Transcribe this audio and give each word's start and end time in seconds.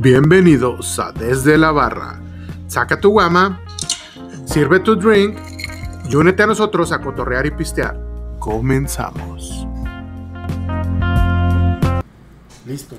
Bienvenidos 0.00 0.96
a 1.00 1.10
Desde 1.10 1.58
la 1.58 1.72
Barra. 1.72 2.20
Saca 2.68 3.00
tu 3.00 3.10
guama, 3.10 3.60
sirve 4.44 4.78
tu 4.78 4.94
drink 4.94 5.36
y 6.08 6.14
únete 6.14 6.44
a 6.44 6.46
nosotros 6.46 6.92
a 6.92 7.00
cotorrear 7.00 7.46
y 7.46 7.50
pistear. 7.50 7.98
Comenzamos. 8.38 9.66
Listo. 12.64 12.94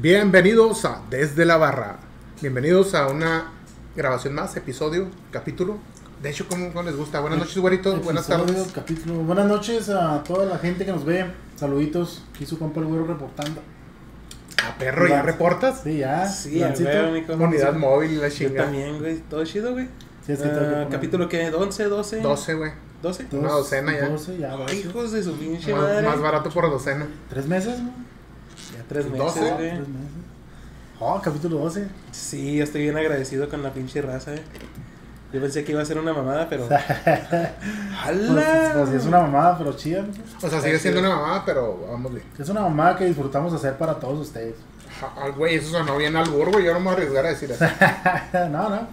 Bienvenidos 0.00 0.86
a 0.86 1.02
Desde 1.10 1.44
la 1.44 1.58
Barra. 1.58 1.98
Bienvenidos 2.40 2.94
a 2.94 3.08
una 3.08 3.52
grabación 3.94 4.36
más, 4.36 4.56
episodio, 4.56 5.08
capítulo. 5.30 5.76
De 6.22 6.30
hecho, 6.30 6.46
¿cómo, 6.48 6.72
cómo 6.72 6.84
les 6.84 6.96
gusta? 6.96 7.20
Buenas 7.20 7.40
noches, 7.40 7.58
güerito. 7.58 7.94
Buenas 8.00 8.26
tardes. 8.26 8.72
Capítulo. 8.74 9.16
Buenas 9.16 9.46
noches 9.46 9.90
a 9.90 10.24
toda 10.24 10.46
la 10.46 10.56
gente 10.56 10.86
que 10.86 10.92
nos 10.92 11.04
ve. 11.04 11.26
Saluditos. 11.56 12.24
Aquí 12.34 12.46
su 12.46 12.58
compa 12.58 12.80
el 12.80 12.86
güero 12.86 13.06
reportando. 13.06 13.60
A 14.66 14.74
perro, 14.78 15.06
¿ya 15.06 15.22
reportas? 15.22 15.80
Sí, 15.82 15.98
ya. 15.98 16.26
Sí, 16.28 16.60
compa. 17.26 17.44
Unidad 17.44 17.74
móvil 17.74 18.12
y 18.12 18.16
la 18.16 18.28
Yo 18.28 18.34
chinga. 18.34 18.64
también, 18.64 18.98
güey. 18.98 19.18
Todo 19.30 19.44
chido, 19.44 19.72
güey. 19.72 19.88
Sí, 20.26 20.32
es 20.32 20.40
que 20.40 20.48
Ah, 20.48 20.52
poner- 20.54 20.88
capítulo 20.88 21.28
que 21.28 21.48
11, 21.50 21.84
12. 21.84 22.20
12, 22.20 22.54
güey. 22.54 22.72
12. 23.02 23.24
Dos, 23.24 23.32
una 23.40 23.50
docena 23.52 23.92
ya. 23.96 24.08
doce, 24.08 24.36
ya, 24.38 24.56
Ay, 24.66 24.78
hijos 24.80 25.12
de 25.12 25.22
su 25.22 25.36
pinche 25.38 25.72
Más, 25.72 25.82
madre. 25.82 26.02
más 26.08 26.20
barato 26.20 26.50
por 26.50 26.68
docena. 26.68 27.06
¿Tres 27.30 27.46
meses? 27.46 27.78
no? 27.80 27.90
Ya 28.76 28.84
tres 28.88 29.04
meses, 29.06 29.18
12. 29.18 29.40
güey. 29.40 29.56
Tres 29.56 29.88
meses. 29.88 30.10
Oh, 31.00 31.20
capítulo 31.22 31.58
12. 31.58 31.86
Sí, 32.10 32.56
yo 32.56 32.64
estoy 32.64 32.82
bien 32.82 32.96
agradecido 32.96 33.48
con 33.48 33.62
la 33.62 33.72
pinche 33.72 34.02
raza, 34.02 34.34
eh. 34.34 34.42
Yo 35.32 35.40
pensé 35.42 35.62
que 35.62 35.72
iba 35.72 35.82
a 35.82 35.84
ser 35.84 35.98
una 35.98 36.12
mamada, 36.12 36.48
pero. 36.48 36.66
Pues, 38.04 38.16
¡Hala! 38.16 38.72
pues, 38.74 38.90
es 38.90 39.04
una 39.04 39.20
mamada, 39.20 39.58
pero 39.58 39.72
chida. 39.74 40.02
¿no? 40.02 40.08
O 40.46 40.48
sea, 40.48 40.60
sigue 40.60 40.78
siendo 40.78 41.00
una 41.00 41.10
mamada, 41.10 41.44
pero 41.44 41.86
vamos 41.90 42.12
bien. 42.12 42.24
Es 42.38 42.48
una 42.48 42.62
mamada 42.62 42.96
que 42.96 43.04
disfrutamos 43.04 43.52
hacer 43.52 43.76
para 43.76 43.94
todos 43.98 44.20
ustedes. 44.20 44.54
Ah, 45.02 45.28
Güey, 45.36 45.56
eso 45.56 45.70
sonó 45.70 45.96
bien 45.98 46.16
al 46.16 46.30
burro, 46.30 46.52
güey. 46.52 46.64
Yo 46.64 46.72
no 46.72 46.80
me 46.80 46.86
voy 46.86 46.94
a 46.94 46.96
arriesgar 46.96 47.26
a 47.26 47.28
decir 47.28 47.50
eso. 47.50 47.64
no, 48.50 48.68
no. 48.70 48.88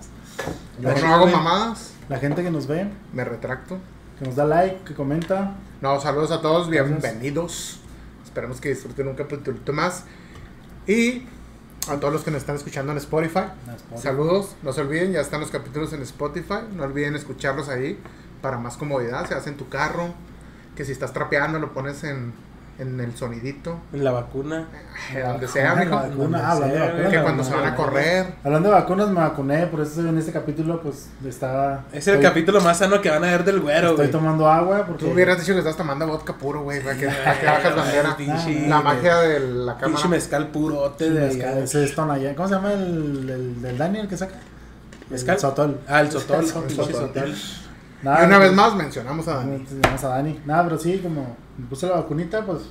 Yo 0.82 1.02
no 1.08 1.14
hago 1.16 1.28
mamadas. 1.28 1.94
La 2.10 2.18
gente 2.20 2.44
que 2.44 2.52
nos 2.52 2.68
ve, 2.68 2.88
Me 3.14 3.24
retracto. 3.24 3.78
que 4.20 4.26
nos 4.26 4.36
da 4.36 4.46
like, 4.46 4.84
que 4.84 4.94
comenta. 4.94 5.54
No, 5.82 6.00
saludos 6.02 6.32
a 6.32 6.42
todos, 6.42 6.70
bienvenidos. 6.70 7.80
Esperemos 8.24 8.60
que 8.60 8.70
disfruten 8.70 9.08
un 9.08 9.16
capítulo 9.16 9.58
más. 9.72 10.04
Y 10.88 11.26
a 11.90 12.00
todos 12.00 12.14
los 12.14 12.24
que 12.24 12.32
nos 12.32 12.42
están 12.42 12.56
escuchando 12.56 12.92
en 12.92 12.98
Spotify, 12.98 13.40
Spotify. 13.76 14.02
saludos. 14.02 14.56
No 14.64 14.74
se 14.74 14.82
olviden, 14.82 15.14
ya 15.14 15.22
están 15.22 15.40
los 15.40 15.52
capítulos 15.52 15.94
en 15.94 16.02
Spotify. 16.02 16.62
No 16.74 16.84
olviden 16.84 17.16
escucharlos 17.16 17.70
ahí 17.70 18.00
para 18.42 18.58
más 18.58 18.78
comodidad. 18.78 19.28
Se 19.28 19.36
hace 19.36 19.50
en 19.50 19.58
tu 19.58 19.70
carro. 19.70 20.14
Que 20.76 20.84
si 20.84 20.92
estás 20.92 21.14
trapeando, 21.14 21.58
lo 21.60 21.74
pones 21.74 22.04
en, 22.04 22.34
en 22.78 23.00
el 23.00 23.16
sonidito. 23.16 23.80
En 23.94 24.04
la 24.04 24.12
vacuna. 24.12 24.68
eh, 25.14 25.22
donde 25.26 25.48
sea, 25.48 25.76
La 25.76 25.82
mijo. 25.82 25.96
vacuna, 25.96 26.16
Donde 26.16 26.38
ah, 26.38 26.52
hablando 26.52 26.74
de 26.74 26.80
sea, 26.80 26.86
vacunas, 26.88 27.02
güey. 27.08 27.18
Que 27.18 27.22
cuando 27.24 27.44
se 27.44 27.54
van 27.56 27.66
a 27.66 27.76
correr. 27.76 28.26
Hablando 28.44 28.70
de 28.70 28.76
vacunas, 28.76 29.08
me 29.10 29.20
vacuné, 29.22 29.68
por 29.68 29.82
eso 29.82 30.02
en 30.08 30.18
este 30.18 30.32
capítulo, 30.32 30.82
pues, 30.82 31.10
está... 31.26 31.84
Es 31.94 32.08
el 32.08 32.16
estoy- 32.16 32.24
capítulo 32.24 32.62
más 32.62 32.78
sano 32.78 33.02
que 33.02 33.10
van 33.10 33.24
a 33.24 33.28
ver 33.28 33.44
del 33.46 33.60
güero, 33.62 33.90
Estoy 33.92 34.08
tomando 34.10 34.50
agua 34.50 34.86
porque... 34.86 35.06
Tú 35.06 35.12
hubieras 35.12 35.40
dicho 35.40 35.54
que 35.54 35.60
estás 35.60 35.78
tomando 35.78 36.06
vodka 36.08 36.34
puro, 36.34 36.64
güey. 36.64 36.82
Para 36.84 36.98
que, 36.98 37.08
para 37.08 37.40
que 37.40 37.46
bajas 37.46 37.76
bandera. 37.76 38.18
Pinche- 38.18 38.68
La 38.68 38.82
magia 38.82 39.18
de 39.20 39.40
la 39.40 39.74
Pinche 39.78 39.92
cámara. 39.94 40.08
mezcal 40.10 40.48
purote 40.48 41.10
de 41.10 41.20
mezcal, 41.28 41.50
allá. 41.54 41.64
ese 41.64 41.84
es 41.86 41.96
Tonayán. 41.96 42.36
¿Cómo 42.36 42.48
se 42.50 42.56
llama 42.56 42.74
el, 42.74 43.30
el, 43.30 43.62
del 43.62 43.78
Daniel 43.78 44.08
que 44.08 44.18
saca? 44.18 44.36
¿Mezcal? 45.10 45.36
El 45.36 45.42
Sotol. 45.42 45.80
Ah, 45.88 46.02
el 46.02 46.12
sotol. 46.12 46.44
El 46.56 46.64
pinche 46.64 46.94
Sotol. 46.94 47.36
Nada, 48.06 48.22
Y 48.24 48.26
una 48.28 48.38
pues, 48.38 48.50
vez 48.50 48.56
más 48.58 48.76
mencionamos 48.76 49.28
a 49.28 49.34
Dani. 49.36 49.58
Te 49.60 49.76
llamas 49.82 50.04
a 50.04 50.08
Dani. 50.10 50.40
Nada, 50.46 50.64
pero 50.64 50.78
sí, 50.80 51.00
como 51.04 51.36
me 51.58 51.66
puse 51.66 51.88
la 51.88 51.96
vacunita, 51.96 52.46
pues, 52.46 52.62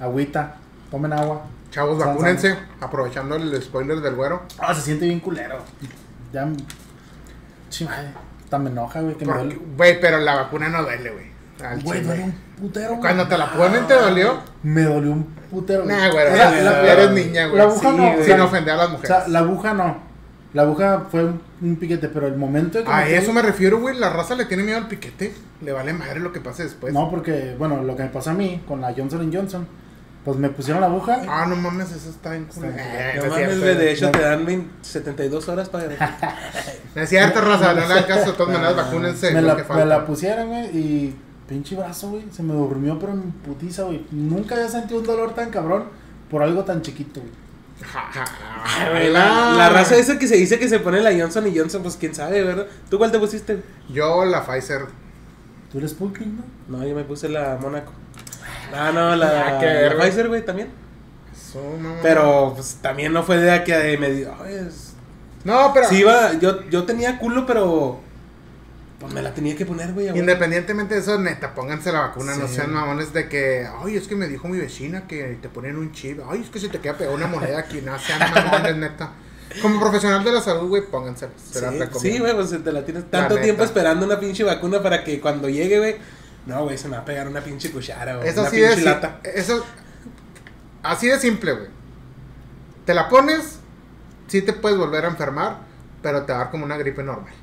agüita, 0.00 0.56
tomen 0.90 1.12
agua. 1.12 1.42
Chavos, 1.70 1.98
San- 1.98 2.08
vacúnense. 2.14 2.56
Aprovechando 2.80 3.36
el 3.36 3.62
spoiler 3.62 4.00
del 4.00 4.14
güero. 4.14 4.42
Ah, 4.58 4.74
se 4.74 4.80
siente 4.80 5.06
bien 5.06 5.20
culero. 5.20 5.58
Ya... 6.32 6.48
Hasta 8.42 8.58
me 8.58 8.70
enoja, 8.70 9.00
güey, 9.00 9.16
que 9.16 9.24
me 9.26 9.32
Porque, 9.32 9.46
duele. 9.56 9.60
Güey, 9.76 10.00
pero 10.00 10.18
la 10.18 10.36
vacuna 10.36 10.68
no 10.68 10.82
duele, 10.82 11.10
güey. 11.10 11.34
Al 11.64 11.82
Güey, 11.82 12.02
duele 12.02 12.22
un 12.24 12.32
putero. 12.60 12.98
Cuando 13.00 13.26
te 13.28 13.36
la 13.38 13.52
ponen, 13.52 13.86
¿te 13.86 13.94
dolió? 13.94 14.38
Me 14.62 14.82
dolió 14.82 15.12
un 15.12 15.24
putero. 15.50 15.84
Nah, 15.84 16.10
güey. 16.10 16.26
O 16.26 16.34
sea, 16.36 16.50
eres, 16.52 16.64
la- 16.64 16.92
eres 16.92 17.10
niña, 17.10 17.46
güey. 17.46 17.58
la 17.58 17.64
aguja 17.64 17.80
Sí, 17.90 17.96
no, 17.96 18.02
güey. 18.02 18.12
o 18.20 18.24
sea, 18.24 18.34
Sin 18.36 18.40
ofender 18.40 18.74
a 18.74 18.76
las 18.76 18.86
O 18.86 18.90
mujeres. 18.90 19.08
sea, 19.16 19.28
la 19.28 19.38
aguja 19.40 19.74
no. 19.74 19.96
La 20.54 20.62
aguja 20.62 21.06
fue 21.10 21.24
un, 21.24 21.42
un 21.60 21.76
piquete, 21.76 22.08
pero 22.08 22.26
el 22.26 22.36
momento 22.36 22.78
de 22.78 22.84
que 22.84 22.90
a 22.90 23.04
me 23.04 23.16
eso 23.16 23.32
me 23.32 23.42
refiero, 23.42 23.80
güey. 23.80 23.96
La 23.98 24.08
raza 24.10 24.34
le 24.34 24.44
tiene 24.46 24.62
miedo 24.62 24.78
al 24.78 24.88
piquete. 24.88 25.34
Le 25.60 25.72
vale 25.72 25.92
madre 25.92 26.20
lo 26.20 26.32
que 26.32 26.40
pase 26.40 26.62
después. 26.62 26.94
No, 26.94 27.10
porque, 27.10 27.54
bueno, 27.58 27.82
lo 27.82 27.96
que 27.96 28.04
me 28.04 28.08
pasó 28.08 28.30
a 28.30 28.34
mí 28.34 28.62
con 28.66 28.80
la 28.80 28.94
Johnson 28.96 29.30
Johnson, 29.32 29.66
pues 30.24 30.36
me 30.38 30.48
pusieron 30.50 30.80
la 30.80 30.86
aguja. 30.86 31.22
Ah, 31.28 31.44
no 31.48 31.56
mames, 31.56 31.90
eso 31.90 32.08
está. 32.08 32.36
Está 32.36 32.60
bien 32.60 32.74
Eh, 32.78 33.12
No 33.16 33.26
no 33.26 33.36
es 33.36 33.42
mames, 33.42 33.60
güey, 33.60 33.76
de 33.76 33.92
hecho 33.92 34.06
No. 34.06 34.12
te 34.12 34.20
dan 34.22 34.46
20 34.46 34.70
72 34.82 35.48
horas 35.48 35.68
para... 35.68 35.88
No 36.94 37.02
es 37.02 37.08
cierto, 37.08 37.40
raza. 37.40 37.74
No 37.74 37.80
le 37.80 37.84
hagan 37.92 38.04
caso. 38.04 38.30
De 38.30 38.36
todas 38.36 38.52
maneras, 38.54 38.76
vacúnense. 38.76 39.32
me, 39.32 39.42
la, 39.42 39.56
que 39.56 39.72
me 39.74 39.84
la 39.84 40.06
pusieron, 40.06 40.48
güey, 40.48 40.64
y 40.76 41.16
pinche 41.48 41.74
brazo, 41.74 42.10
güey, 42.10 42.22
se 42.30 42.42
me 42.44 42.54
durmió, 42.54 42.96
pero 42.98 43.12
en 43.12 43.22
putiza, 43.32 43.82
güey. 43.82 44.06
Nunca 44.12 44.54
había 44.54 44.68
sentido 44.68 45.00
un 45.00 45.06
dolor 45.06 45.34
tan 45.34 45.50
cabrón 45.50 45.84
por 46.30 46.42
algo 46.44 46.62
tan 46.64 46.80
chiquito, 46.80 47.20
güey. 47.20 47.32
Ja, 47.92 48.10
ja, 48.12 48.24
Ay, 48.64 48.90
güey, 48.90 49.12
La, 49.12 49.52
la 49.56 49.68
raza 49.68 49.96
esa 49.96 50.18
que 50.18 50.26
se 50.26 50.36
dice 50.36 50.58
que 50.58 50.68
se 50.68 50.78
pone 50.80 51.00
la 51.00 51.12
Johnson 51.12 51.46
y 51.46 51.56
Johnson, 51.56 51.82
pues 51.82 51.96
quién 51.96 52.14
sabe, 52.14 52.42
¿verdad? 52.42 52.66
¿Tú 52.90 52.98
cuál 52.98 53.12
te 53.12 53.18
pusiste? 53.18 53.62
Yo, 53.90 54.24
la 54.24 54.44
Pfizer. 54.44 54.86
¿Tú 55.70 55.78
eres 55.78 55.90
Sputnik, 55.92 56.28
no? 56.28 56.44
No, 56.78 56.86
yo 56.86 56.94
me 56.94 57.04
puse 57.04 57.28
la 57.28 57.58
Mónaco. 57.60 57.92
Ah, 58.74 58.90
no, 58.92 59.14
la, 59.16 59.56
Ah, 59.56 59.60
verga. 59.60 59.98
la 59.98 60.04
Pfizer, 60.04 60.28
güey, 60.28 60.44
también. 60.44 60.68
Eso, 61.32 61.60
mamá. 61.80 61.98
Pero, 62.02 62.52
pues, 62.54 62.78
también 62.80 63.12
no 63.12 63.22
fue 63.22 63.36
de 63.38 63.62
que 63.64 63.98
me 63.98 64.10
dio... 64.10 64.34
ay, 64.42 64.54
es- 64.66 64.94
No, 65.44 65.72
pero. 65.74 65.88
Sí, 65.88 65.96
iba, 65.98 66.32
yo, 66.38 66.62
yo 66.70 66.84
tenía 66.84 67.18
culo, 67.18 67.44
pero... 67.46 68.00
Pues 69.04 69.12
me 69.12 69.20
la 69.20 69.34
tenía 69.34 69.54
que 69.54 69.66
poner, 69.66 69.92
güey. 69.92 70.08
Independientemente 70.18 70.94
de 70.94 71.00
eso, 71.02 71.18
neta, 71.18 71.54
pónganse 71.54 71.92
la 71.92 72.00
vacuna, 72.00 72.34
no 72.36 72.48
sean 72.48 72.72
mamones 72.72 73.12
de 73.12 73.28
que, 73.28 73.68
ay, 73.82 73.98
es 73.98 74.08
que 74.08 74.16
me 74.16 74.28
dijo 74.28 74.48
mi 74.48 74.56
vecina 74.56 75.06
que 75.06 75.38
te 75.42 75.50
ponen 75.50 75.76
un 75.76 75.92
chip, 75.92 76.20
ay, 76.26 76.40
es 76.40 76.48
que 76.48 76.58
se 76.58 76.70
te 76.70 76.80
queda 76.80 76.96
pegada 76.96 77.14
una 77.14 77.26
moneda 77.26 77.58
aquí, 77.58 77.82
no 77.82 77.98
sean 77.98 78.18
mamones, 78.34 78.76
neta. 78.76 79.12
Como 79.60 79.78
profesional 79.78 80.24
de 80.24 80.32
la 80.32 80.40
salud, 80.40 80.68
güey, 80.68 80.86
póngansela, 80.86 81.32
se 81.36 81.60
la 81.60 81.70
Sí, 81.70 81.78
recomiendo. 81.80 82.16
Sí, 82.16 82.18
güey, 82.18 82.34
pues 82.34 82.64
te 82.64 82.72
la 82.72 82.82
tienes 82.82 83.10
tanto 83.10 83.36
tiempo 83.36 83.62
esperando 83.62 84.06
una 84.06 84.18
pinche 84.18 84.42
vacuna 84.42 84.82
para 84.82 85.04
que 85.04 85.20
cuando 85.20 85.50
llegue, 85.50 85.78
güey... 85.78 85.96
No, 86.46 86.64
güey, 86.64 86.78
se 86.78 86.88
me 86.88 86.96
va 86.96 87.02
a 87.02 87.04
pegar 87.04 87.28
una 87.28 87.42
pinche 87.42 87.70
cuchara, 87.70 88.16
güey. 88.16 88.26
Es 88.26 88.38
una 88.38 88.48
pinche 88.48 88.80
lata. 88.80 89.20
eso, 89.22 89.66
así 90.82 91.08
de 91.08 91.18
simple, 91.20 91.52
güey. 91.52 91.68
Te 92.86 92.94
la 92.94 93.10
pones, 93.10 93.58
sí 94.28 94.40
te 94.40 94.54
puedes 94.54 94.78
volver 94.78 95.04
a 95.04 95.08
enfermar, 95.08 95.58
pero 96.00 96.22
te 96.22 96.32
va 96.32 96.38
a 96.38 96.42
dar 96.44 96.50
como 96.50 96.64
una 96.64 96.78
gripe 96.78 97.02
normal. 97.02 97.34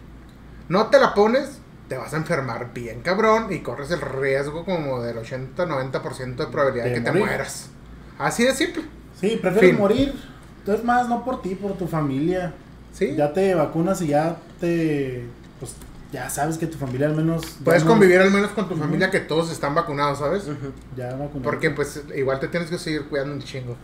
No 0.71 0.87
te 0.87 0.99
la 0.99 1.13
pones, 1.13 1.59
te 1.89 1.97
vas 1.97 2.13
a 2.13 2.17
enfermar 2.17 2.73
bien 2.73 3.01
cabrón 3.01 3.47
y 3.51 3.59
corres 3.59 3.91
el 3.91 3.99
riesgo 3.99 4.63
como 4.63 5.01
del 5.01 5.17
80-90% 5.17 6.35
de 6.37 6.47
probabilidad 6.47 6.85
de 6.85 6.89
De 6.91 6.95
que 6.95 7.01
te 7.01 7.11
morir. 7.11 7.25
mueras. 7.25 7.69
Así 8.17 8.43
de 8.45 8.53
simple. 8.55 8.83
Sí, 9.19 9.37
prefiero 9.41 9.67
Fin. 9.67 9.77
morir. 9.77 10.13
Entonces, 10.59 10.85
más 10.85 11.09
no 11.09 11.25
por 11.25 11.41
ti, 11.41 11.55
por 11.55 11.73
tu 11.73 11.87
familia. 11.87 12.53
Sí. 12.93 13.15
Ya 13.17 13.33
te 13.33 13.53
vacunas 13.55 14.01
y 14.01 14.07
ya 14.07 14.37
te. 14.61 15.25
Pues 15.59 15.73
ya 16.13 16.29
sabes 16.29 16.57
que 16.57 16.67
tu 16.67 16.77
familia 16.77 17.07
al 17.07 17.15
menos. 17.15 17.57
Puedes 17.65 17.83
no- 17.83 17.91
convivir 17.91 18.19
al 18.21 18.31
menos 18.31 18.51
con 18.51 18.69
tu 18.69 18.75
familia 18.77 19.09
que 19.11 19.19
todos 19.19 19.51
están 19.51 19.75
vacunados, 19.75 20.19
¿sabes? 20.19 20.43
Ujú. 20.43 20.71
Ya. 20.95 21.17
Porque 21.43 21.71
pues 21.71 22.01
igual 22.15 22.39
te 22.39 22.47
tienes 22.47 22.69
que 22.69 22.77
seguir 22.77 23.07
cuidando 23.09 23.33
un 23.33 23.41
chingo. 23.41 23.75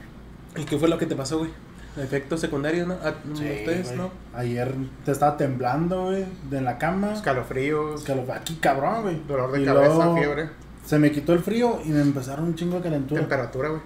¿Y 0.56 0.64
qué 0.64 0.78
fue 0.78 0.88
lo 0.88 0.98
que 0.98 1.06
te 1.06 1.16
pasó, 1.16 1.40
güey? 1.40 1.52
Efectos 1.98 2.40
secundarios, 2.42 2.88
¿no? 2.88 2.94
¿A 2.96 3.12
Sí, 3.34 3.44
ustedes, 3.44 3.88
güey. 3.88 3.98
no? 3.98 4.12
Ayer 4.36 4.74
te 5.06 5.12
estaba 5.12 5.36
temblando, 5.38 6.06
güey, 6.06 6.26
de 6.50 6.58
en 6.60 6.66
la 6.66 6.78
cama. 6.78 7.14
Escalofríos, 7.14 8.02
Escalo- 8.08 8.32
Aquí, 8.34 8.56
cabrón, 8.62 9.02
güey. 9.04 9.22
dolor 9.28 9.52
de 9.52 9.62
Y 9.62 9.66
cabeza, 9.66 9.96
luego 9.96 10.16
fiebre, 10.18 10.50
Se 10.86 10.98
me 11.00 11.12
quitó 11.12 11.34
el 11.34 11.40
frío 11.40 11.80
y 11.84 11.90
me 11.90 12.02
empezaron 12.02 12.46
un 12.46 12.56
chingo 12.56 12.78
de 12.78 12.84
calentura. 12.84 13.20
temperatura, 13.20 13.70
güey. 13.70 13.82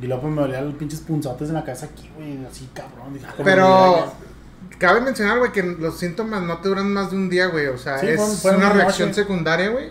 Y 0.00 0.06
luego 0.06 0.22
pues, 0.22 0.34
me 0.34 0.40
dolían 0.42 0.66
los 0.66 0.74
pinches 0.74 1.00
punzotes 1.00 1.48
en 1.48 1.54
la 1.54 1.64
cabeza 1.64 1.86
aquí, 1.86 2.10
güey. 2.16 2.44
Así, 2.46 2.68
cabrón. 2.72 3.12
Dije, 3.14 3.26
ah, 3.28 3.34
Pero 3.44 4.12
cabe 4.78 5.00
mencionar, 5.00 5.38
güey, 5.38 5.50
que 5.52 5.62
los 5.62 5.98
síntomas 5.98 6.42
no 6.42 6.58
te 6.58 6.68
duran 6.68 6.92
más 6.92 7.10
de 7.10 7.16
un 7.16 7.28
día, 7.30 7.46
güey. 7.46 7.66
O 7.68 7.78
sea, 7.78 7.98
Sí, 7.98 8.06
es 8.08 8.16
fue- 8.20 8.36
fue 8.36 8.56
una 8.56 8.66
una 8.66 8.74
reacción 8.74 9.08
noche. 9.08 9.22
secundaria, 9.22 9.70
güey. 9.70 9.90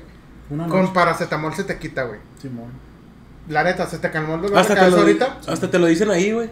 Con 0.70 0.94
paracetamol 0.94 1.54
se 1.54 1.64
te 1.64 1.78
quita, 1.80 2.04
güey. 2.04 2.20
Simón. 2.42 2.70
La 3.50 3.64
neta, 3.64 3.86
¿se 3.88 3.98
te 3.98 4.10
calmó 4.12 4.36
el 4.36 4.42
dolor 4.44 4.58
Hasta 4.58 4.74
de 4.74 4.76
te, 4.76 4.80
cabeza 4.82 4.98
lo, 4.98 5.04
ahorita? 5.04 5.38
hasta 5.48 5.70
te 5.72 5.80
lo 5.80 5.86
dicen 5.88 6.10
ahí, 6.12 6.32
güey. 6.32 6.50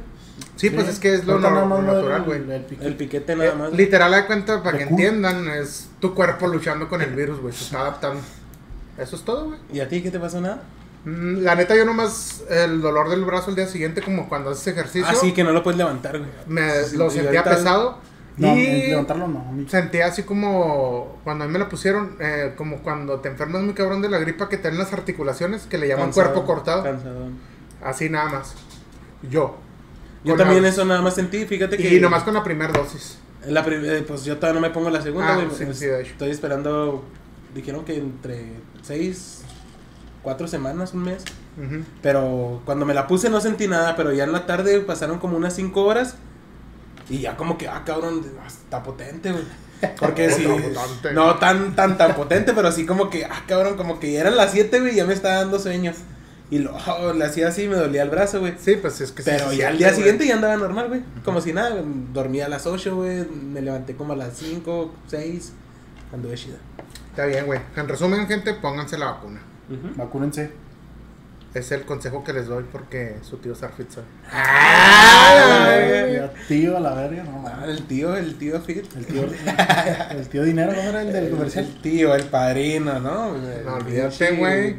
Sí, 0.56 0.70
pues 0.70 0.88
es 0.88 1.00
que 1.00 1.14
es 1.16 1.26
lo, 1.26 1.40
natural, 1.40 2.24
güey. 2.24 2.40
el 2.40 2.62
piquete. 2.64 2.88
El 2.88 2.96
piquete 2.96 3.36
nada 3.36 3.56
más. 3.56 3.74
literal, 3.74 4.12
da 4.12 4.28
cuenta, 4.28 4.62
para 4.62 4.78
que 4.78 4.84
entiendan, 4.84 5.48
es 5.50 5.90
tu 6.00 6.14
cuerpo 6.14 6.48
luchando 6.48 6.88
con 6.88 7.02
el 7.02 7.16
virus, 7.16 7.40
güey. 7.40 7.54
Se 7.54 7.64
está 7.66 7.82
adaptando. 7.82 8.22
Eso 8.98 9.16
es 9.16 9.24
todo, 9.24 9.46
güey. 9.48 9.60
¿Y 9.74 9.80
a 9.80 9.88
ti 9.90 10.02
qué 10.04 10.12
te 10.12 10.20
pasó 10.20 10.40
nada? 10.42 10.62
Mm, 11.06 11.38
La 11.44 11.56
neta, 11.56 11.76
yo 11.76 11.84
nomás 11.86 12.44
el 12.50 12.82
dolor 12.82 13.10
del 13.10 13.24
brazo 13.26 13.50
el 13.50 13.56
día 13.56 13.66
siguiente, 13.68 14.02
como 14.02 14.30
cuando 14.30 14.52
haces 14.52 14.68
ejercicio, 14.68 15.08
Ah, 15.10 15.16
sí, 15.16 15.32
que 15.34 15.44
no 15.44 15.52
lo 15.52 15.64
puedes 15.64 15.78
levantar, 15.80 16.20
güey. 16.20 16.30
me 16.48 16.84
Sí, 16.84 16.98
lo 16.98 17.10
sentía 17.10 17.40
ahorita- 17.40 17.56
pesado. 17.58 17.98
No, 18.38 18.56
y 18.56 18.88
levantarlo 18.88 19.28
no. 19.28 19.44
sentía 19.68 20.06
así 20.08 20.24
como, 20.24 21.20
cuando 21.24 21.44
a 21.44 21.48
mí 21.48 21.54
me 21.54 21.60
lo 21.60 21.68
pusieron, 21.68 22.16
eh, 22.20 22.54
como 22.56 22.78
cuando 22.82 23.20
te 23.20 23.28
enfermas 23.30 23.62
muy 23.62 23.74
cabrón 23.74 24.02
de 24.02 24.10
la 24.10 24.20
gripa 24.20 24.48
que 24.48 24.58
te 24.58 24.70
dan 24.70 24.78
las 24.78 24.94
articulaciones, 24.94 25.64
que 25.64 25.78
le 25.78 25.88
llaman 25.88 26.06
Cansado, 26.08 26.32
cuerpo 26.34 26.46
cortado. 26.48 26.84
Cansadón. 26.84 27.40
Así 27.84 28.10
nada 28.10 28.30
más. 28.30 28.54
Yo. 29.30 29.58
Yo 30.24 30.36
también 30.36 30.64
eso 30.66 30.86
nada 30.86 31.02
más 31.02 31.16
sentí, 31.16 31.46
fíjate 31.46 31.78
que... 31.78 31.96
Y 31.96 32.00
nomás 32.00 32.24
con 32.24 32.34
la 32.34 32.44
primera 32.44 32.72
dosis. 32.72 33.18
La 33.48 33.64
prim- 33.66 33.84
eh, 33.86 34.04
pues 34.08 34.24
yo 34.24 34.38
todavía 34.38 34.62
no 34.62 34.68
me 34.68 34.72
pongo 34.74 34.90
la 34.92 35.02
segunda, 35.02 35.34
Ah, 35.34 35.36
güey. 35.36 35.50
sí, 35.58 35.66
pues, 35.66 35.80
sí. 35.80 35.86
Estoy 35.86 36.30
esperando, 36.30 37.04
dijeron 37.56 37.84
que 37.86 37.98
entre 37.98 38.46
seis, 38.84 39.42
cuatro 40.22 40.48
semanas, 40.48 40.94
un 40.94 41.04
mes. 41.04 41.24
Ujú. 41.58 41.84
Pero 42.04 42.62
cuando 42.66 42.86
me 42.86 42.94
la 42.94 43.08
puse 43.08 43.30
no 43.32 43.42
sentí 43.42 43.68
nada, 43.68 43.96
pero 43.96 44.14
ya 44.14 44.26
en 44.26 44.32
la 44.32 44.46
tarde 44.46 44.80
pasaron 44.82 45.18
como 45.18 45.38
unas 45.38 45.56
cinco 45.56 45.84
horas. 45.86 46.16
Y 47.10 47.20
ya 47.22 47.36
como 47.36 47.58
que, 47.58 47.68
ah, 47.68 47.82
cabrón, 47.86 48.24
está 48.48 48.84
potente, 48.84 49.32
güey. 49.32 49.44
Porque 50.00 50.26
Está 50.28 50.44
potente. 50.44 51.14
no 51.14 51.36
tan, 51.40 51.76
tan, 51.76 51.98
tan 51.98 52.16
potente, 52.16 52.54
pero 52.54 52.68
así 52.68 52.86
como 52.86 53.10
que, 53.10 53.26
ah, 53.26 53.44
cabrón, 53.48 53.76
como 53.76 54.00
que 54.00 54.12
ya 54.12 54.22
eran 54.22 54.38
las 54.38 54.52
7, 54.52 54.80
güey, 54.80 54.94
ya 54.96 55.06
me 55.06 55.14
estaba 55.16 55.36
dando 55.38 55.58
sueño. 55.58 55.92
Y 56.52 56.60
lo, 56.60 56.76
oh, 56.76 57.14
le 57.14 57.26
hacía 57.26 57.48
así, 57.48 57.68
me 57.68 57.76
dolía 57.76 58.04
el 58.04 58.10
brazo, 58.10 58.40
güey. 58.42 58.54
Sí, 58.60 58.76
pues 58.76 59.00
es 59.02 59.12
que 59.14 59.24
sí 59.24 59.30
Pero 59.32 59.50
se 59.52 59.58
ya 59.58 59.70
al 59.70 59.78
día 59.78 59.94
siguiente 59.94 60.28
ya 60.28 60.36
andaba 60.36 60.58
normal, 60.58 60.90
güey. 60.90 61.02
Como 61.24 61.40
si 61.42 61.54
nada, 61.54 61.82
dormía 62.14 62.46
a 62.46 62.50
las 62.50 62.68
8, 62.68 62.94
güey. 62.96 63.26
Me 63.26 63.62
levanté 63.62 63.96
como 63.96 64.14
a 64.14 64.16
las 64.18 64.38
5, 64.38 64.94
6. 65.08 65.54
Anduve 66.14 66.36
chida. 66.36 66.58
Está 67.10 67.26
bien, 67.26 67.46
güey. 67.46 67.60
En 67.78 67.88
resumen, 67.88 68.28
gente, 68.28 68.54
pónganse 68.54 68.98
la 68.98 69.06
vacuna. 69.12 69.40
Vacúnense. 69.96 70.52
Es 71.54 71.72
el 71.72 71.84
consejo 71.84 72.24
que 72.24 72.32
les 72.34 72.48
doy 72.48 72.66
porque 72.72 73.18
su 73.24 73.38
tío 73.38 73.56
Sarfit 73.56 73.90
sabe. 73.92 74.08
¡Ah! 74.32 76.30
Tío, 76.48 76.78
a 76.78 76.80
la 76.80 76.94
verga, 76.94 77.24
no 77.24 77.44
Ah, 77.48 77.58
mames. 77.62 77.70
el 77.78 77.84
tío, 77.88 78.16
el 78.16 78.36
tío 78.36 78.60
Fit. 78.62 78.86
El 78.96 79.06
tío, 79.06 79.24
el 80.12 80.28
tío 80.30 80.44
dinero, 80.44 80.74
¿cómo 80.76 80.90
era 80.90 81.02
el 81.02 81.12
del 81.14 81.30
comercial? 81.30 81.66
El 81.66 81.82
tío, 81.82 82.16
el 82.16 82.24
padrino, 82.24 83.00
¿no? 83.00 83.34
No, 83.38 83.76
olvídate, 83.76 84.32
güey. 84.38 84.76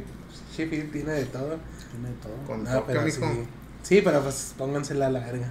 Fit 0.53 0.93
tiene 0.93 1.13
de 1.13 1.25
todo. 1.27 1.59
Tiene 1.91 2.15
todo. 2.23 2.37
Con 2.47 2.65
No, 2.65 2.71
toque, 2.71 2.85
pero 2.93 3.11
sí. 3.11 3.21
Sí, 3.83 4.01
pero 4.05 4.21
pues 4.23 4.55
póngansela 4.57 5.07
a 5.07 5.11
la 5.11 5.21
verga. 5.21 5.49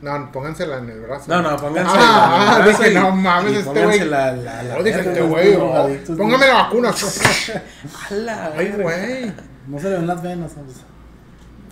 No, 0.00 0.30
póngansela 0.32 0.78
en 0.78 0.90
el 0.90 1.00
brazo. 1.00 1.24
No, 1.28 1.42
no, 1.42 1.56
póngansela 1.56 2.00
Ah, 2.00 2.52
en 2.52 2.56
el 2.58 2.62
brazo 2.68 2.82
dije, 2.84 2.92
y- 2.92 2.94
no 2.94 3.10
mames, 3.10 3.52
este 3.52 3.64
güey. 3.64 3.82
póngansela 3.82 4.32
la, 4.36 4.60
a 4.60 4.62
la 4.62 4.74
No, 4.76 4.82
dije, 4.84 5.00
este 5.00 5.20
güey. 5.22 5.54
oh, 5.56 5.88
Póngame 6.16 6.46
la 6.46 6.54
vacuna. 6.54 6.90
A 8.10 8.14
la 8.14 8.52
Ay, 8.56 8.74
güey. 8.80 9.32
No 9.66 9.78
se 9.78 9.90
le 9.90 9.96
ven 9.96 10.06
las 10.06 10.22
venas. 10.22 10.52
¿sabes? 10.52 10.76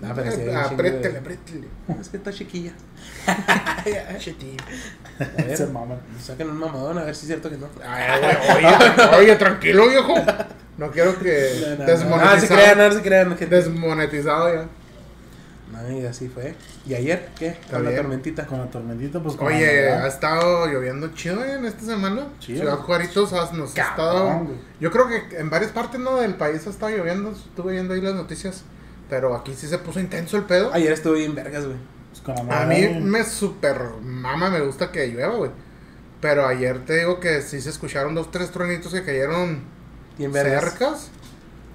Ah, 0.05 0.13
pero 0.15 0.31
sí 0.31 0.43
Apriétele, 0.51 1.13
de- 1.13 1.19
apriétele. 1.19 1.69
Es 2.01 2.09
que 2.11 2.17
está 2.19 2.31
chiquilla. 2.33 2.73
Cheti. 4.19 4.57
A 5.19 5.43
ver, 5.43 5.57
Se 5.57 5.67
maman. 5.67 5.99
saquen 6.23 6.51
un 6.51 6.59
mamadón 6.59 6.99
a 6.99 7.05
ver 7.05 7.15
si 7.15 7.23
es 7.23 7.27
cierto 7.29 7.49
que 7.49 7.57
no. 7.57 7.69
Ay, 7.87 8.21
güey, 8.21 8.65
oye, 8.67 9.17
oye, 9.19 9.37
tranquilo, 9.37 9.89
viejo. 9.89 10.15
No 10.79 10.91
quiero 10.91 11.19
que 11.19 11.59
No, 11.63 11.69
no, 11.71 11.77
no. 11.79 11.85
desmonetizado. 11.87 12.37
Ah, 12.37 12.41
se 12.41 12.47
crean, 12.49 12.79
no 12.79 12.93
se 12.93 13.03
crean. 13.03 13.29
gente. 13.37 13.47
Desmonetizado 13.57 14.55
ya. 14.55 14.67
No, 15.73 15.91
y 15.99 16.07
así 16.07 16.29
fue. 16.29 16.55
¿Y 16.87 16.95
ayer 16.95 17.29
qué? 17.39 17.57
Con 17.71 17.85
la 17.85 17.95
tormentita. 17.95 18.47
Con 18.47 18.59
la 18.61 18.67
tormentita, 18.67 19.21
pues 19.21 19.35
con 19.35 19.49
Oye, 19.49 19.91
la 19.91 20.05
ha 20.05 20.07
estado 20.07 20.67
lloviendo 20.69 21.09
chido 21.15 21.45
eh, 21.45 21.55
en 21.55 21.65
esta 21.67 21.85
semana. 21.85 22.29
Chido. 22.39 22.61
Ciudad 22.61 22.77
Juaritos 22.77 23.33
has- 23.33 23.53
nos 23.53 23.77
ha 23.77 23.83
estado. 23.83 24.39
güey. 24.45 24.57
Yo 24.81 24.91
creo 24.93 25.09
que 25.09 25.37
en 25.39 25.51
varias 25.51 25.73
partes 25.73 25.99
¿no? 26.01 26.17
del 26.21 26.35
país 26.35 26.67
ha 26.67 26.71
estado 26.71 26.97
lloviendo. 26.97 27.33
Estuve 27.33 27.73
viendo 27.73 27.95
ahí 27.95 28.01
las 28.01 28.15
noticias. 28.15 28.63
Pero 29.11 29.35
aquí 29.35 29.55
sí 29.55 29.67
se 29.67 29.79
puso 29.79 29.99
intenso 30.01 30.37
el 30.37 30.45
pedo. 30.45 30.71
Ayer 30.73 30.93
estuve 30.93 31.19
bien 31.19 31.35
vergas, 31.35 31.65
güey. 31.65 31.77
pues 32.11 32.23
con 32.23 32.47
la 32.49 32.63
A 32.63 32.67
mí 32.67 32.87
güey. 32.87 33.01
me 33.01 33.25
super 33.25 33.79
mama, 34.03 34.51
me 34.51 34.61
gusta 34.61 34.93
que 34.93 35.07
llueva, 35.09 35.35
güey. 35.37 35.51
Pero 36.21 36.47
ayer 36.47 36.85
te 36.85 36.99
digo 36.99 37.19
que 37.21 37.43
sí 37.43 37.61
se 37.61 37.71
escucharon 37.71 38.15
dos, 38.15 38.31
tres 38.31 38.51
truenitos 38.51 38.93
que 38.93 39.05
cayeron 39.05 39.61
Bien 40.19 40.33
vergas. 40.33 40.65
cercas. 40.65 41.11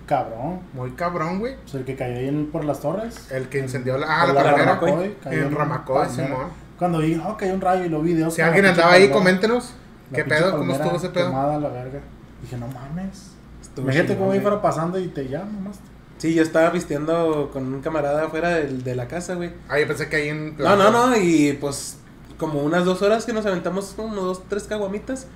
Cabrón. 0.07 0.59
Muy 0.73 0.91
cabrón, 0.91 1.39
güey. 1.39 1.55
Pues 1.61 1.75
el 1.75 1.85
que 1.85 1.95
cayó 1.95 2.17
ahí 2.17 2.27
en- 2.27 2.47
por 2.51 2.65
las 2.65 2.79
torres. 2.81 3.31
El 3.31 3.47
que 3.49 3.59
incendió 3.59 3.97
la, 3.97 4.07
ah, 4.09 4.25
Por 4.25 4.35
la, 4.35 4.43
palmera. 4.43 4.65
Ramacoy. 4.75 5.15
cayó 5.23 5.41
En 5.43 5.55
Ramacoy. 5.55 6.09
Simón. 6.09 6.47
Cuando 6.77 6.99
vi, 6.99 7.15
oh, 7.25 7.37
cayó 7.37 7.53
un 7.53 7.61
rayo 7.61 7.85
y 7.85 7.89
lo 7.89 8.01
vi. 8.01 8.13
de, 8.13 8.29
Si 8.31 8.41
oh, 8.41 8.45
alguien 8.45 8.65
la 8.65 8.71
andaba 8.71 8.91
ahí, 8.93 9.03
palmera, 9.03 9.17
coméntenos. 9.19 9.73
la 10.11 10.15
¿Qué 10.17 10.25
pedo? 10.25 10.57
¿Cómo 10.57 10.73
estuvo 10.73 10.95
ese 10.97 11.09
pedo? 11.09 11.27
quemada 11.27 11.55
a 11.55 11.59
la 11.59 11.69
verga. 11.69 11.99
Dije, 12.41 12.57
no 12.57 12.67
mames. 12.67 13.31
Estuvo 13.61 13.85
Imagínate 13.85 14.17
cómo 14.17 14.31
fuera 14.41 14.61
pasando 14.61 14.99
y 14.99 15.07
te 15.07 15.27
llama 15.29 15.51
nomás. 15.51 15.79
Sí, 16.17 16.33
yo 16.33 16.43
estaba 16.43 16.69
visteando 16.71 17.49
con 17.53 17.73
un 17.73 17.81
camarada 17.81 18.25
afuera 18.25 18.49
del- 18.49 18.83
de 18.83 18.95
la 18.95 19.07
casa, 19.07 19.35
güey. 19.35 19.51
Ah, 19.69 19.79
yo 19.79 19.87
pensé 19.87 20.09
que 20.09 20.15
ahí 20.17 20.29
en. 20.29 20.57
No, 20.57 20.75
no, 20.75 20.91
no, 20.91 21.15
y 21.15 21.53
pues 21.53 21.97
como 22.37 22.61
unas 22.63 22.83
dos 22.85 23.01
horas 23.01 23.25
que 23.25 23.33
nos 23.33 23.45
aventamos 23.45 23.93
como 23.95 24.15
dos, 24.15 24.43
tres 24.49 24.63
caguamitas 24.63 25.27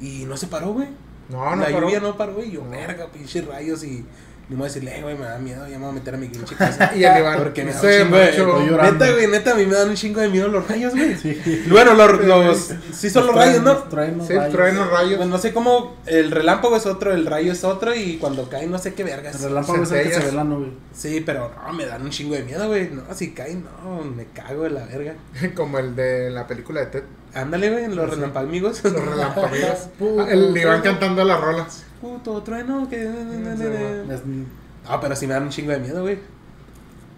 y 0.00 0.24
no 0.26 0.36
se 0.36 0.46
paró, 0.46 0.72
güey. 0.72 0.88
No, 1.30 1.56
no, 1.56 1.62
la 1.62 1.66
paró. 1.70 1.80
lluvia 1.86 2.00
no 2.00 2.16
paró 2.16 2.42
y 2.44 2.50
yo, 2.52 2.62
No. 2.64 2.70
verga, 2.70 3.06
pinches 3.06 3.46
rayos 3.46 3.84
y 3.84 4.04
no 4.48 4.56
me 4.56 4.62
voy 4.62 4.64
a 4.64 4.68
decirle, 4.68 4.98
"Eh, 4.98 5.02
güey, 5.02 5.16
me 5.16 5.26
da 5.26 5.38
miedo, 5.38 5.64
ya 5.68 5.78
me 5.78 5.84
voy 5.84 5.90
a 5.90 5.92
meter 5.92 6.14
a 6.14 6.18
mi 6.18 6.26
pinche 6.26 6.56
casa. 6.58 6.90
Y 6.96 7.04
el 7.04 7.18
Iván 7.18 7.38
Porque 7.38 7.62
me 7.62 7.72
da 7.72 7.80
un 7.80 7.88
chingo 7.88 8.16
de... 8.16 8.30
Estoy 8.30 8.66
llorando. 8.68 8.92
Neta, 9.04 9.12
güey, 9.14 9.26
neta, 9.28 9.52
a 9.52 9.54
mí 9.54 9.64
me 9.66 9.74
dan 9.74 9.88
un 9.90 9.94
chingo 9.94 10.20
de 10.20 10.28
miedo 10.28 10.48
los 10.48 10.66
rayos, 10.66 10.92
güey. 10.92 11.16
Sí. 11.16 11.40
Bueno, 11.70 11.94
los, 11.94 12.24
los, 12.24 12.74
sí 12.92 13.10
son 13.10 13.28
los 13.28 13.36
rayos, 13.36 13.62
¿no? 13.62 13.76
Traen 13.84 14.18
los 14.18 14.26
Sí, 14.26 14.34
rayos. 14.34 14.52
traen 14.52 14.74
los 14.74 14.90
rayos. 14.90 15.16
Pues 15.18 15.28
no 15.28 15.38
sé 15.38 15.52
cómo, 15.52 15.96
el 16.06 16.32
relámpago 16.32 16.76
es 16.76 16.86
otro, 16.86 17.12
el 17.14 17.26
rayo 17.26 17.52
es 17.52 17.62
otro 17.62 17.94
y 17.94 18.16
cuando 18.16 18.48
cae 18.50 18.66
no 18.66 18.76
sé 18.78 18.92
qué 18.94 19.04
vergas. 19.04 19.36
El 19.36 19.50
relámpago 19.50 19.84
es 19.84 19.92
el 19.92 20.08
que 20.08 20.14
se 20.14 20.20
ve 20.20 20.32
la 20.32 20.42
nube. 20.42 20.72
Sí, 20.92 21.22
pero 21.24 21.52
no, 21.64 21.72
me 21.72 21.86
dan 21.86 22.02
un 22.02 22.10
chingo 22.10 22.34
de 22.34 22.42
miedo, 22.42 22.66
güey. 22.66 22.90
No, 22.90 23.02
si 23.14 23.30
cae, 23.30 23.54
no, 23.54 24.02
me 24.02 24.24
cago 24.34 24.64
de 24.64 24.70
la 24.70 24.84
verga. 24.86 25.14
Como 25.54 25.78
el 25.78 25.94
de 25.94 26.28
la 26.30 26.48
película 26.48 26.80
de 26.80 26.86
Ted. 26.86 27.04
Ándale, 27.34 27.70
güey, 27.70 27.94
los 27.94 28.10
relampagos. 28.10 28.82
Los 28.84 28.92
relámpagos. 28.92 29.88
Puto. 29.98 30.26
el 30.28 30.56
Iván 30.56 30.82
cantando 30.82 31.24
las 31.24 31.40
rolas. 31.40 31.84
Puto 32.00 32.42
trueno, 32.42 32.88
que... 32.88 33.04
No, 33.04 35.00
pero 35.00 35.14
sí 35.14 35.26
me 35.26 35.34
dan 35.34 35.44
un 35.44 35.50
chingo 35.50 35.70
de 35.72 35.78
miedo, 35.78 36.02
güey. 36.02 36.18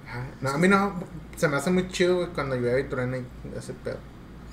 Ah, 0.09 0.25
No, 0.41 0.50
a 0.50 0.59
mí 0.59 0.69
no. 0.69 0.94
Se 1.37 1.49
me 1.49 1.56
hace 1.56 1.70
muy 1.70 1.88
chido, 1.88 2.17
güey, 2.17 2.29
cuando 2.29 2.56
llueve 2.56 2.81
y 2.82 2.85
truena 2.85 3.17
y 3.17 3.25
ese 3.56 3.73
pedo. 3.73 3.97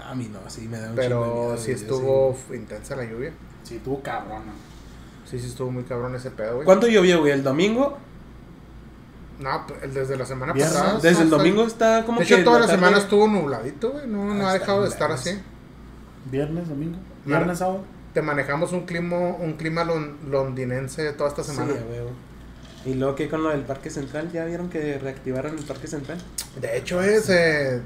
A 0.03 0.15
mí 0.15 0.29
no, 0.31 0.39
sí 0.49 0.67
me 0.67 0.79
da 0.79 0.89
un 0.91 0.95
chingo 0.95 1.01
de 1.01 1.07
Pero 1.09 1.19
miedo. 1.25 1.57
sí 1.57 1.63
güey, 1.73 1.75
yo 1.75 1.81
estuvo 1.81 2.37
intensa 2.55 2.95
la 2.95 3.03
lluvia. 3.03 3.31
Sí, 3.63 3.81
tú 3.83 4.01
cabrón. 4.01 4.43
Sí, 5.29 5.37
sí 5.39 5.47
estuvo 5.47 5.71
muy 5.71 5.83
cabrón 5.83 6.15
ese 6.15 6.31
pedo, 6.31 6.55
güey. 6.55 6.65
¿Cuánto 6.65 6.87
llovió, 6.87 7.19
güey? 7.19 7.33
¿El 7.33 7.43
domingo? 7.43 7.97
No, 9.39 9.65
pues, 9.67 9.93
desde 9.93 10.17
la 10.17 10.25
semana 10.25 10.53
Viernes. 10.53 10.75
pasada. 10.77 10.99
Desde 10.99 11.23
el 11.23 11.29
domingo 11.29 11.63
está 11.65 12.03
como 12.05 12.19
De 12.19 12.25
que... 12.25 12.33
hecho, 12.35 12.43
toda 12.43 12.59
la 12.59 12.67
semana 12.67 12.97
estuvo 12.97 13.27
nubladito, 13.27 13.91
güey. 13.91 14.05
No, 14.07 14.33
no 14.33 14.45
Ah, 14.45 14.51
ha 14.51 14.53
dejado 14.53 14.83
de 14.83 14.89
estar 14.89 15.11
así. 15.11 15.39
Viernes, 16.25 16.67
domingo. 16.67 16.97
Viernes, 17.25 17.57
sábado. 17.59 17.83
Te 18.13 18.21
manejamos 18.21 18.71
un 18.73 18.85
clima, 18.85 19.17
un 19.17 19.53
clima 19.53 19.83
lon- 19.85 20.17
londinense 20.29 21.13
toda 21.13 21.29
esta 21.29 21.43
Sí, 21.43 21.51
semana. 21.51 21.71
a 21.73 21.91
huevo. 21.91 22.11
Y 22.85 22.93
luego, 22.95 23.15
¿qué 23.15 23.29
con 23.29 23.43
lo 23.43 23.49
del 23.49 23.61
Parque 23.61 23.89
Central? 23.89 24.31
¿Ya 24.31 24.45
vieron 24.45 24.69
que 24.69 24.97
reactivaron 24.97 25.57
el 25.57 25.63
Parque 25.65 25.87
Central? 25.87 26.17
De 26.59 26.77
hecho, 26.77 27.01
es. 27.01 27.29
Eh, 27.29 27.81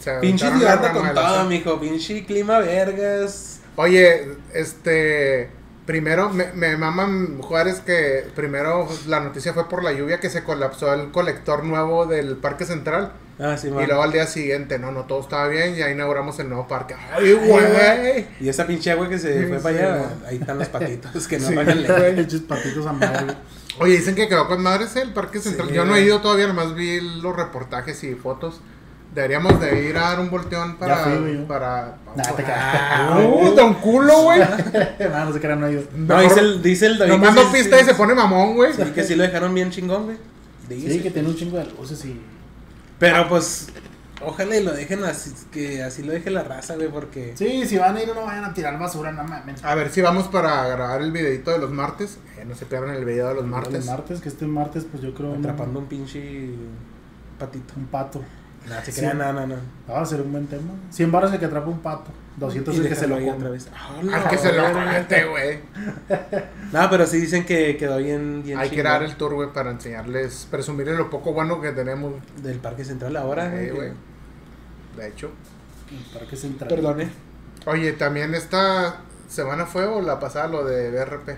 se 0.00 0.14
Pinche 0.20 0.50
ciudad 0.50 0.92
con 0.92 1.14
todo, 1.14 1.44
mijo. 1.44 1.78
Pinche 1.78 2.24
clima 2.24 2.58
vergas. 2.58 3.60
Oye, 3.76 4.32
este. 4.52 5.50
Primero, 5.90 6.30
me, 6.30 6.52
me 6.52 6.76
maman 6.76 7.42
Juárez 7.42 7.80
que 7.80 8.24
primero 8.36 8.86
la 9.08 9.18
noticia 9.18 9.52
fue 9.52 9.68
por 9.68 9.82
la 9.82 9.90
lluvia 9.92 10.20
que 10.20 10.30
se 10.30 10.44
colapsó 10.44 10.94
el 10.94 11.10
colector 11.10 11.64
nuevo 11.64 12.06
del 12.06 12.36
Parque 12.36 12.64
Central. 12.64 13.10
Ah, 13.40 13.56
sí, 13.58 13.66
Y 13.66 13.70
luego 13.70 14.00
al 14.00 14.12
día 14.12 14.28
siguiente, 14.28 14.78
no, 14.78 14.92
no, 14.92 15.06
todo 15.06 15.20
estaba 15.20 15.48
bien 15.48 15.74
y 15.76 15.82
ahí 15.82 15.94
inauguramos 15.94 16.38
el 16.38 16.48
nuevo 16.48 16.68
parque. 16.68 16.94
¡Ay, 17.12 17.32
güey! 17.32 18.28
Y 18.38 18.48
esa 18.48 18.68
pinche 18.68 18.92
agua 18.92 19.08
que 19.08 19.18
se 19.18 19.36
Sí, 19.40 19.46
fue 19.48 19.56
sí, 19.56 19.62
para 19.64 19.78
allá, 19.78 20.10
ahí 20.28 20.36
están 20.36 20.58
los 20.58 20.68
patitos 20.68 21.26
que 21.26 21.40
no 21.40 21.48
Sí, 21.48 21.54
pagan. 21.56 22.14
Pinches 22.14 22.42
patitos 22.42 22.86
a 22.86 22.92
madre. 22.92 23.34
Oye, 23.80 23.96
dicen 23.96 24.14
que 24.14 24.28
quedó 24.28 24.46
con 24.46 24.62
madres 24.62 24.94
el 24.94 25.12
Parque 25.12 25.40
Central. 25.40 25.70
Sí, 25.70 25.74
Yo 25.74 25.84
no 25.84 25.96
he 25.96 26.02
ido 26.02 26.20
todavía, 26.20 26.46
nomás 26.46 26.72
vi 26.76 27.00
los 27.00 27.34
reportajes 27.34 28.04
y 28.04 28.14
fotos. 28.14 28.60
Deberíamos 29.14 29.60
de 29.60 29.88
ir 29.88 29.96
a 29.96 30.02
dar 30.02 30.20
un 30.20 30.30
volteón 30.30 30.76
para... 30.76 30.98
fui, 30.98 31.16
güey, 31.18 31.38
yo. 31.38 31.46
para... 31.48 31.96
Nah, 32.14 32.22
te 32.22 32.44
Ah. 32.46 33.18
¡Uh, 33.20 33.54
don 33.56 33.74
culo, 33.74 34.22
güey! 34.22 34.40
Ah, 35.12 35.24
no 35.26 35.32
se 35.32 35.40
crean, 35.40 35.60
no 35.60 35.66
ellos. 35.66 35.84
No, 35.96 36.20
dice 36.20 36.38
el, 36.40 36.62
dice 36.62 36.86
el 36.86 36.98
David. 36.98 37.12
Nomás 37.12 37.34
no 37.34 37.42
sí- 37.42 37.48
pista 37.54 37.76
sí- 37.76 37.82
y 37.82 37.86
se 37.86 37.94
pone 37.94 38.14
mamón, 38.14 38.54
güey. 38.54 38.72
Sí, 38.72 38.84
que 38.94 39.02
sí 39.02 39.16
lo 39.16 39.24
dejaron 39.24 39.52
bien 39.52 39.70
chingón, 39.70 40.04
güey. 40.04 40.16
Dice. 40.68 40.92
Sí, 40.92 41.00
que 41.00 41.10
tiene 41.10 41.28
un 41.28 41.34
chingo 41.34 41.56
de 41.58 41.64
luces 41.66 42.04
y. 42.04 42.20
Pero 43.00 43.28
pues, 43.28 43.66
ojalá 44.24 44.56
y 44.56 44.62
lo 44.62 44.72
dejen 44.72 45.02
así, 45.02 45.32
que 45.50 45.82
así 45.82 46.04
lo 46.04 46.12
deje 46.12 46.30
la 46.30 46.44
raza, 46.44 46.76
güey, 46.76 46.88
porque... 46.88 47.32
Sí, 47.34 47.66
si 47.66 47.78
van 47.78 47.96
a 47.96 48.02
ir, 48.02 48.08
no 48.14 48.22
vayan 48.24 48.44
a 48.44 48.54
tirar 48.54 48.78
basura, 48.78 49.10
no 49.10 49.24
mames. 49.24 49.64
A 49.64 49.74
ver 49.74 49.90
si 49.90 50.02
vamos 50.02 50.28
para 50.28 50.68
grabar 50.68 51.02
el 51.02 51.10
videito 51.10 51.50
de 51.50 51.58
los 51.58 51.72
martes. 51.72 52.18
Eh, 52.38 52.44
no 52.46 52.54
se 52.54 52.64
pierdan 52.66 52.94
el 52.94 53.04
video 53.04 53.28
de 53.30 53.34
los 53.34 53.44
martes. 53.46 53.74
El 53.74 53.84
martes, 53.90 54.20
que 54.20 54.28
este 54.28 54.46
martes, 54.46 54.86
pues 54.88 55.02
yo 55.02 55.12
creo. 55.14 55.34
Atrapando 55.34 55.80
un 55.80 55.86
pinche 55.86 56.50
patito. 57.40 57.74
Un 57.76 57.86
pato. 57.86 58.22
No, 58.68 58.74
se 58.84 58.92
Sí. 58.92 59.00
crean, 59.00 59.18
no, 59.18 59.32
no, 59.32 59.46
no. 59.46 59.54
Ah, 59.88 59.92
va 59.94 60.00
a 60.02 60.06
ser 60.06 60.20
un 60.20 60.32
buen 60.32 60.46
tema. 60.46 60.72
100 60.90 61.10
baros 61.10 61.32
el 61.32 61.38
que 61.38 61.46
atrapa 61.46 61.68
un 61.68 61.80
pato. 61.80 62.10
200 62.36 62.78
el 62.78 62.88
que 62.88 62.94
se 62.94 63.06
lo 63.06 63.16
come 63.18 63.50
vez. 63.50 63.68
Al 64.12 64.28
que 64.28 64.38
se 64.38 64.52
lo 64.52 64.72
comete, 64.72 65.24
güey. 65.24 65.60
No, 66.72 66.88
pero 66.88 67.04
sí 67.06 67.18
dicen 67.20 67.44
que 67.44 67.76
quedó 67.76 67.96
bien, 67.98 68.42
bien 68.44 68.56
Hay 68.58 68.70
que 68.70 68.82
dar 68.82 69.02
el 69.02 69.16
tour, 69.16 69.34
güey, 69.34 69.52
para 69.52 69.70
enseñarles, 69.72 70.46
presumirles 70.50 70.96
lo 70.96 71.10
poco 71.10 71.32
bueno 71.32 71.60
que 71.60 71.72
tenemos. 71.72 72.14
Del 72.42 72.58
Parque 72.58 72.84
Central 72.84 73.16
ahora, 73.16 73.48
güey. 73.48 73.92
De 74.96 75.08
hecho. 75.08 75.30
El 75.90 76.18
parque 76.18 76.36
central. 76.36 76.68
Perdone. 76.68 77.08
Oye, 77.66 77.92
también 77.94 78.34
esta 78.34 78.98
semana 79.28 79.66
fue 79.66 79.86
o 79.86 80.00
la 80.00 80.20
pasada 80.20 80.46
lo 80.46 80.64
de 80.64 80.90
BRP. 80.92 81.36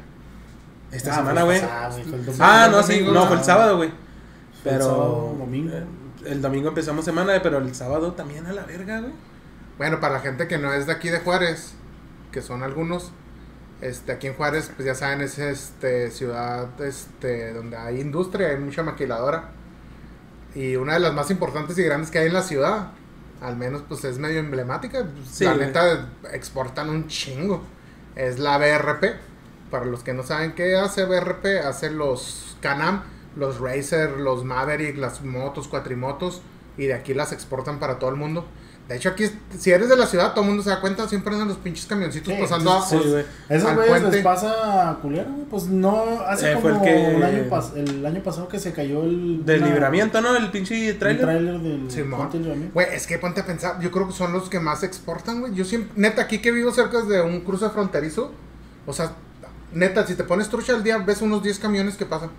Esta 0.92 1.12
Ah, 1.12 1.16
semana, 1.16 1.42
güey. 1.44 1.60
ah, 1.62 1.88
domingo. 1.90 2.32
Ah, 2.38 2.68
no, 2.70 2.82
sí, 2.82 3.00
no, 3.10 3.26
fue 3.26 3.36
el 3.36 3.44
sábado, 3.44 3.78
güey. 3.78 3.90
Pero. 4.62 4.84
sábado, 4.84 5.36
domingo. 5.38 5.72
eh, 5.74 5.84
el 6.26 6.42
domingo 6.42 6.68
empezamos 6.68 7.04
semana, 7.04 7.40
pero 7.42 7.58
el 7.58 7.74
sábado 7.74 8.12
también 8.12 8.46
a 8.46 8.52
la 8.52 8.64
verga, 8.64 9.00
güey. 9.00 9.12
Bueno, 9.78 10.00
para 10.00 10.14
la 10.14 10.20
gente 10.20 10.48
que 10.48 10.58
no 10.58 10.72
es 10.72 10.86
de 10.86 10.92
aquí 10.92 11.08
de 11.08 11.20
Juárez, 11.20 11.74
que 12.30 12.42
son 12.42 12.62
algunos, 12.62 13.12
este, 13.80 14.12
aquí 14.12 14.28
en 14.28 14.34
Juárez, 14.34 14.70
pues 14.74 14.86
ya 14.86 14.94
saben, 14.94 15.20
es 15.22 15.38
este 15.38 16.10
ciudad 16.10 16.68
este, 16.82 17.52
donde 17.52 17.76
hay 17.76 18.00
industria, 18.00 18.48
hay 18.48 18.58
mucha 18.58 18.82
maquiladora. 18.82 19.50
Y 20.54 20.76
una 20.76 20.94
de 20.94 21.00
las 21.00 21.14
más 21.14 21.30
importantes 21.30 21.78
y 21.78 21.82
grandes 21.82 22.10
que 22.10 22.18
hay 22.18 22.26
en 22.26 22.34
la 22.34 22.42
ciudad, 22.42 22.90
al 23.40 23.56
menos 23.56 23.82
pues 23.88 24.04
es 24.04 24.18
medio 24.18 24.38
emblemática. 24.38 25.06
Sí, 25.28 25.44
la 25.44 25.56
neta 25.56 26.08
exportan 26.32 26.90
un 26.90 27.08
chingo. 27.08 27.62
Es 28.14 28.38
la 28.38 28.58
BRP. 28.58 29.16
Para 29.70 29.86
los 29.86 30.04
que 30.04 30.12
no 30.12 30.22
saben 30.22 30.52
qué 30.52 30.76
hace 30.76 31.06
BRP, 31.06 31.64
hace 31.64 31.90
los 31.90 32.56
Canam, 32.60 33.02
los 33.36 33.60
Racer, 33.60 34.12
los 34.18 34.44
Maverick, 34.44 34.96
las 34.98 35.22
motos, 35.22 35.68
cuatrimotos. 35.68 36.42
Y 36.78 36.86
de 36.86 36.94
aquí 36.94 37.12
las 37.14 37.32
exportan 37.32 37.78
para 37.78 37.98
todo 37.98 38.10
el 38.10 38.16
mundo. 38.16 38.46
De 38.88 38.96
hecho, 38.96 39.10
aquí, 39.10 39.24
si 39.58 39.70
eres 39.70 39.88
de 39.88 39.96
la 39.96 40.06
ciudad, 40.06 40.32
todo 40.32 40.40
el 40.42 40.48
mundo 40.48 40.62
se 40.62 40.70
da 40.70 40.80
cuenta. 40.80 41.06
Siempre 41.08 41.32
andan 41.32 41.48
los 41.48 41.56
pinches 41.58 41.86
camioncitos 41.86 42.34
Sí, 42.34 42.40
pasando 42.40 42.72
a. 42.72 42.84
Sí, 42.84 42.96
güey. 42.96 43.24
Esos 43.48 43.68
al 43.70 43.76
güeyes 43.76 44.02
les 44.10 44.24
pasa 44.24 44.98
culero, 45.00 45.30
güey. 45.30 45.44
Pues 45.48 45.64
no, 45.66 46.02
hace 46.26 46.50
Eh, 46.52 46.54
como 46.54 46.68
el 46.70 46.80
que- 46.80 47.12
un 47.16 47.22
año 47.22 47.44
pas- 47.48 47.76
el 47.76 48.04
año 48.04 48.22
pasado 48.22 48.48
que 48.48 48.58
se 48.58 48.72
cayó 48.72 49.04
el... 49.04 49.44
Del 49.46 49.60
una- 49.62 49.70
libramiento, 49.70 50.20
¿no? 50.20 50.34
El 50.36 50.50
pinche 50.50 50.94
trailer. 50.94 51.22
trailer 51.24 51.60
del 51.60 51.90
Simón. 51.90 52.28
Güey, 52.74 52.86
es 52.92 53.06
que 53.06 53.18
ponte 53.18 53.42
a 53.42 53.46
pensar, 53.46 53.78
yo 53.80 53.90
creo 53.92 54.08
que 54.08 54.14
son 54.14 54.32
los 54.32 54.48
que 54.48 54.58
más 54.60 54.82
exportan, 54.82 55.40
güey. 55.40 55.54
Yo 55.54 55.64
siempre, 55.64 55.92
neta, 55.96 56.22
aquí 56.22 56.40
que 56.40 56.50
vivo 56.50 56.72
cerca 56.72 57.02
de 57.02 57.20
un 57.22 57.42
cruce 57.42 57.68
fronterizo, 57.70 58.32
o 58.86 58.92
sea, 58.92 59.12
neta, 59.72 60.06
si 60.06 60.16
te 60.16 60.24
pones 60.24 60.48
trucha 60.48 60.74
al 60.74 60.82
día, 60.82 60.98
ves 60.98 61.22
unos 61.22 61.42
10 61.42 61.58
camiones 61.60 61.96
que 61.96 62.04
pasan. 62.06 62.30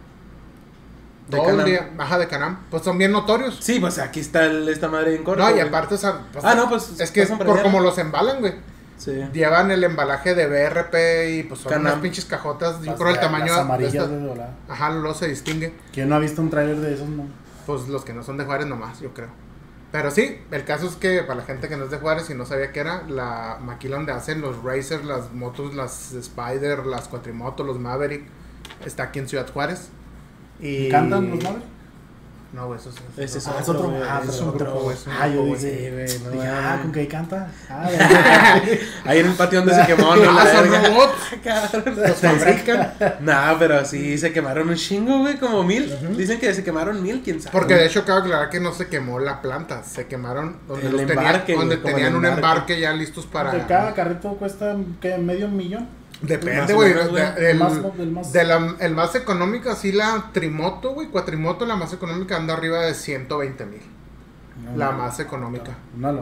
De 1.27 1.38
Todo 1.38 1.46
Can-Am. 1.48 1.60
el 1.62 1.65
día, 1.65 1.89
baja 1.96 2.18
de 2.18 2.27
Canam. 2.27 2.60
Pues 2.70 2.84
son 2.84 2.98
bien 2.98 3.12
notorios. 3.12 3.58
Sí, 3.62 3.80
pues 3.80 3.98
aquí 4.00 4.20
está 4.20 4.46
el- 4.46 4.68
esta 4.68 4.88
madre 4.89 5.15
en 5.15 5.24
corto. 5.24 5.42
no, 5.42 5.50
y 5.50 5.53
güey. 5.53 5.68
aparte, 5.68 5.96
o 5.96 5.98
sea, 5.98 6.20
pues, 6.34 6.44
Ah, 6.44 6.53
no, 6.56 6.68
pues, 6.70 7.00
es 7.00 7.12
que 7.12 7.25
por 7.25 7.62
como 7.62 7.80
los 7.80 7.98
embalan, 7.98 8.39
güey. 8.42 8.53
Sí. 8.98 9.22
Llevan 9.34 9.72
el 9.72 9.84
embalaje 9.84 10.36
de 10.36 10.48
BRP 10.48 11.32
y 11.39 11.44
pues 11.44 11.62
son 11.62 11.72
Can-Am. 11.72 11.86
unas 11.94 12.01
pinches 12.01 12.25
cajotas. 12.25 12.80
Yo 12.82 12.92
Las- 12.92 12.96
creo 13.00 13.10
el 13.10 13.20
tamaño 13.20 13.46
Las 13.48 13.56
de 13.56 13.62
amarillas 13.62 14.10
de 14.10 14.18
volada. 14.27 14.56
Ajá, 14.70 14.89
luego 14.92 15.13
se 15.13 15.27
distingue. 15.27 15.74
¿Quién 15.94 16.10
no 16.10 16.15
ha 16.15 16.20
visto 16.20 16.42
un 16.42 16.50
trailer 16.50 16.77
de 16.77 16.94
esos, 16.94 17.08
no? 17.10 17.25
Pues 17.65 17.88
los 17.88 18.03
que 18.06 18.13
no 18.13 18.24
son 18.24 18.38
de 18.38 18.44
Juárez 18.46 18.68
nomás, 18.68 19.00
yo 19.00 19.13
creo. 19.13 19.30
Pero 19.92 20.10
sí, 20.12 20.39
el 20.51 20.65
caso 20.65 20.88
es 20.88 20.96
que 20.96 21.22
para 21.22 21.36
la 21.36 21.46
gente 21.46 21.70
que 21.70 21.77
no 21.77 21.86
es 21.86 21.92
de 21.92 21.98
Juárez 21.98 22.30
y 22.30 22.34
no 22.34 22.46
sabía 22.46 22.72
qué 22.72 22.80
era, 22.82 23.03
la 23.08 23.60
maquila 23.62 23.96
donde 23.98 24.12
hacen 24.12 24.42
los 24.42 24.62
Racers, 24.63 25.06
las 25.06 25.32
motos, 25.34 25.74
las 25.75 26.13
Spider, 26.13 26.86
las 26.86 27.08
Cuatrimotos, 27.08 27.65
los 27.65 27.80
Maverick, 27.80 28.24
está 28.86 29.03
aquí 29.03 29.20
en 29.20 29.27
Ciudad 29.30 29.48
Juárez. 29.53 29.89
Y... 30.63 30.89
¿Cantan 30.89 31.29
los 31.32 31.43
Maverick? 31.43 31.63
No, 32.53 32.67
güey, 32.67 32.79
eso 32.79 32.89
es, 32.91 32.96
Ese 33.17 33.38
es 33.39 33.48
Ah, 33.48 33.55
es 33.60 33.67
otro, 33.67 33.89
güey, 33.89 34.03
ah, 34.08 34.22
es 34.29 34.39
un 34.39 34.50
otro, 34.50 34.65
grupo, 34.67 34.82
güey. 34.84 34.96
es 34.96 35.08
un 35.08 35.13
Ah, 35.13 35.27
yo 35.27 35.43
dije, 35.46 35.58
Sí, 35.58 35.89
güey, 36.20 36.20
no 36.24 36.29
dije, 36.39 36.48
ah. 36.53 36.79
¿con 36.84 36.91
qué 36.91 37.08
canta? 37.08 37.51
Ah. 37.67 37.89
Ahí 39.05 39.20
en 39.22 39.25
el 39.25 39.34
patio 39.34 39.60
donde 39.63 39.74
se 39.74 39.88
quemó, 39.88 40.15
¿no? 40.15 40.29
Ah, 40.29 40.43
La 40.46 40.51
son 40.53 40.70
verga. 40.72 40.88
robots, 40.88 41.13
Cabrón. 41.43 41.96
los 41.98 42.17
fabrican. 42.17 42.93
Nah, 43.22 43.55
pero 43.58 43.84
sí 43.86 44.20
se 44.20 44.32
quemaron 44.32 44.70
un 44.70 44.75
chingo, 44.75 45.17
güey, 45.22 45.38
como 45.39 45.63
mil. 45.63 45.91
Dicen 46.15 46.39
que 46.39 46.53
se 46.53 46.63
quemaron 46.63 47.01
mil, 47.01 47.24
quién 47.24 47.41
sabe. 47.41 47.51
Porque 47.51 47.74
de 47.74 47.88
hecho 47.88 48.05
cabe 48.05 48.20
aclarar 48.22 48.50
que 48.51 48.60
no 48.60 48.72
se 48.72 48.88
quemó 48.88 49.20
la 49.20 49.41
planta, 49.41 49.82
se 49.84 50.05
quemaron 50.05 50.58
donde, 50.67 50.86
El 50.86 50.91
los 50.91 51.01
tenían- 51.08 51.17
embarque, 51.25 51.55
donde 51.55 51.77
güey, 51.77 51.93
tenían 51.96 52.15
un 52.15 52.25
embarque. 52.27 52.79
ya 52.79 52.93
listos 52.93 53.25
para... 53.25 53.65
Cada 53.65 53.96
carrito 53.96 54.29
cuesta, 54.36 54.75
¿qué? 55.01 55.17
¿Medio 55.17 55.48
millón? 55.48 55.88
Depende, 56.27 56.74
güey. 56.74 56.89
menos, 56.94 57.06
de- 57.06 57.12
güey. 57.12 57.36
del- 57.36 57.58
Más- 57.58 57.98
del 57.98 58.12
más- 58.12 58.34
de 58.34 58.44
la- 58.46 58.75
el 58.80 58.94
más 58.96 59.13
económico, 59.15 59.70
así 59.70 59.92
la 59.92 60.30
Trimoto, 60.34 60.94
güey. 60.94 61.08
Cuatrimoto, 61.10 61.65
la 61.65 61.75
más 61.75 61.94
económica, 61.94 62.38
anda 62.38 62.53
arriba 62.53 62.82
de 62.82 62.94
120 62.94 63.65
mil. 63.65 63.82
No, 64.63 64.77
La 64.77 64.92
no. 64.92 65.00
más 65.00 65.20
económica. 65.20 65.72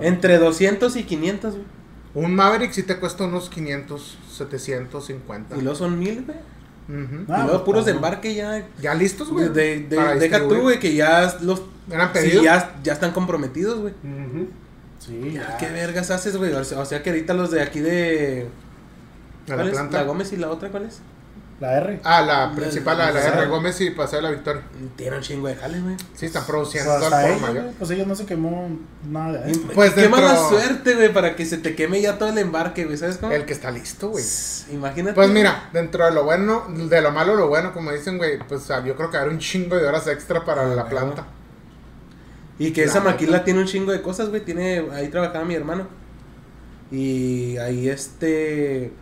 Entre 0.01 0.37
200 0.37 0.95
y 0.95 1.03
500, 1.03 1.53
güey. 1.53 1.65
Un 2.13 2.35
Maverick 2.35 2.71
sí 2.73 2.83
te 2.83 2.97
cuesta 2.97 3.23
unos 3.25 3.49
500, 3.49 4.17
750. 4.31 5.55
Y 5.55 5.61
luego 5.61 5.75
son 5.77 5.97
mil, 5.99 6.25
güey. 6.25 6.37
Ah, 6.39 6.93
y 6.93 7.25
luego 7.43 7.49
pues, 7.51 7.61
puros 7.61 7.85
de 7.85 7.91
embarque 7.91 8.33
ya. 8.35 8.65
Ya 8.81 8.93
listos, 8.95 9.29
güey. 9.29 9.47
De, 9.49 9.81
de- 9.87 10.15
deja 10.19 10.39
tú, 10.47 10.61
güey, 10.61 10.79
que 10.79 10.93
ya 10.95 11.37
los. 11.41 11.61
¿Eran 11.89 12.07
Sí, 12.07 12.13
pedidos? 12.13 12.43
ya, 12.43 12.75
ya 12.83 12.93
están 12.93 13.11
comprometidos, 13.11 13.79
güey. 13.79 13.93
Sí, 14.99 15.31
ya. 15.33 15.57
¿Qué 15.57 15.67
vergas 15.69 16.11
haces, 16.11 16.37
güey? 16.37 16.53
O 16.53 16.63
sea, 16.63 16.79
o 16.79 16.85
sea 16.85 17.01
que 17.01 17.09
ahorita 17.11 17.33
los 17.33 17.51
de 17.51 17.61
aquí 17.61 17.79
de. 17.79 18.47
¿A 19.51 19.55
¿Cuál 19.57 19.67
la 19.67 19.71
es? 19.71 19.77
planta? 19.77 19.97
¿La 19.97 20.03
Gómez 20.03 20.33
y 20.33 20.37
la 20.37 20.49
otra 20.49 20.69
cuál 20.69 20.83
es? 20.85 20.99
La 21.59 21.77
R. 21.77 21.99
Ah, 22.03 22.21
la 22.23 22.51
principal, 22.55 22.97
la 22.97 23.11
de 23.11 23.13
la. 23.13 23.27
R. 23.41 23.45
Gómez 23.47 23.79
y 23.81 23.91
Paseo 23.91 24.17
de 24.17 24.23
la 24.23 24.31
Victoria. 24.31 24.63
Tiene 24.95 25.17
un 25.17 25.21
chingo 25.21 25.47
de 25.47 25.55
jale, 25.55 25.79
güey. 25.79 25.95
Sí, 26.15 26.25
están 26.25 26.43
produciendo 26.47 26.91
por 26.97 27.03
ellos, 27.23 27.39
mayor. 27.41 27.63
güey, 27.65 27.75
pues 27.75 27.91
ellos 27.91 28.07
no 28.07 28.15
se 28.15 28.25
quemó 28.25 28.67
nada 29.07 29.41
de 29.43 29.51
eso. 29.51 29.61
Pues 29.75 29.93
Qué 29.93 30.01
dentro- 30.01 30.21
mala 30.21 30.35
suerte, 30.49 30.95
güey, 30.95 31.13
para 31.13 31.35
que 31.35 31.45
se 31.45 31.59
te 31.59 31.75
queme 31.75 32.01
ya 32.01 32.17
todo 32.17 32.29
el 32.29 32.37
embarque, 32.39 32.85
güey. 32.85 32.97
¿Sabes 32.97 33.17
cómo? 33.17 33.31
El 33.31 33.45
que 33.45 33.53
está 33.53 33.69
listo, 33.69 34.09
güey. 34.09 34.23
Imagínate. 34.71 35.13
Pues 35.13 35.29
mira, 35.29 35.69
dentro 35.71 36.03
de 36.03 36.11
lo 36.11 36.23
bueno, 36.23 36.65
de 36.67 36.99
lo 36.99 37.11
malo, 37.11 37.35
lo 37.35 37.47
bueno, 37.47 37.73
como 37.73 37.91
dicen, 37.91 38.17
güey, 38.17 38.39
pues 38.39 38.67
yo 38.67 38.95
creo 38.95 39.11
que 39.11 39.17
habrá 39.17 39.29
un 39.29 39.37
chingo 39.37 39.75
de 39.75 39.85
horas 39.85 40.07
extra 40.07 40.43
para 40.43 40.65
la 40.65 40.81
Ah, 40.81 40.89
planta. 40.89 41.25
Y 42.57 42.73
que 42.73 42.81
La 42.85 42.87
esa 42.91 43.01
maquila 43.01 43.43
tiene 43.43 43.59
un 43.59 43.67
chingo 43.67 43.91
de 43.91 44.01
cosas, 44.01 44.29
güey. 44.29 44.43
Tiene, 44.43 44.83
ahí 44.93 45.09
trabajaba 45.09 45.45
mi 45.45 45.53
hermano. 45.53 45.87
Y 46.91 47.57
ahí 47.57 47.87
este 47.87 48.93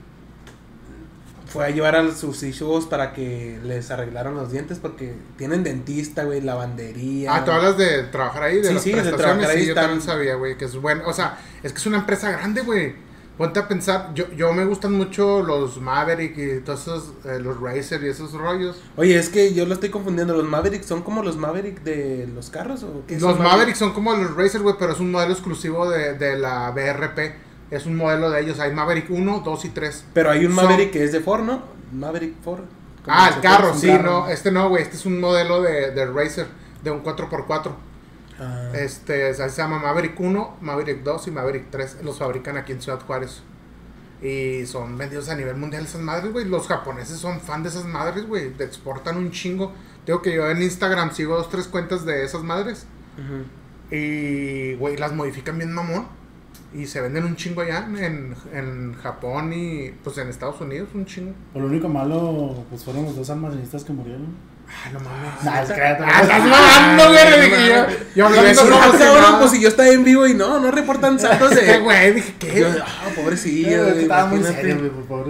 fue 1.50 1.66
a 1.66 1.70
llevar 1.70 1.96
a 1.96 2.12
sus 2.16 2.44
hijos 2.44 2.86
para 2.86 3.14
que 3.14 3.60
les 3.64 3.90
arreglaran 3.92 4.36
los 4.36 4.52
dientes 4.52 4.80
porque 4.80 5.14
tienen 5.38 5.64
dentista, 5.64 6.24
güey, 6.24 6.42
lavandería. 6.42 7.36
Ah, 7.36 7.44
tú 7.46 7.52
hablas 7.52 7.78
de 7.78 8.04
trabajar 8.04 8.44
ahí, 8.44 8.58
de 8.62 8.68
Sí, 8.70 8.74
las 8.74 8.84
sí, 8.84 8.90
de 8.92 8.96
prestaciones, 9.02 9.26
trabajar 9.32 9.50
ahí 9.52 9.60
sí, 9.62 9.66
yo 9.68 9.72
están- 9.72 9.84
también 9.86 10.02
sabía, 10.02 10.36
güey, 10.36 10.58
que 10.58 10.66
es 10.66 10.76
bueno, 10.76 11.04
o 11.08 11.14
sea, 11.14 11.38
es 11.64 11.72
que 11.74 11.78
es 11.80 11.86
una 11.86 11.98
empresa 11.98 12.32
grande, 12.32 12.62
güey. 12.62 13.10
Ponte 13.38 13.58
a 13.58 13.70
pensar, 13.70 14.14
yo, 14.16 14.30
yo 14.34 14.52
me 14.52 14.66
gustan 14.66 14.92
mucho 14.92 15.42
los 15.42 15.80
Maverick 15.80 16.38
y 16.38 16.60
todos 16.60 16.82
esos, 16.82 17.14
eh, 17.24 17.40
los 17.40 17.58
Racer 17.62 18.04
y 18.04 18.08
esos 18.10 18.34
rollos. 18.34 18.82
Oye, 18.98 19.18
es 19.18 19.30
que 19.30 19.54
yo 19.54 19.66
lo 19.66 19.74
estoy 19.76 19.88
confundiendo. 19.88 20.36
¿Los 20.36 20.44
Maverick 20.44 20.84
son 20.84 21.04
como 21.04 21.24
los 21.24 21.38
Maverick 21.38 21.82
de 21.84 22.28
los 22.36 22.50
carros? 22.50 22.84
¿o 22.84 23.04
qué 23.08 23.18
Los 23.18 23.40
Maverick 23.40 23.76
son 23.76 23.94
como 23.94 24.14
los 24.14 24.36
Racer, 24.36 24.60
güey, 24.62 24.76
pero 24.78 24.92
es 24.92 25.00
un 25.00 25.12
modelo 25.12 25.32
exclusivo 25.32 25.90
de, 25.90 26.16
de 26.16 26.38
la 26.38 26.70
BRP. 26.72 27.34
Es 27.72 27.86
un 27.86 27.96
modelo 27.96 28.30
de 28.32 28.42
ellos, 28.42 28.60
hay 28.60 28.74
Maverick 28.74 29.10
1, 29.10 29.42
2 29.46 29.66
y 29.66 29.70
3. 29.70 30.06
Pero 30.14 30.32
hay 30.32 30.46
un 30.46 30.56
Son- 30.56 30.66
Maverick 30.66 30.92
que 30.92 31.04
es 31.04 31.12
de 31.12 31.20
Ford, 31.20 31.44
¿no? 31.44 31.62
Maverick 31.92 32.42
Ford. 32.44 32.62
Ah, 33.08 33.32
el 33.36 33.42
carro, 33.42 33.74
sí, 33.76 33.88
carro. 33.88 34.04
no, 34.22 34.30
este 34.30 34.52
no, 34.52 34.70
güey, 34.70 34.84
este 34.84 34.96
es 34.98 35.06
un 35.06 35.20
modelo 35.20 35.62
de, 35.62 35.92
de 35.92 36.06
Racer, 36.06 36.48
de 36.84 36.92
un 36.92 37.04
4x4. 37.04 37.72
Ah. 38.40 38.72
Este, 38.74 39.34
se 39.34 39.50
llama 39.50 39.80
Maverick 39.80 40.20
1, 40.20 40.58
Maverick 40.62 41.04
2 41.04 41.28
y 41.28 41.32
Maverick 41.32 41.70
3. 41.72 41.98
Los 42.04 42.20
fabrican 42.20 42.58
aquí 42.58 42.72
en 42.72 42.82
Ciudad 42.82 43.00
Juárez. 43.06 43.42
Y 44.22 44.66
son 44.66 44.98
vendidos 44.98 45.30
a 45.30 45.36
nivel 45.36 45.56
mundial 45.56 45.86
esas 45.86 46.02
madres, 46.02 46.32
güey. 46.34 46.46
Los 46.46 46.68
japoneses 46.68 47.18
son 47.20 47.40
fan 47.40 47.64
de 47.64 47.70
esas 47.70 47.86
madres, 47.86 48.28
güey. 48.28 48.50
Te 48.52 48.64
exportan 48.66 49.18
un 49.18 49.32
chingo. 49.32 49.72
Digo 50.06 50.22
que 50.22 50.34
yo 50.34 50.50
en 50.50 50.62
Instagram 50.62 51.12
sigo 51.14 51.36
dos, 51.38 51.50
tres 51.50 51.68
cuentas 51.68 52.06
de 52.06 52.24
esas 52.26 52.44
madres. 52.44 52.86
Ujú. 53.18 53.96
Y, 53.96 54.76
güey, 54.76 54.98
las 54.98 55.14
modifican 55.14 55.58
bien 55.58 55.74
mamón. 55.74 56.08
Y 56.74 56.86
se 56.86 57.02
venden 57.02 57.24
un 57.26 57.36
chingo 57.36 57.62
allá 57.62 57.88
en, 57.98 58.36
en 58.54 58.94
Japón 59.02 59.52
y, 59.54 59.90
pues, 60.04 60.18
en 60.20 60.30
Estados 60.30 60.62
Unidos, 60.62 60.90
un 60.94 61.06
chingo. 61.06 61.34
Pero 61.52 61.66
lo 61.66 61.72
único 61.72 61.88
malo, 61.90 62.64
pues 62.70 62.84
fueron 62.84 63.06
los 63.06 63.16
dos 63.16 63.30
almacenistas 63.32 63.84
que 63.84 63.92
murieron. 63.92 64.28
Ah, 64.68 64.90
no 64.94 65.00
mames. 65.00 65.44
Nah, 65.44 65.64
es 65.64 65.72
que 65.72 65.78
ya 65.80 65.98
te- 65.98 66.04
Ah, 66.04 66.22
estás 66.22 66.46
mamando, 66.46 67.08
güey. 67.10 67.50
Yo, 67.70 67.86
yo 68.16 68.26
hablando 68.28 68.50
Eso, 68.52 68.62
como 68.66 68.76
ah, 68.76 68.90
si 68.92 68.98
cabrón, 69.00 69.22
nada. 69.24 69.40
pues 69.40 69.52
si 69.52 69.62
yo 69.62 69.68
estaba 69.70 69.90
en 69.90 70.04
vivo 70.04 70.28
y 70.28 70.36
no, 70.36 70.60
no 70.60 70.70
reportan 70.70 71.20
saltos 71.20 71.56
de. 71.56 71.80
güey, 71.80 72.14
dije, 72.14 72.36
¿qué? 72.38 72.60
Yo, 72.60 72.68
ah, 72.86 73.08
pobrecillo, 73.16 73.88
Eh, 73.88 73.92
güey, 73.92 74.02
Estaba 74.04 74.26
muy 74.28 74.44
serio, 74.44 74.78
güey, 74.78 74.90
por 74.92 75.08
favor. 75.08 75.28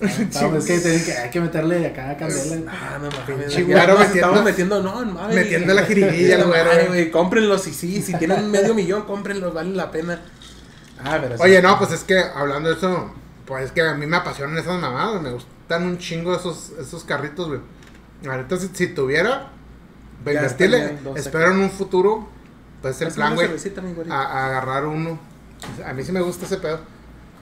Estaba- 0.00 0.58
es 0.58 0.64
que 0.66 0.78
tienen 0.80 1.02
que, 1.04 1.12
hay 1.12 1.30
que 1.30 1.40
meterle 1.40 1.86
acá 1.86 2.10
a 2.10 2.16
candela. 2.18 2.70
Ah, 2.70 2.98
no 3.02 3.08
mames. 3.10 3.56
Metiendo- 3.56 4.02
estamos 4.02 4.44
metiendo, 4.44 4.82
no, 4.82 5.02
en 5.02 5.14
Maverick. 5.14 5.44
metiendo 5.44 5.72
la 5.74 5.82
jiribilla, 5.84 6.44
güey. 6.88 7.10
Cómprenlos 7.10 7.66
y 7.68 7.72
sí, 7.72 8.02
si 8.02 8.14
tienen 8.16 8.50
medio 8.50 8.74
millón, 8.74 9.02
cómprenlos, 9.06 9.54
vale 9.54 9.70
la 9.74 9.90
pena. 9.90 10.20
Ah, 11.04 11.18
pero 11.20 11.36
sí. 11.36 11.42
Oye, 11.42 11.62
no, 11.62 11.78
pues 11.78 11.92
es 11.92 12.04
que 12.04 12.18
hablando 12.18 12.68
de 12.68 12.76
eso, 12.76 13.10
pues 13.46 13.66
es 13.66 13.72
que 13.72 13.82
a 13.82 13.94
mí 13.94 14.06
me 14.06 14.16
apasionan 14.16 14.56
esas 14.58 14.80
mamadas, 14.80 15.22
me 15.22 15.30
gustan 15.30 15.84
un 15.84 15.98
chingo 15.98 16.34
esos, 16.34 16.72
esos 16.80 17.04
carritos, 17.04 17.48
güey. 17.48 17.60
Ahorita 18.28 18.56
si, 18.56 18.68
si 18.72 18.88
tuviera, 18.88 19.50
pues, 20.24 20.34
Ya 20.34 20.42
dos 21.04 21.16
espero 21.16 21.52
en 21.52 21.58
un 21.58 21.70
futuro, 21.70 22.28
pues 22.82 23.00
el 23.00 23.12
plan, 23.12 23.34
güey, 23.34 23.48
a, 24.10 24.20
a 24.22 24.46
agarrar 24.46 24.86
uno. 24.86 25.18
A 25.86 25.92
mí 25.92 26.02
sí 26.02 26.12
me 26.12 26.20
gusta 26.20 26.46
ese 26.46 26.58
pedo. 26.58 26.80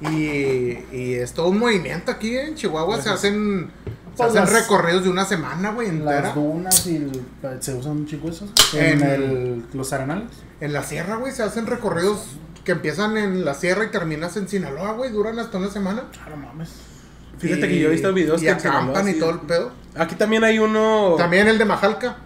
Y, 0.00 0.84
y 0.92 1.14
es 1.14 1.32
todo 1.32 1.48
un 1.48 1.58
movimiento 1.58 2.10
aquí 2.10 2.36
en 2.36 2.54
Chihuahua, 2.54 3.00
se 3.00 3.08
hacen, 3.08 3.70
se 4.16 4.22
hacen 4.24 4.40
las- 4.42 4.52
recorridos 4.52 5.04
de 5.04 5.10
una 5.10 5.24
semana, 5.24 5.70
güey, 5.72 5.88
entera. 5.88 6.20
Las 6.22 6.34
dunas 6.34 6.86
y 6.86 6.96
el- 6.96 7.22
se 7.60 7.74
usan 7.74 7.92
un 7.92 8.06
chico 8.06 8.28
esos. 8.28 8.50
En 8.74 9.02
En- 9.02 9.02
el, 9.02 9.64
los 9.74 9.92
arenales. 9.92 10.28
En 10.60 10.72
la 10.72 10.82
sierra, 10.82 11.16
güey, 11.16 11.32
se 11.32 11.42
hacen 11.42 11.66
recorridos 11.66 12.20
que 12.64 12.72
empiezan 12.72 13.16
en 13.16 13.44
la 13.44 13.54
sierra 13.54 13.84
y 13.84 13.88
terminas 13.90 14.36
en 14.36 14.48
Sinaloa, 14.48 14.92
güey, 14.92 15.10
duran 15.12 15.38
hasta 15.38 15.58
una 15.58 15.68
semana. 15.70 16.04
Ah, 16.24 16.30
no 16.30 16.36
mames. 16.36 16.70
Fíjate 17.38 17.68
que 17.68 17.78
yo 17.78 17.88
he 17.88 17.92
visto 17.92 18.12
videos 18.14 18.40
y 18.42 18.46
que 18.46 18.50
acampan 18.50 19.06
y 19.08 19.14
todo 19.14 19.30
el 19.30 19.40
pedo. 19.40 19.70
Aquí 19.94 20.14
también 20.14 20.42
hay 20.44 20.58
uno. 20.58 21.14
También 21.18 21.46
el 21.48 21.58
de 21.58 21.64
Majalca. 21.66 22.16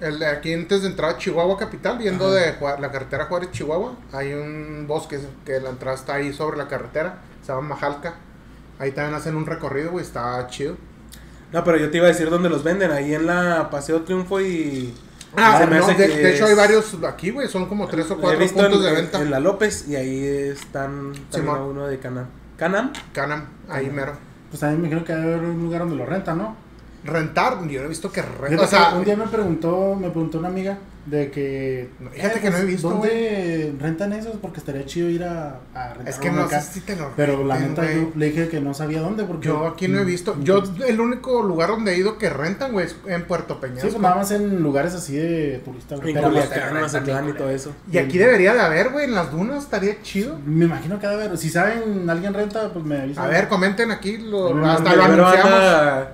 El 0.00 0.18
de 0.18 0.26
aquí 0.26 0.54
antes 0.54 0.80
de 0.82 0.88
entrar 0.88 1.10
a 1.10 1.18
Chihuahua 1.18 1.58
capital, 1.58 1.98
viendo 1.98 2.26
Ajá. 2.28 2.34
de 2.34 2.80
la 2.80 2.90
carretera 2.90 3.26
Juárez 3.26 3.50
Chihuahua, 3.52 3.96
hay 4.12 4.32
un 4.32 4.86
bosque 4.86 5.18
que 5.44 5.60
la 5.60 5.68
entrada 5.70 5.94
está 5.96 6.14
ahí 6.14 6.32
sobre 6.32 6.56
la 6.56 6.68
carretera, 6.68 7.18
se 7.42 7.48
llama 7.52 7.68
Majalca. 7.68 8.14
Ahí 8.78 8.92
también 8.92 9.14
hacen 9.14 9.36
un 9.36 9.44
recorrido, 9.44 9.90
güey, 9.90 10.02
está 10.04 10.46
chido. 10.48 10.76
No, 11.52 11.64
pero 11.64 11.76
yo 11.78 11.90
te 11.90 11.96
iba 11.96 12.06
a 12.06 12.10
decir 12.10 12.30
dónde 12.30 12.48
los 12.48 12.62
venden. 12.62 12.90
Ahí 12.92 13.14
en 13.14 13.26
la 13.26 13.68
Paseo 13.70 14.02
Triunfo 14.02 14.40
y. 14.40 14.94
Ah, 15.36 15.58
se 15.60 15.66
me 15.66 15.78
no, 15.78 15.84
hace 15.84 15.94
de, 15.94 16.08
que 16.08 16.16
de 16.18 16.34
hecho 16.34 16.46
hay 16.46 16.54
varios 16.54 16.96
aquí, 17.08 17.30
güey, 17.30 17.46
son 17.48 17.66
como 17.66 17.86
tres 17.86 18.10
o 18.10 18.18
cuatro 18.18 18.38
puntos 18.40 18.74
en, 18.74 18.82
de 18.82 18.88
en- 18.88 18.94
venta. 18.96 19.20
en 19.22 19.30
la 19.30 19.38
López 19.38 19.86
y 19.88 19.94
ahí 19.94 20.24
están 20.24 21.12
también 21.30 21.56
uno 21.56 21.86
de 21.86 21.98
Canam. 22.00 22.26
¿Canam? 22.56 22.92
Canam, 23.12 23.44
ahí 23.68 23.84
Canam. 23.84 23.96
mero. 23.96 24.12
Pues 24.50 24.58
también 24.60 24.82
me 24.82 24.88
creo 24.90 25.04
que 25.04 25.12
hay 25.12 25.20
un 25.24 25.62
lugar 25.62 25.82
donde 25.82 25.94
lo 25.96 26.04
rentan, 26.04 26.38
¿no? 26.38 26.56
Rentar, 27.04 27.66
yo 27.68 27.80
no 27.80 27.86
he 27.86 27.88
visto 27.88 28.12
que 28.12 28.22
renta. 28.22 28.62
O 28.62 28.66
sea, 28.66 28.94
un 28.94 29.04
día 29.04 29.16
me 29.16 29.26
preguntó, 29.26 29.96
me 29.98 30.10
preguntó 30.10 30.38
una 30.38 30.48
amiga 30.48 30.76
de 31.06 31.30
que. 31.30 31.88
No, 31.98 32.10
fíjate 32.10 32.40
que 32.40 32.50
no 32.50 32.58
he 32.58 32.64
visto, 32.66 32.90
¿Dónde 32.90 33.74
rentan 33.80 34.12
esos? 34.12 34.36
Porque 34.36 34.60
estaría 34.60 34.84
chido 34.84 35.08
ir 35.08 35.24
a, 35.24 35.60
a 35.74 35.94
rentar 35.94 36.08
es 36.08 36.18
que 36.18 36.30
no 36.30 36.42
acá. 36.42 36.60
sé 36.60 36.74
si 36.74 36.80
te 36.82 36.94
lo 36.94 37.10
Pero 37.16 37.42
la 37.42 37.58
neta 37.58 37.90
yo 37.90 38.12
le 38.14 38.26
dije 38.26 38.48
que 38.48 38.60
no 38.60 38.74
sabía 38.74 39.00
dónde 39.00 39.24
porque 39.24 39.48
Yo 39.48 39.66
aquí 39.66 39.88
no 39.88 39.98
he 39.98 40.04
Mm, 40.04 40.06
visto. 40.06 40.34
mm, 40.34 40.42
Yo, 40.44 40.62
el 40.86 41.00
único 41.00 41.42
lugar 41.42 41.70
donde 41.70 41.92
he 41.94 41.96
ido 41.96 42.18
que 42.18 42.28
rentan, 42.28 42.72
güey, 42.72 42.84
es 42.84 42.96
en 43.06 43.24
Puerto 43.24 43.54
Sí, 43.54 43.60
Peñasco. 43.62 43.88
pues 43.88 44.00
nada 44.02 44.16
más 44.16 44.30
en 44.30 44.62
lugares 44.62 44.94
así 44.94 45.16
de 45.16 45.62
turistas. 45.64 46.00
güey. 46.00 46.12
Pues, 46.12 46.24
Culiacán, 46.26 46.60
rentan 46.60 46.80
Mazatlán 46.82 47.28
y 47.30 47.32
todo 47.32 47.48
eso. 47.48 47.72
y 47.90 47.96
aquí 47.96 48.18
debería 48.18 48.52
de 48.52 48.60
haber, 48.60 48.90
güey, 48.90 49.06
en 49.06 49.14
las 49.14 49.32
dunas 49.32 49.64
estaría 49.64 50.02
chido. 50.02 50.38
me 50.44 50.66
imagino 50.66 51.00
que 51.00 51.06
ha 51.06 51.10
de 51.16 51.24
haber. 51.24 51.38
Si 51.38 51.48
saben, 51.48 52.10
alguien 52.10 52.34
renta, 52.34 52.68
pues 52.74 52.84
me 52.84 53.00
avisan. 53.00 53.24
A 53.24 53.28
ver, 53.28 53.48
comenten 53.48 53.90
aquí, 53.90 54.18
lo- 54.18 54.54
hasta 54.66 54.94
lo 54.94 55.02
anunciamos. 55.04 56.04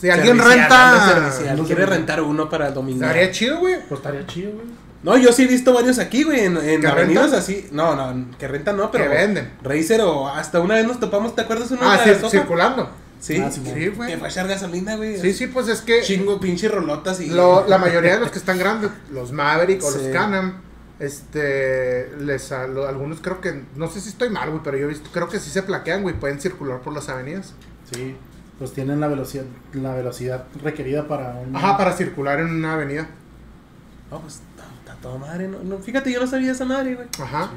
Si 0.00 0.08
alguien 0.10 0.38
renta, 0.38 1.22
no. 1.56 1.64
Quiere 1.64 1.86
rentar 1.86 2.22
uno 2.22 2.48
para 2.48 2.68
el 2.68 2.74
domingo. 2.74 3.02
estaría 3.04 3.30
chido, 3.32 3.58
güey. 3.58 3.76
Pues 3.88 3.98
estaría 4.00 4.26
chido, 4.26 4.52
güey. 4.52 4.66
No, 5.02 5.16
yo 5.16 5.32
sí 5.32 5.44
he 5.44 5.46
visto 5.46 5.72
varios 5.72 5.98
aquí, 6.00 6.24
güey, 6.24 6.40
en, 6.40 6.56
en 6.56 6.80
¿Que 6.80 6.86
avenidas 6.88 7.24
rentan? 7.24 7.40
así. 7.40 7.68
No, 7.70 7.94
no, 7.94 8.36
que 8.36 8.48
rentan 8.48 8.76
no, 8.76 8.90
pero. 8.90 9.04
Que 9.04 9.10
venden. 9.10 9.52
Racer 9.62 10.00
o 10.00 10.28
hasta 10.28 10.60
una 10.60 10.74
vez 10.74 10.86
nos 10.86 10.98
topamos, 11.00 11.34
¿te 11.36 11.42
acuerdas? 11.42 11.70
Una 11.70 11.94
Ah, 11.94 12.04
de 12.04 12.14
circulando. 12.28 12.90
Sí, 13.20 13.36
Ah, 13.44 13.50
sí, 13.50 13.60
Sí, 13.64 13.88
güey. 13.88 14.10
que 14.10 14.16
fue 14.18 14.28
a 14.28 14.30
echar 14.30 14.46
gasolina, 14.48 14.94
güey. 14.96 15.18
Sí, 15.20 15.32
sí, 15.32 15.46
pues 15.48 15.66
es 15.68 15.80
que 15.82 16.02
Chingo, 16.02 16.38
pinche 16.40 16.68
rolotas 16.68 17.20
y. 17.20 17.26
lo- 17.28 17.66
la 17.68 17.78
mayoría 17.78 18.14
de 18.14 18.20
los 18.20 18.30
que 18.30 18.38
están 18.38 18.58
grandes, 18.58 18.90
los 19.12 19.32
Maverick 19.32 19.82
o 19.84 19.90
los. 19.90 20.02
Canam, 20.12 20.60
este, 21.00 22.10
les, 22.20 22.52
a- 22.52 22.66
lo- 22.66 22.86
algunos 22.86 23.20
creo 23.20 23.40
que, 23.40 23.64
no 23.76 23.88
sé 23.90 24.00
si 24.00 24.08
estoy 24.08 24.30
mal, 24.30 24.50
güey, 24.50 24.62
pero 24.62 24.76
yo 24.78 24.84
he 24.86 24.88
visto, 24.88 25.10
creo 25.12 25.28
que 25.28 25.38
sí 25.40 25.50
se 25.50 25.62
plaquean, 25.62 26.02
güey, 26.02 26.14
pueden 26.18 26.40
circular 26.40 26.80
por 26.80 26.92
las 26.92 27.08
avenidas. 27.08 27.54
Sí. 27.92 28.16
Pues 28.58 28.72
tienen 28.72 29.00
la 29.00 29.06
velocidad, 29.06 29.44
la 29.72 29.94
velocidad 29.94 30.46
requerida 30.62 31.06
para 31.06 31.34
un. 31.34 31.54
Ajá, 31.54 31.76
para 31.76 31.92
circular 31.92 32.40
en 32.40 32.46
una 32.46 32.74
avenida. 32.74 33.08
No, 34.10 34.20
pues 34.20 34.34
está, 34.34 34.64
está 34.78 34.94
toda 35.00 35.18
madre, 35.18 35.46
¿no? 35.46 35.62
no, 35.62 35.78
Fíjate, 35.78 36.10
yo 36.10 36.20
no 36.20 36.26
sabía 36.26 36.52
esa 36.52 36.64
madre, 36.64 36.94
güey. 36.94 37.08
Ajá. 37.20 37.50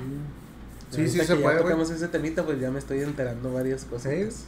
Sí. 0.91 1.07
Sí, 1.07 1.19
sí 1.19 1.25
se 1.25 1.35
puede, 1.37 1.55
Ya 1.55 1.63
tocamos 1.63 1.89
ese 1.89 2.07
temita, 2.09 2.43
pues 2.43 2.59
ya 2.59 2.69
me 2.69 2.79
estoy 2.79 2.99
enterando 3.01 3.53
varias 3.53 3.85
cosas. 3.85 4.11
Sí. 4.13 4.45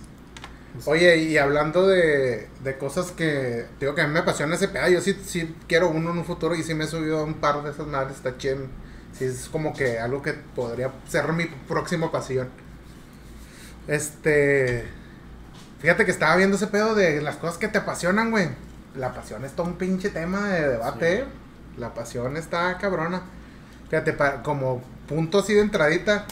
Oye, 0.86 1.18
y 1.18 1.38
hablando 1.38 1.88
de, 1.88 2.50
de 2.64 2.78
cosas 2.78 3.12
que, 3.12 3.66
te 3.80 3.86
digo 3.86 3.96
que 3.96 4.02
a 4.02 4.08
mí 4.08 4.14
me 4.14 4.20
apasiona 4.20 4.56
ese 4.56 4.68
pedo, 4.68 4.90
yo 4.90 5.02
sí, 5.02 5.16
sí 5.26 5.56
quiero 5.68 5.90
uno 5.90 6.12
en 6.12 6.18
un 6.18 6.26
futuro 6.26 6.56
y 6.56 6.64
sí 6.64 6.74
me 6.74 6.86
he 6.86 6.88
subido 6.88 7.20
a 7.20 7.24
un 7.24 7.36
par 7.36 7.64
de 7.64 7.72
esas 7.72 7.88
madres, 7.88 8.18
está 8.18 8.38
chido. 8.38 8.68
Sí, 9.18 9.26
es 9.26 9.48
como 9.50 9.74
que 9.74 10.00
algo 10.00 10.22
que 10.22 10.34
podría 10.34 10.92
ser 11.08 11.32
mi 11.34 11.46
próxima 11.68 12.12
pasión. 12.12 12.50
Este, 13.88 14.86
fíjate 15.84 16.04
que 16.06 16.12
estaba 16.12 16.36
viendo 16.36 16.56
ese 16.58 16.66
pedo 16.66 16.96
de 16.96 17.22
las 17.22 17.36
cosas 17.36 17.60
que 17.60 17.68
te 17.68 17.78
apasionan, 17.78 18.32
güey. 18.32 18.50
La 18.96 19.14
pasión 19.14 19.46
es 19.46 19.52
todo 19.52 19.68
un 19.68 19.74
pinche 19.76 20.10
tema 20.10 20.48
de 20.50 20.68
debate, 20.70 21.18
Sí. 21.18 21.22
¿eh? 21.22 21.26
La 21.78 21.94
pasión 21.94 22.36
está 22.38 22.76
cabrona. 22.80 23.22
Fíjate, 23.90 24.14
pa- 24.14 24.42
como 24.42 24.82
punto 25.08 25.40
así 25.40 25.54
de 25.54 25.62
entradita. 25.62 26.26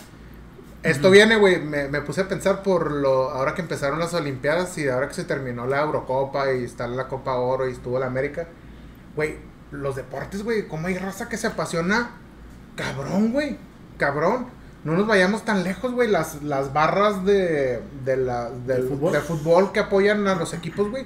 Esto 0.84 1.12
viene, 1.12 1.36
güey, 1.36 1.60
me, 1.62 1.88
me 1.90 2.02
puse 2.02 2.22
a 2.22 2.28
pensar 2.28 2.64
por 2.64 2.90
lo, 2.92 3.30
ahora 3.30 3.54
que 3.54 3.62
empezaron 3.62 4.00
las 4.00 4.16
Olimpiadas 4.16 4.76
y 4.80 4.88
ahora 4.90 5.08
que 5.08 5.14
se 5.14 5.26
terminó 5.26 5.68
la 5.68 5.82
Eurocopa 5.82 6.52
y 6.54 6.64
está 6.64 6.88
la 6.88 7.08
Copa 7.08 7.36
Oro 7.36 7.70
y 7.70 7.74
estuvo 7.74 8.00
la 8.00 8.08
América. 8.08 8.48
Güey, 9.16 9.38
los 9.72 9.96
deportes, 9.96 10.44
güey, 10.44 10.68
cómo 10.68 10.88
hay 10.88 10.98
raza 10.98 11.30
que 11.30 11.38
se 11.38 11.46
apasiona. 11.48 12.12
Cabrón, 12.76 13.32
güey, 13.32 13.58
cabrón. 13.98 14.48
No 14.84 14.94
nos 14.94 15.06
vayamos 15.08 15.46
tan 15.46 15.64
lejos, 15.64 15.92
güey. 15.92 16.10
Las, 16.10 16.42
las 16.44 16.74
barras 16.74 17.24
de, 17.26 17.82
de 18.04 18.18
la, 18.18 18.50
del, 18.50 18.84
¿De 18.84 18.90
fútbol? 18.90 19.14
de 19.14 19.20
fútbol 19.22 19.72
que 19.72 19.80
apoyan 19.80 20.28
a 20.28 20.36
los 20.36 20.54
equipos, 20.54 20.90
güey. 20.90 21.06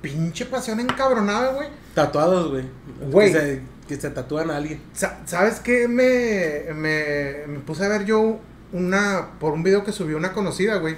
Pinche 0.00 0.46
pasión 0.46 0.80
encabronada, 0.80 1.52
güey. 1.52 1.68
Tatuados, 1.94 2.50
güey. 2.50 2.64
Güey. 3.10 3.32
Que 3.32 3.38
se, 3.38 3.62
que 3.88 3.96
se 4.00 4.10
tatúan 4.10 4.50
a 4.50 4.56
alguien. 4.56 4.80
Sa- 4.94 5.18
¿Sabes 5.26 5.60
qué? 5.60 5.86
Me, 5.88 6.72
me, 6.74 7.46
me 7.46 7.58
puse 7.60 7.84
a 7.84 7.88
ver 7.88 8.04
yo 8.06 8.38
una, 8.72 9.32
por 9.38 9.52
un 9.52 9.62
video 9.62 9.84
que 9.84 9.92
subió 9.92 10.16
una 10.16 10.32
conocida, 10.32 10.76
güey, 10.76 10.96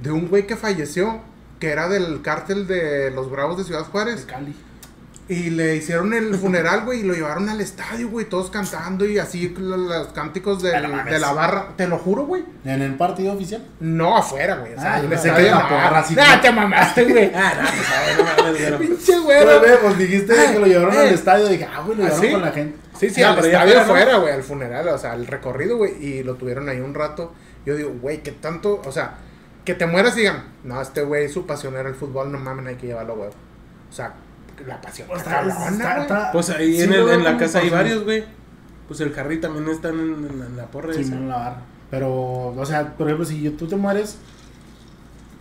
de 0.00 0.10
un 0.10 0.28
güey 0.28 0.46
que 0.46 0.56
falleció, 0.56 1.20
que 1.60 1.68
era 1.70 1.88
del 1.88 2.22
cártel 2.22 2.66
de 2.66 3.10
los 3.10 3.30
Bravos 3.30 3.58
de 3.58 3.64
Ciudad 3.64 3.80
De 3.84 3.90
Juárez. 3.90 4.24
Cali. 4.24 4.54
Y 5.30 5.50
le 5.50 5.76
hicieron 5.76 6.14
el 6.14 6.34
funeral, 6.36 6.86
güey, 6.86 7.00
y 7.00 7.02
lo 7.02 7.12
llevaron 7.12 7.50
al 7.50 7.60
estadio, 7.60 8.08
güey, 8.08 8.26
todos 8.30 8.48
cantando 8.50 9.04
y 9.04 9.18
así 9.18 9.50
lo- 9.58 9.76
los 9.76 10.08
cánticos 10.08 10.62
del- 10.62 10.80
la 10.90 11.04
de 11.04 11.18
la 11.18 11.32
barra. 11.32 11.68
Te 11.76 11.86
lo 11.86 11.98
juro, 11.98 12.24
güey. 12.24 12.44
En 12.64 12.80
el 12.80 12.94
partido 12.94 13.34
oficial. 13.34 13.62
No 13.78 14.16
afuera, 14.16 14.56
güey. 14.56 14.72
O 14.72 14.80
sea, 14.80 14.94
Ah, 14.94 15.02
yo 15.02 15.08
pensé 15.10 15.30
que 15.34 15.42
la 15.42 15.54
no. 15.54 15.68
porra, 15.68 15.98
así 15.98 16.14
Nah, 16.14 16.24
como- 16.30 16.40
te 16.40 16.52
mamaste, 16.52 17.04
güey. 17.04 17.30
Ah, 17.34 17.52
no, 17.60 18.42
pues 18.48 18.70
no 18.70 18.78
Pinche 18.78 19.12
ve, 19.26 19.76
pues 19.82 19.98
dijiste 19.98 20.34
que 20.52 20.58
lo 20.58 20.66
llevaron 20.66 20.94
Eh. 20.94 20.98
al 20.98 21.08
estadio. 21.14 21.46
Dije, 21.48 21.68
ah, 21.70 21.82
güey, 21.84 21.98
lo 21.98 22.04
¿Ah, 22.04 22.06
llevaron 22.06 22.24
sí? 22.26 22.32
con 22.32 22.42
la 22.42 22.52
gente. 22.52 22.78
Sí, 22.98 23.10
sí, 23.10 23.20
No, 23.20 23.28
al 23.28 23.34
pero 23.36 23.48
ya 23.48 23.64
estadio 23.64 23.80
afuera, 23.82 24.16
güey, 24.16 24.32
al 24.32 24.42
funeral, 24.42 24.88
o 24.88 24.96
sea, 24.98 25.12
al 25.12 25.26
recorrido, 25.26 25.76
güey, 25.76 25.92
y 26.02 26.22
lo 26.22 26.36
tuvieron 26.36 26.70
ahí 26.70 26.80
un 26.80 26.94
rato. 26.94 27.34
Yo 27.66 27.76
digo, 27.76 27.94
güey, 28.00 28.22
¿qué 28.22 28.32
tanto? 28.32 28.80
O 28.86 28.92
sea, 28.92 29.18
que 29.66 29.74
te 29.74 29.84
mueras 29.86 30.16
y 30.16 30.20
digan, 30.20 30.44
no, 30.64 30.80
este 30.80 31.02
güey, 31.02 31.28
su 31.28 31.46
pasión 31.46 31.76
era 31.76 31.88
el 31.90 31.94
fútbol, 31.94 32.32
no 32.32 32.38
mames, 32.38 32.66
hay 32.66 32.76
que 32.76 32.86
llevarlo, 32.86 33.14
güey. 33.16 33.28
O 33.28 33.92
sea, 33.92 34.14
la 34.66 34.80
pasión 34.80 35.08
Pues 35.08 35.20
está 35.20 35.40
está- 35.42 35.54
cabrona, 35.54 35.70
está- 35.76 35.92
güey. 35.94 36.02
está- 36.02 36.32
Pues 36.32 36.50
ahí 36.50 36.76
sí 36.76 36.82
en, 36.82 36.92
el- 36.92 37.08
en 37.08 37.24
la 37.24 37.36
casa 37.36 37.58
hay 37.60 37.70
varios, 37.70 38.04
güey. 38.04 38.24
Pues 38.86 39.00
el 39.00 39.18
Harry 39.18 39.40
también 39.40 39.68
está 39.68 39.88
en, 39.90 39.98
en- 40.00 40.42
en 40.46 40.56
la 40.56 40.66
porra 40.66 40.94
Sí, 40.94 41.02
esa. 41.02 41.14
no 41.14 41.28
la 41.28 41.36
barra. 41.36 41.62
Pero, 41.90 42.10
o 42.56 42.66
sea, 42.66 42.96
por 42.96 43.06
ejemplo, 43.06 43.24
si 43.26 43.48
tú 43.50 43.66
te 43.66 43.76
mueres, 43.76 44.16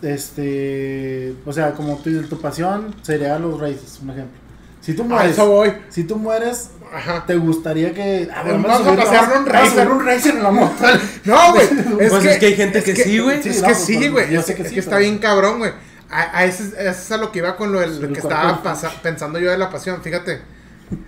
este, 0.01 1.33
o 1.45 1.51
sea, 1.53 1.73
como 1.73 1.97
tu, 1.97 2.21
tu 2.23 2.39
pasión 2.39 2.93
sería 3.01 3.37
los 3.39 3.59
races, 3.59 3.99
un 4.01 4.09
ejemplo. 4.11 4.39
Si 4.81 4.93
tú 4.93 5.01
A 5.03 5.05
mueres, 5.05 5.31
eso 5.33 5.47
voy. 5.47 5.73
si 5.89 6.03
tú 6.05 6.15
mueres, 6.17 6.69
Ajá. 6.93 7.25
te 7.25 7.35
gustaría 7.35 7.93
que 7.93 8.29
ah, 8.33 8.43
Vamos 8.45 8.63
vamos 8.67 8.87
a 8.87 8.95
pasear 8.95 9.21
vamos- 9.29 9.37
un 9.39 9.45
vamos 9.45 9.49
a 9.49 9.51
racer. 9.51 9.73
subir 9.83 9.91
un 9.91 10.05
racer 10.05 10.35
en 10.35 10.43
la 10.43 10.51
moto. 10.51 10.85
No, 11.25 11.53
güey. 11.53 11.65
Es, 11.99 12.09
Pues 12.09 12.23
que, 12.23 12.31
es 12.31 12.37
que 12.39 12.45
hay 12.45 12.55
gente 12.55 12.83
que 12.83 12.95
sí, 12.95 13.19
güey. 13.19 13.43
Sí, 13.43 13.49
Es 13.49 13.57
que 13.57 13.63
pues, 13.63 13.77
sí, 13.79 13.97
pues, 13.97 14.11
güey. 14.11 14.35
Es, 14.35 14.45
que 14.45 14.61
es 14.61 14.67
sí, 14.69 14.73
que 14.75 14.79
está 14.79 14.97
bien 14.99 15.17
cabrón, 15.17 15.57
güey. 15.59 15.71
A, 16.09 16.37
a 16.39 16.45
ese, 16.45 16.63
ese 16.63 16.89
es 16.89 17.11
a 17.11 17.17
lo 17.17 17.31
que 17.31 17.39
iba 17.39 17.55
con 17.57 17.71
lo 17.71 17.79
del 17.79 17.99
Sí, 17.99 18.13
que 18.13 18.19
estaba 18.19 18.63
pasa- 18.63 18.91
pensando 19.01 19.39
yo 19.39 19.51
de 19.51 19.57
la 19.57 19.69
pasión. 19.69 20.01
Fíjate, 20.01 20.41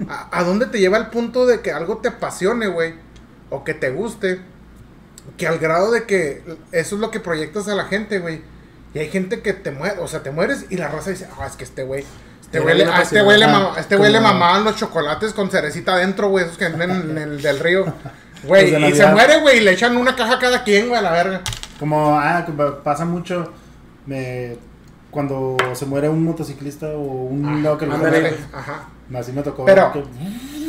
a, 0.09 0.37
a 0.37 0.43
dónde 0.43 0.65
te 0.65 0.79
lleva 0.79 0.97
el 0.97 1.07
punto 1.07 1.45
de 1.45 1.61
que 1.61 1.71
algo 1.71 1.97
te 1.97 2.09
apasione, 2.09 2.67
güey? 2.67 2.95
O 3.49 3.63
que 3.63 3.73
te 3.73 3.89
guste. 3.91 4.41
Que 5.37 5.47
al 5.47 5.59
grado 5.59 5.91
de 5.91 6.03
que 6.05 6.43
eso 6.71 6.95
es 6.95 7.01
lo 7.01 7.11
que 7.11 7.19
proyectas 7.19 7.67
a 7.67 7.75
la 7.75 7.85
gente, 7.85 8.19
güey. 8.19 8.41
Y 8.93 8.99
hay 8.99 9.09
gente 9.09 9.41
que 9.41 9.53
te 9.53 9.71
muere, 9.71 9.99
o 9.99 10.07
sea, 10.07 10.23
te 10.23 10.31
mueres 10.31 10.65
y 10.69 10.77
la 10.77 10.87
raza 10.87 11.11
dice, 11.11 11.27
ah, 11.39 11.45
es 11.47 11.55
que 11.55 11.63
este 11.63 11.83
güey. 11.83 12.03
Este 12.41 12.59
güey, 12.59 12.81
a 12.81 13.01
este 13.03 13.21
güey 13.21 13.37
le, 13.37 13.45
este 13.77 13.97
le 14.09 14.19
mamaban 14.19 14.63
los 14.63 14.75
chocolates 14.75 15.33
con 15.33 15.51
cerecita 15.51 15.93
adentro, 15.93 16.29
güey, 16.29 16.45
esos 16.45 16.57
que 16.57 16.67
venden 16.69 17.11
en 17.11 17.17
el 17.17 17.41
del 17.41 17.59
río. 17.59 17.85
Güey, 18.41 18.73
y 18.73 18.95
se 18.95 19.05
muere, 19.07 19.41
güey, 19.41 19.57
y 19.57 19.59
le 19.59 19.71
echan 19.73 19.97
una 19.97 20.15
caja 20.15 20.35
a 20.35 20.39
cada 20.39 20.63
quien, 20.63 20.87
güey, 20.87 20.97
a 20.97 21.01
la 21.01 21.11
verga. 21.11 21.41
Como, 21.77 22.17
ah, 22.17 22.47
pasa 22.85 23.03
mucho 23.03 23.51
me, 24.05 24.57
cuando 25.11 25.57
se 25.73 25.85
muere 25.85 26.09
un 26.09 26.23
motociclista 26.23 26.87
o 26.89 26.99
un 27.01 27.45
Ah, 27.45 27.55
lado 27.61 27.77
que 27.77 27.85
lo 27.85 27.97
muere. 27.97 28.35
Ajá. 28.53 28.89
Así 29.15 29.31
me 29.31 29.41
tocó. 29.41 29.65
Pero- 29.65 29.91
que- 29.93 30.03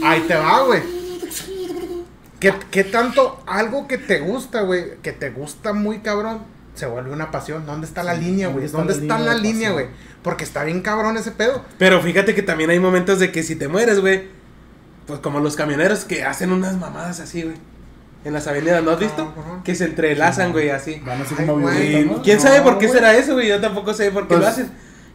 Ahí 0.02 0.20
te 0.26 0.34
va, 0.34 0.62
güey. 0.62 0.80
¿Qué, 2.38 2.54
qué 2.70 2.84
tanto 2.84 3.42
algo 3.46 3.86
que 3.86 3.98
te 3.98 4.20
gusta, 4.20 4.62
güey? 4.62 4.96
Que 5.02 5.12
te 5.12 5.28
gusta 5.30 5.74
muy 5.74 5.98
cabrón, 5.98 6.38
se 6.74 6.86
vuelve 6.86 7.12
una 7.12 7.30
pasión. 7.30 7.66
¿Dónde 7.66 7.86
está 7.86 8.02
la 8.02 8.14
Sí, 8.14 8.22
línea, 8.22 8.46
¿dónde 8.48 8.60
güey? 8.62 8.72
¿Dónde 8.72 8.92
está 8.94 9.18
la 9.18 9.34
línea, 9.34 9.72
güey? 9.72 9.86
Porque 10.22 10.44
está 10.44 10.64
bien 10.64 10.80
cabrón 10.80 11.18
ese 11.18 11.32
pedo. 11.32 11.62
Pero 11.78 12.00
fíjate 12.00 12.34
que 12.34 12.42
también 12.42 12.70
hay 12.70 12.80
momentos 12.80 13.18
de 13.18 13.30
que 13.30 13.42
si 13.42 13.56
te 13.56 13.68
mueres, 13.68 14.00
güey. 14.00 14.28
Pues 15.06 15.20
como 15.20 15.40
los 15.40 15.56
camioneros 15.56 16.04
que 16.06 16.24
hacen 16.24 16.52
unas 16.52 16.78
mamadas 16.78 17.20
así, 17.20 17.42
güey. 17.42 17.56
En 18.24 18.32
las 18.34 18.46
avenidas, 18.46 18.82
¿no 18.84 18.90
has 18.90 18.98
visto? 18.98 19.32
Que 19.64 19.74
se 19.74 19.84
entrelazan, 19.84 20.52
güey, 20.52 20.68
así. 20.70 21.00
Van 21.06 21.22
así 21.22 21.34
Ay, 21.38 21.46
como 21.46 21.62
güey. 21.62 22.04
¿no? 22.04 22.22
quién 22.22 22.36
No, 22.36 22.42
sabe 22.42 22.60
por 22.60 22.78
qué 22.78 22.86
güey. 22.86 22.98
será 22.98 23.16
eso, 23.16 23.32
güey. 23.34 23.48
Yo 23.48 23.60
tampoco 23.60 23.94
sé 23.94 24.10
por 24.10 24.22
qué 24.24 24.28
Pues- 24.28 24.40
lo 24.40 24.46
hacen. 24.46 24.70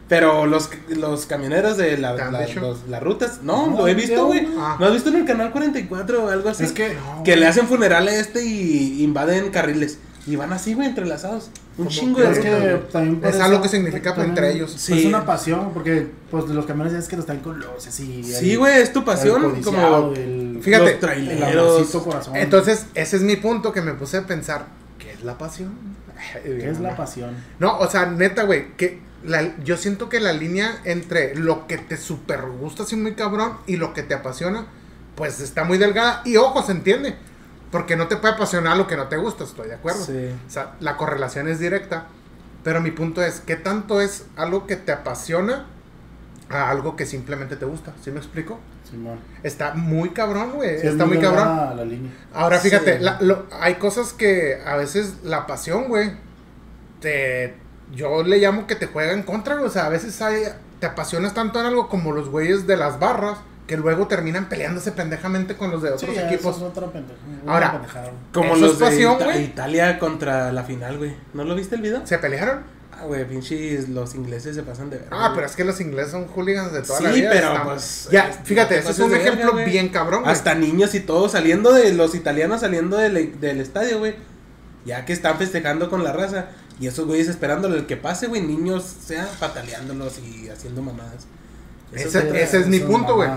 Pero 0.08 0.46
los, 0.46 0.70
los 0.88 1.26
camioneros 1.26 1.76
de 1.76 1.98
la- 1.98 2.14
¿Te 2.14 2.22
han 2.22 2.32
la- 2.32 2.46
los- 2.46 2.86
las 2.88 3.02
rutas, 3.02 3.40
no, 3.42 3.66
No, 3.68 3.78
lo 3.78 3.88
he 3.88 3.94
visto, 3.94 4.26
güey. 4.26 4.46
Ah. 4.56 4.76
¿No 4.78 4.86
has 4.86 4.92
visto 4.92 5.08
en 5.08 5.16
el 5.16 5.24
canal 5.24 5.50
44 5.50 6.24
o 6.24 6.28
algo 6.28 6.48
así? 6.48 6.62
Es 6.62 6.70
que, 6.72 6.94
No, 6.94 7.24
que 7.24 7.34
le 7.36 7.46
hacen 7.46 7.66
funeral 7.66 8.06
a 8.06 8.14
este 8.14 8.44
y 8.44 9.02
invaden 9.02 9.50
carriles. 9.50 9.98
Y 10.28 10.34
van 10.36 10.52
así, 10.52 10.74
güey, 10.74 10.88
entrelazados. 10.88 11.50
Un 11.78 11.88
chingo 11.88 12.20
de 12.20 12.30
Es 12.32 12.38
que 12.38 12.80
también 12.92 13.20
por 13.20 13.30
Es 13.30 13.40
algo 13.40 13.60
que 13.62 13.68
significa 13.68 14.10
también 14.10 14.30
entre 14.30 14.52
ellos. 14.52 14.70
pues, 14.72 14.82
Sí. 14.82 14.98
Es 15.00 15.04
una 15.06 15.24
pasión, 15.24 15.70
porque 15.74 16.06
pues 16.30 16.46
los 16.46 16.66
camiones 16.66 16.92
ya 16.92 16.98
es 17.00 17.06
que 17.08 17.16
los 17.16 17.26
traen 17.26 17.40
con 17.42 17.58
luces 17.60 17.98
y... 18.00 18.22
Sí, 18.24 18.54
güey, 18.56 18.80
es 18.80 18.92
tu 18.92 19.04
pasión. 19.04 19.60
Como 19.62 20.12
El, 20.14 20.45
Fíjate, 20.62 20.84
los 20.84 20.92
el 20.94 21.00
traileros. 21.00 21.72
amorcito 21.76 22.04
corazón. 22.04 22.36
Entonces, 22.36 22.86
ese 22.94 23.16
es 23.16 23.22
mi 23.22 23.36
punto 23.36 23.72
que 23.72 23.82
me 23.82 23.92
puse 23.94 24.18
a 24.18 24.26
pensar. 24.26 24.66
¿Qué 24.98 25.12
es 25.12 25.22
la 25.22 25.36
pasión? 25.38 25.74
¿Qué 26.42 26.70
es 26.70 26.80
la 26.80 26.96
pasión? 26.96 27.34
No, 27.58 27.78
o 27.78 27.88
sea, 27.90 28.06
neta, 28.06 28.44
güey, 28.44 28.74
que 28.76 29.00
la- 29.24 29.54
yo 29.64 29.76
siento 29.76 30.08
que 30.08 30.20
la 30.20 30.32
línea 30.32 30.80
entre 30.84 31.34
lo 31.34 31.66
que 31.66 31.78
te 31.78 31.96
super 31.96 32.42
gusta 32.42 32.84
así 32.84 32.96
muy 32.96 33.14
cabrón 33.14 33.58
y 33.66 33.76
lo 33.76 33.92
que 33.92 34.02
te 34.02 34.14
apasiona, 34.14 34.66
pues 35.14 35.40
está 35.40 35.64
muy 35.64 35.78
delgada. 35.78 36.22
Y 36.24 36.36
ojo, 36.36 36.62
se 36.62 36.72
entiende. 36.72 37.16
Porque 37.70 37.96
no 37.96 38.06
te 38.08 38.16
puede 38.16 38.34
apasionar 38.34 38.76
lo 38.76 38.86
que 38.86 38.96
no 38.96 39.08
te 39.08 39.16
gusta, 39.16 39.44
estoy 39.44 39.68
de 39.68 39.74
acuerdo. 39.74 40.04
Sí. 40.04 40.30
O 40.46 40.50
sea, 40.50 40.76
la 40.80 40.96
correlación 40.96 41.48
es 41.48 41.58
directa. 41.58 42.06
Pero 42.62 42.80
mi 42.80 42.90
punto 42.92 43.22
es, 43.22 43.40
¿qué 43.40 43.56
tanto 43.56 44.00
es 44.00 44.24
algo 44.36 44.66
que 44.66 44.76
te 44.76 44.92
apasiona 44.92 45.66
a 46.48 46.70
algo 46.70 46.96
que 46.96 47.06
simplemente 47.06 47.56
te 47.56 47.64
gusta? 47.64 47.92
¿Sí 48.02 48.10
me 48.10 48.18
explico? 48.18 48.58
Simón. 48.90 49.18
Está 49.42 49.74
muy 49.74 50.10
cabrón, 50.10 50.52
güey. 50.52 50.78
Sí, 50.80 50.86
es 50.86 50.92
está 50.92 51.06
muy 51.06 51.18
cabrón. 51.18 51.46
delgada 51.46 51.74
La 51.74 51.84
línea. 51.84 52.12
Ahora 52.32 52.58
fíjate, 52.60 52.98
Sí. 52.98 53.04
la- 53.04 53.18
lo- 53.20 53.46
hay 53.60 53.74
cosas 53.74 54.12
que 54.12 54.60
a 54.64 54.76
veces 54.76 55.16
la 55.24 55.46
pasión, 55.46 55.88
güey, 55.88 56.12
te, 57.00 57.54
yo 57.94 58.22
le 58.22 58.38
llamo 58.38 58.66
que 58.66 58.74
te 58.74 58.86
juega 58.86 59.12
en 59.12 59.22
contra, 59.22 59.54
güey. 59.54 59.66
O 59.66 59.70
sea, 59.70 59.86
a 59.86 59.88
veces 59.88 60.20
hay, 60.22 60.42
te 60.80 60.86
apasionas 60.86 61.34
tanto 61.34 61.60
en 61.60 61.66
algo 61.66 61.88
como 61.88 62.12
los 62.12 62.28
güeyes 62.30 62.66
de 62.66 62.76
las 62.76 62.98
barras 62.98 63.38
que 63.66 63.76
luego 63.76 64.06
terminan 64.06 64.48
peleándose 64.48 64.92
pendejamente 64.92 65.56
con 65.56 65.72
los 65.72 65.82
de 65.82 65.88
otros 65.90 66.08
Sí, 66.12 66.16
eso 66.16 66.26
equipos. 66.28 66.56
es 66.58 66.62
otra 66.62 66.86
pendeja- 66.86 67.18
Ahora. 67.48 67.80
Como 68.32 68.54
los 68.54 68.74
es 68.74 68.78
pasión, 68.78 69.18
de 69.18 69.24
Ita- 69.24 69.32
güey. 69.32 69.44
Italia 69.44 69.98
contra 69.98 70.52
la 70.52 70.62
final, 70.62 70.98
güey. 70.98 71.16
¿No 71.34 71.42
lo 71.42 71.54
viste 71.56 71.74
el 71.74 71.82
video? 71.82 72.06
¿Se 72.06 72.18
pelearon? 72.18 72.75
Ah, 72.98 73.04
güey, 73.04 73.28
pinches 73.28 73.88
los 73.90 74.14
ingleses 74.14 74.54
se 74.56 74.62
pasan 74.62 74.88
de 74.88 74.96
verga, 74.98 75.10
Ah, 75.26 75.32
pero 75.34 75.46
es 75.46 75.54
que 75.54 75.64
los 75.64 75.80
ingleses 75.80 76.12
son 76.12 76.26
hooligans 76.28 76.72
de 76.72 76.80
toda 76.82 76.98
Sí, 76.98 77.04
la 77.04 77.10
vida. 77.12 77.30
pero, 77.32 77.48
están- 77.48 77.64
pues, 77.64 78.08
Ya, 78.10 78.28
eh, 78.30 78.34
fíjate, 78.44 78.76
no 78.76 78.82
te 78.84 78.90
ese 78.90 78.90
es 78.90 78.98
un 79.06 79.10
verga, 79.10 79.24
ejemplo 79.28 79.54
bien 79.64 79.88
cabrón, 79.90 80.22
güey. 80.22 80.32
Hasta 80.32 80.54
niños 80.54 80.94
y 80.94 81.00
todos 81.00 81.32
saliendo 81.32 81.72
de 81.72 81.92
los 81.92 82.14
italianos 82.14 82.60
saliendo 82.62 82.96
del, 82.96 83.38
del 83.40 83.60
estadio, 83.60 83.98
güey. 83.98 84.14
Ya 84.86 85.04
que 85.04 85.12
están 85.12 85.36
festejando 85.36 85.90
con 85.90 86.04
la 86.04 86.12
raza. 86.12 86.46
Y 86.78 86.86
esos 86.86 87.06
güeyes 87.06 87.28
esperándole 87.28 87.76
el 87.78 87.86
que 87.86 87.96
pase, 87.96 88.28
güey. 88.28 88.40
Niños, 88.42 88.82
sea, 88.84 89.28
pataleándolos 89.40 90.18
y 90.18 90.48
haciendo 90.48 90.80
mamadas. 90.82 91.26
Eso 91.92 92.08
Ese- 92.08 92.28
es- 92.28 92.34
ese 92.48 92.58
es 92.60 92.66
mi 92.68 92.78
punto, 92.80 93.16
güey. 93.16 93.28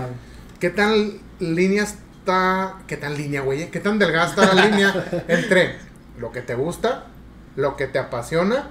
¿Qué 0.58 0.70
tan 0.70 1.18
línea 1.38 1.82
está. 1.84 2.76
¿Qué 2.86 2.96
tan 2.96 3.16
línea, 3.16 3.40
güey? 3.42 3.70
¿Qué 3.70 3.80
tan 3.80 3.98
delgada 3.98 4.28
está 4.28 4.54
la 4.54 4.66
línea 4.66 5.24
entre 5.28 5.76
lo 6.18 6.32
que 6.32 6.40
te 6.42 6.54
gusta, 6.54 7.06
lo 7.56 7.76
que 7.76 7.86
te 7.86 7.98
apasiona, 7.98 8.70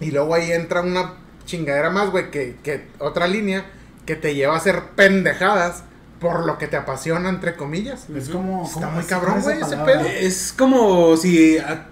y 0.00 0.10
luego 0.10 0.34
ahí 0.34 0.50
entra 0.52 0.80
una 0.82 1.14
chingadera 1.46 1.90
más, 1.90 2.10
güey, 2.10 2.30
que, 2.30 2.56
que 2.62 2.86
otra 2.98 3.26
línea 3.28 3.66
que 4.06 4.16
te 4.16 4.34
lleva 4.34 4.54
a 4.54 4.56
hacer 4.56 4.82
pendejadas 4.96 5.84
por 6.20 6.44
lo 6.44 6.58
que 6.58 6.66
te 6.68 6.76
apasiona, 6.76 7.28
entre 7.28 7.56
comillas. 7.56 8.08
Es 8.10 8.28
como. 8.28 8.64
Está 8.66 8.80
¿cómo 8.80 8.90
muy 8.92 9.04
cabrón, 9.04 9.40
güey, 9.42 9.60
ese 9.60 9.76
pedo. 9.78 10.00
Es 10.06 10.52
como 10.56 11.16
si 11.16 11.58
a- 11.58 11.86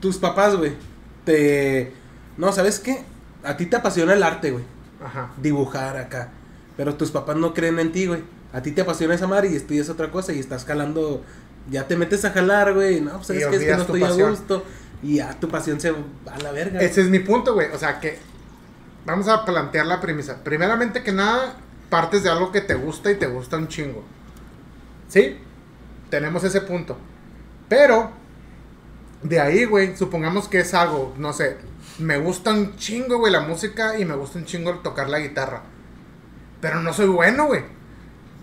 tus 0.00 0.18
papás, 0.18 0.54
güey, 0.56 0.72
te... 1.24 1.92
No, 2.36 2.52
¿sabes 2.52 2.78
qué? 2.80 3.02
A 3.42 3.56
ti 3.56 3.66
te 3.66 3.76
apasiona 3.76 4.12
el 4.12 4.22
arte, 4.22 4.50
güey. 4.50 4.64
Ajá. 5.04 5.30
Dibujar 5.40 5.96
acá. 5.96 6.30
Pero 6.76 6.94
tus 6.96 7.10
papás 7.10 7.36
no 7.36 7.54
creen 7.54 7.78
en 7.78 7.92
ti, 7.92 8.06
güey. 8.06 8.22
A 8.52 8.62
ti 8.62 8.70
te 8.72 8.82
apasiona 8.82 9.14
esa 9.14 9.26
madre 9.26 9.48
y 9.50 9.56
estudias 9.56 9.88
otra 9.88 10.10
cosa 10.10 10.32
y 10.32 10.38
estás 10.38 10.64
jalando... 10.64 11.22
Ya 11.68 11.88
te 11.88 11.96
metes 11.96 12.24
a 12.24 12.30
jalar, 12.30 12.74
güey. 12.74 13.00
No, 13.00 13.12
pues 13.16 13.30
Y 13.30 13.40
sabes 13.40 13.46
que 13.48 13.56
es 13.56 13.62
que 13.64 13.74
no 13.76 13.82
estoy 13.82 14.02
a 14.04 14.08
pasión. 14.08 14.30
gusto. 14.30 14.64
Y 15.02 15.16
ya 15.16 15.38
tu 15.38 15.48
pasión 15.48 15.80
se 15.80 15.90
va 15.90 15.98
a 16.32 16.38
la 16.38 16.52
verga. 16.52 16.80
Ese 16.80 17.02
es 17.02 17.08
mi 17.08 17.18
punto, 17.20 17.54
güey. 17.54 17.70
O 17.72 17.78
sea 17.78 18.00
que 18.00 18.18
vamos 19.04 19.28
a 19.28 19.44
plantear 19.44 19.86
la 19.86 20.00
premisa. 20.00 20.42
Primeramente 20.42 21.02
que 21.02 21.12
nada, 21.12 21.54
partes 21.88 22.22
de 22.22 22.30
algo 22.30 22.52
que 22.52 22.60
te 22.60 22.74
gusta 22.74 23.10
y 23.10 23.16
te 23.16 23.26
gusta 23.26 23.56
un 23.56 23.68
chingo. 23.68 24.02
¿Sí? 25.08 25.38
Tenemos 26.10 26.44
ese 26.44 26.60
punto. 26.60 26.96
Pero, 27.68 28.10
de 29.22 29.40
ahí, 29.40 29.64
güey, 29.64 29.96
supongamos 29.96 30.48
que 30.48 30.60
es 30.60 30.74
algo, 30.74 31.14
no 31.18 31.32
sé, 31.32 31.56
me 31.98 32.18
gusta 32.18 32.52
un 32.52 32.76
chingo, 32.76 33.18
güey, 33.18 33.32
la 33.32 33.40
música 33.40 33.98
y 33.98 34.04
me 34.04 34.14
gusta 34.14 34.38
un 34.38 34.44
chingo 34.44 34.74
tocar 34.78 35.08
la 35.08 35.18
guitarra. 35.18 35.62
Pero 36.60 36.80
no 36.80 36.92
soy 36.92 37.06
bueno, 37.06 37.46
güey. 37.46 37.62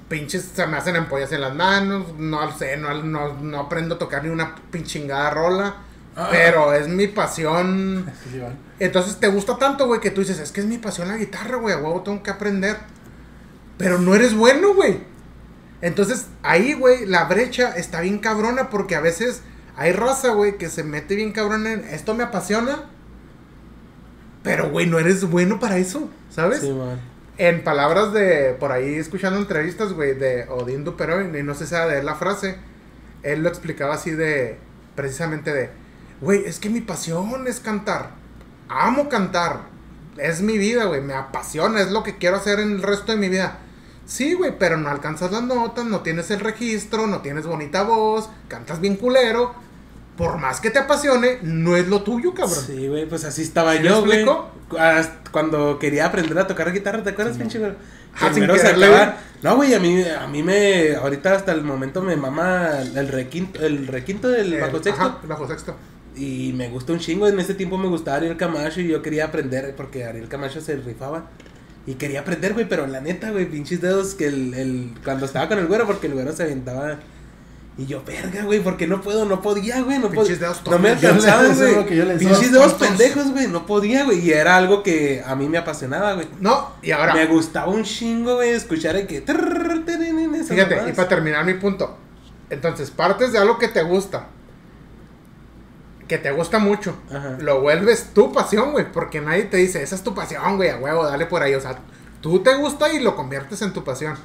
Pinches 0.09 0.51
se 0.53 0.67
me 0.67 0.77
hacen 0.77 0.95
ampollas 0.95 1.31
en 1.31 1.41
las 1.41 1.55
manos, 1.55 2.13
no 2.17 2.51
sé, 2.57 2.77
no, 2.77 2.93
no, 3.03 3.33
no 3.33 3.59
aprendo 3.59 3.95
a 3.95 3.99
tocar 3.99 4.23
ni 4.23 4.29
una 4.29 4.55
pinchingada 4.71 5.29
rola. 5.29 5.75
Ah. 6.15 6.29
Pero 6.31 6.73
es 6.73 6.87
mi 6.87 7.07
pasión. 7.07 8.05
Sí. 8.31 8.41
Entonces 8.79 9.17
te 9.17 9.27
gusta 9.27 9.57
tanto, 9.57 9.87
güey, 9.87 9.99
que 9.99 10.11
tú 10.11 10.21
dices, 10.21 10.39
es 10.39 10.51
que 10.51 10.61
es 10.61 10.67
mi 10.67 10.77
pasión 10.77 11.07
la 11.07 11.17
guitarra, 11.17 11.57
güey, 11.57 11.73
a 11.73 11.79
huevo 11.79 12.01
tengo 12.01 12.21
que 12.21 12.31
aprender. 12.31 12.77
Pero 13.77 13.97
no 13.97 14.13
eres 14.13 14.35
bueno, 14.35 14.73
güey. 14.73 14.99
Entonces 15.81 16.27
ahí, 16.43 16.73
güey, 16.73 17.05
la 17.05 17.25
brecha 17.25 17.75
está 17.75 18.01
bien 18.01 18.19
cabrona 18.19 18.69
porque 18.69 18.95
a 18.95 19.01
veces 19.01 19.41
hay 19.75 19.91
raza, 19.91 20.29
güey, 20.29 20.57
que 20.57 20.69
se 20.69 20.83
mete 20.83 21.15
bien 21.15 21.31
cabrona 21.31 21.73
en 21.73 21.83
esto 21.85 22.13
me 22.13 22.23
apasiona. 22.23 22.83
Pero, 24.43 24.69
güey, 24.69 24.85
no 24.85 24.99
eres 24.99 25.23
bueno 25.23 25.59
para 25.59 25.77
eso, 25.77 26.09
¿sabes? 26.29 26.59
Sí, 26.59 26.71
man. 26.71 26.99
En 27.37 27.63
palabras 27.63 28.13
de, 28.13 28.55
por 28.59 28.71
ahí 28.71 28.95
escuchando 28.95 29.39
entrevistas, 29.39 29.93
güey, 29.93 30.13
de 30.13 30.47
Odín 30.49 30.83
Duperón, 30.83 31.35
y 31.35 31.41
no 31.41 31.55
sé 31.55 31.65
si 31.65 31.73
era 31.73 31.87
de 31.87 31.99
él 31.99 32.05
la 32.05 32.15
frase, 32.15 32.57
él 33.23 33.41
lo 33.41 33.49
explicaba 33.49 33.95
así 33.95 34.11
de, 34.11 34.57
precisamente 34.95 35.53
de, 35.53 35.69
güey, 36.23 36.43
es 36.45 36.59
que 36.59 36.69
mi 36.69 36.81
pasión 36.81 37.47
es 37.47 37.59
cantar, 37.59 38.11
amo 38.69 39.09
cantar, 39.09 39.61
es 40.17 40.41
mi 40.41 40.57
vida, 40.57 40.85
güey, 40.85 41.01
me 41.01 41.13
apasiona, 41.13 41.81
es 41.81 41.91
lo 41.91 42.03
que 42.03 42.17
quiero 42.17 42.37
hacer 42.37 42.59
en 42.59 42.71
el 42.71 42.81
resto 42.83 43.11
de 43.11 43.17
mi 43.17 43.29
vida. 43.29 43.59
Sí, 44.05 44.33
güey, 44.33 44.57
pero 44.59 44.77
no 44.77 44.89
alcanzas 44.89 45.31
las 45.31 45.43
notas, 45.43 45.85
no 45.85 46.01
tienes 46.01 46.29
el 46.31 46.39
registro, 46.41 47.07
no 47.07 47.19
tienes 47.21 47.45
bonita 47.45 47.83
voz, 47.83 48.29
cantas 48.47 48.79
bien 48.81 48.95
culero. 48.97 49.53
Por 50.17 50.37
más 50.37 50.59
que 50.61 50.69
te 50.69 50.77
apasione, 50.77 51.39
no 51.41 51.75
es 51.75 51.87
lo 51.87 52.03
tuyo, 52.03 52.35
cabrón. 52.35 52.63
Sí, 52.67 52.87
güey, 52.87 53.07
pues 53.09 53.25
así 53.25 53.41
estaba 53.41 53.75
¿Sí 53.77 53.83
yo, 53.83 54.05
güey. 54.05 54.25
Cuando 55.31 55.79
quería 55.79 56.05
aprender 56.05 56.37
a 56.37 56.45
tocar 56.45 56.71
guitarra, 56.71 57.01
¿te 57.01 57.09
acuerdas, 57.11 57.37
pinche 57.37 57.57
güey? 57.57 57.71
Ah, 58.15 58.29
sacaba- 58.59 59.17
No, 59.41 59.55
güey, 59.55 59.73
a 59.73 59.79
mí, 59.79 60.03
a 60.03 60.27
mí 60.27 60.43
me... 60.43 60.95
Ahorita 60.95 61.33
hasta 61.33 61.51
el 61.51 61.63
momento 61.63 62.01
me 62.03 62.15
mama 62.15 62.69
el 62.95 63.07
requinto, 63.07 63.59
el 63.65 63.87
requinto 63.87 64.27
del 64.27 64.53
El- 64.53 64.61
bajo 64.61 64.83
sexto. 64.83 65.01
ajá, 65.01 65.17
bajo 65.27 65.47
sexto. 65.47 65.75
Y 66.15 66.53
me 66.53 66.69
gusta 66.69 66.93
un 66.93 66.99
chingo. 66.99 67.27
En 67.27 67.39
ese 67.39 67.53
tiempo 67.53 67.77
me 67.77 67.87
gustaba 67.87 68.17
Ariel 68.17 68.37
Camacho 68.37 68.81
y 68.81 68.87
yo 68.87 69.01
quería 69.01 69.25
aprender 69.25 69.73
porque 69.75 70.05
Ariel 70.05 70.27
Camacho 70.27 70.61
se 70.61 70.75
rifaba. 70.75 71.29
Y 71.85 71.95
quería 71.95 72.21
aprender, 72.21 72.53
güey, 72.53 72.67
pero 72.67 72.87
la 72.87 73.01
neta, 73.01 73.31
güey, 73.31 73.45
pinches 73.45 73.81
dedos 73.81 74.15
que 74.15 74.27
el, 74.27 74.53
el... 74.53 74.93
Cuando 75.03 75.25
estaba 75.25 75.49
con 75.49 75.59
el 75.59 75.67
güero, 75.67 75.85
porque 75.85 76.07
el 76.07 76.13
güero 76.13 76.31
se 76.31 76.43
aventaba... 76.43 76.99
Y 77.75 77.87
yo, 77.87 78.03
verga, 78.05 78.43
güey, 78.43 78.59
porque 78.59 78.85
no 78.85 79.01
puedo, 79.01 79.25
no 79.25 79.41
podía, 79.41 79.81
güey, 79.81 79.97
no 79.97 80.09
Pinches 80.11 80.37
podía. 80.37 80.47
dedos 80.47 80.61
No 80.69 80.77
me 80.77 80.89
alcanzaban, 80.89 81.57
güey. 81.57 82.19
Pinches 82.19 82.51
dedos 82.51 82.75
pendejos, 82.75 83.31
güey, 83.31 83.47
no 83.47 83.65
podía, 83.65 84.05
güey. 84.05 84.19
Y 84.19 84.31
era 84.31 84.55
algo 84.57 84.83
que 84.83 85.23
a 85.25 85.35
mí 85.35 85.49
me 85.49 85.57
apasionaba, 85.57 86.13
güey. 86.13 86.27
No, 86.39 86.69
y 86.83 86.91
ahora... 86.91 87.15
Me 87.15 87.25
gustaba 87.25 87.67
un 87.71 87.83
chingo, 87.83 88.35
güey, 88.35 88.51
escuchar 88.51 88.95
el 88.95 89.07
que... 89.07 89.21
Fíjate, 89.21 90.83
y 90.87 90.93
para 90.93 91.09
terminar 91.09 91.43
mi 91.45 91.55
punto. 91.55 91.97
Entonces, 92.51 92.91
partes 92.91 93.31
de 93.31 93.39
algo 93.39 93.57
que 93.57 93.69
te 93.69 93.81
gusta. 93.81 94.27
Que 96.13 96.19
te 96.19 96.29
gusta 96.31 96.59
mucho. 96.59 96.95
Ajá. 97.09 97.37
Lo 97.39 97.61
vuelves 97.61 98.11
tu 98.13 98.31
pasión, 98.31 98.71
güey. 98.71 98.85
Porque 98.91 99.19
nadie 99.19 99.45
te 99.45 99.57
dice, 99.57 99.81
esa 99.81 99.95
es 99.95 100.03
tu 100.03 100.13
pasión, 100.13 100.57
güey, 100.57 100.69
a 100.69 100.77
huevo, 100.77 101.03
dale 101.05 101.25
por 101.25 101.41
ahí. 101.41 101.55
O 101.55 101.59
sea, 101.59 101.79
tú 102.21 102.43
te 102.43 102.53
gusta 102.53 102.93
y 102.93 102.99
lo 102.99 103.15
conviertes 103.15 103.63
en 103.63 103.73
tu 103.73 103.83
pasión. 103.83 104.15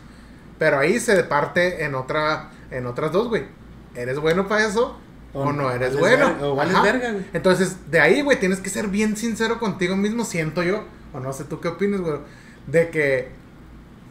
Pero 0.59 0.79
ahí 0.79 1.01
se 1.01 1.23
parte 1.25 1.85
en 1.87 1.95
otra, 1.95 2.51
en 2.71 2.85
otras 2.85 3.11
dos, 3.11 3.29
güey. 3.29 3.47
¿Eres 3.95 4.19
bueno 4.19 4.47
para 4.49 4.67
eso? 4.67 4.99
O, 5.33 5.45
O 5.45 5.53
no 5.55 5.71
eres 5.71 5.97
bueno. 5.99 6.27
verga, 6.27 6.47
o 6.47 6.55
vales 6.55 6.83
verga, 6.83 7.13
güey. 7.13 7.25
Entonces, 7.33 7.91
de 7.91 8.01
ahí, 8.01 8.21
güey, 8.21 8.39
tienes 8.39 8.61
que 8.61 8.69
ser 8.69 8.89
bien 8.89 9.17
sincero 9.17 9.59
contigo 9.59 9.97
mismo, 9.97 10.27
siento 10.27 10.63
yo. 10.63 10.85
O 11.15 11.21
no 11.21 11.33
sé 11.33 11.45
tú 11.45 11.59
qué 11.61 11.69
opinas, 11.69 12.03
güey. 12.03 12.19
De 12.67 12.91
que, 12.91 13.31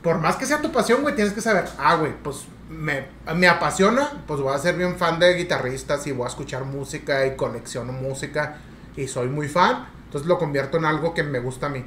por 0.01 0.17
más 0.17 0.35
que 0.37 0.47
sea 0.47 0.63
tu 0.63 0.71
pasión, 0.71 1.03
güey, 1.03 1.13
tienes 1.13 1.33
que 1.33 1.41
saber, 1.41 1.65
ah, 1.77 1.95
güey, 1.97 2.13
pues 2.23 2.45
me, 2.69 3.05
me 3.35 3.47
apasiona, 3.47 4.23
pues 4.27 4.39
voy 4.41 4.53
a 4.53 4.57
ser 4.59 4.75
bien 4.75 4.97
fan 4.97 5.19
de 5.19 5.33
guitarristas 5.35 6.05
y 6.07 6.11
voy 6.11 6.25
a 6.25 6.29
escuchar 6.29 6.65
música 6.65 7.25
y 7.25 7.35
colecciono 7.35 7.93
música 7.93 8.57
y 8.95 9.07
soy 9.07 9.27
muy 9.29 9.47
fan. 9.47 9.87
Entonces 10.05 10.27
lo 10.27 10.37
convierto 10.37 10.77
en 10.77 10.85
algo 10.85 11.13
que 11.13 11.23
me 11.23 11.39
gusta 11.39 11.67
a 11.67 11.69
mí. 11.69 11.83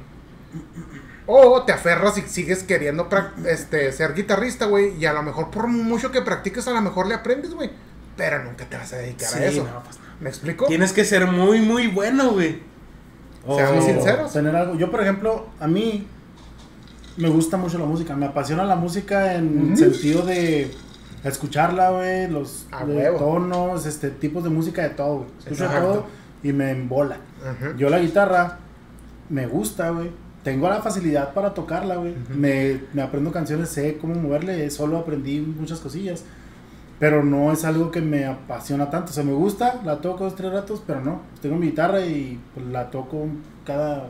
O 1.27 1.63
te 1.63 1.71
aferras 1.71 2.17
y 2.17 2.21
sigues 2.23 2.63
queriendo 2.63 3.07
este, 3.45 3.91
ser 3.91 4.13
guitarrista, 4.13 4.65
güey, 4.65 4.95
y 4.97 5.05
a 5.05 5.13
lo 5.13 5.23
mejor 5.23 5.49
por 5.49 5.67
mucho 5.67 6.11
que 6.11 6.21
practiques, 6.21 6.67
a 6.67 6.71
lo 6.71 6.81
mejor 6.81 7.07
le 7.07 7.15
aprendes, 7.15 7.53
güey. 7.53 7.69
Pero 8.17 8.43
nunca 8.43 8.65
te 8.65 8.75
vas 8.75 8.91
a 8.93 8.97
dedicar 8.97 9.29
Sí, 9.29 9.39
a 9.39 9.45
eso. 9.45 9.63
no, 9.63 9.83
pues 9.83 9.97
no. 9.97 10.03
¿Me 10.19 10.29
explico? 10.29 10.65
Tienes 10.67 10.93
que 10.93 11.05
ser 11.05 11.25
muy, 11.27 11.61
muy 11.61 11.87
bueno, 11.87 12.31
güey. 12.31 12.59
Seamos 13.45 13.83
O- 13.83 13.87
sinceros. 13.87 14.33
Tener 14.33 14.55
algo. 14.55 14.75
Yo, 14.75 14.91
por 14.91 15.01
ejemplo, 15.01 15.47
a 15.59 15.67
mí 15.67 16.07
me 17.17 17.29
gusta 17.29 17.57
mucho 17.57 17.77
la 17.77 17.85
música. 17.85 18.15
Me 18.15 18.25
apasiona 18.27 18.63
la 18.63 18.75
música 18.75 19.35
en 19.35 19.67
Ujú. 19.73 19.77
sentido 19.77 20.25
de 20.25 20.71
escucharla, 21.23 21.91
güey, 21.91 22.29
los 22.29 22.65
de 22.87 23.11
tonos, 23.17 23.85
este, 23.85 24.09
tipos 24.09 24.43
de 24.43 24.49
música 24.49 24.81
de 24.83 24.89
todo, 24.89 25.17
güey. 25.17 25.29
Escucho 25.39 25.65
Exacto. 25.65 25.87
todo 25.87 26.05
y 26.43 26.51
me 26.53 26.71
embola. 26.71 27.17
Yo 27.77 27.89
la 27.89 27.99
guitarra 27.99 28.57
me 29.29 29.45
gusta, 29.47 29.89
güey. 29.91 30.09
Tengo 30.43 30.67
la 30.67 30.81
facilidad 30.81 31.33
para 31.33 31.53
tocarla, 31.53 31.97
güey. 31.97 32.15
Me, 32.35 32.81
me 32.93 33.03
aprendo 33.03 33.31
canciones, 33.31 33.69
sé 33.69 33.97
cómo 33.99 34.15
moverle, 34.15 34.69
solo 34.71 34.97
aprendí 34.97 35.39
muchas 35.39 35.79
cosillas. 35.79 36.23
Pero 36.97 37.23
no 37.23 37.51
es 37.51 37.65
algo 37.65 37.89
que 37.91 38.01
me 38.01 38.25
apasiona 38.25 38.89
tanto. 38.89 39.11
O 39.11 39.13
sea, 39.13 39.23
me 39.23 39.33
gusta, 39.33 39.81
la 39.85 40.01
toco 40.01 40.23
dos, 40.23 40.35
tres 40.35 40.51
ratos, 40.51 40.83
pero 40.85 41.01
no. 41.01 41.21
Tengo 41.41 41.55
mi 41.57 41.67
guitarra 41.67 42.01
y 42.01 42.39
pues, 42.53 42.65
la 42.67 42.89
toco 42.91 43.27
cada 43.65 44.07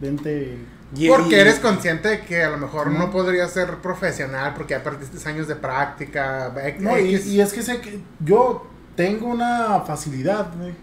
20... 0.00 0.58
Y- 0.94 1.08
Porque 1.08 1.36
y- 1.36 1.40
eres 1.40 1.60
consciente 1.60 2.08
de 2.08 2.20
que 2.22 2.42
a 2.42 2.50
lo 2.50 2.58
mejor 2.58 2.88
Ujú. 2.88 2.98
no 2.98 3.10
podrías 3.10 3.52
ser 3.52 3.76
profesional 3.76 4.54
porque 4.54 4.74
ya 4.74 4.82
perdiste 4.82 5.28
años 5.28 5.46
de 5.46 5.54
práctica. 5.56 6.52
No, 6.80 6.98
y, 6.98 7.14
es 7.40 7.52
que 7.52 7.62
sé 7.62 7.80
que 7.80 8.00
yo 8.24 8.66
tengo 8.96 9.28
una 9.28 9.80
facilidad, 9.82 10.52
güey. 10.58 10.74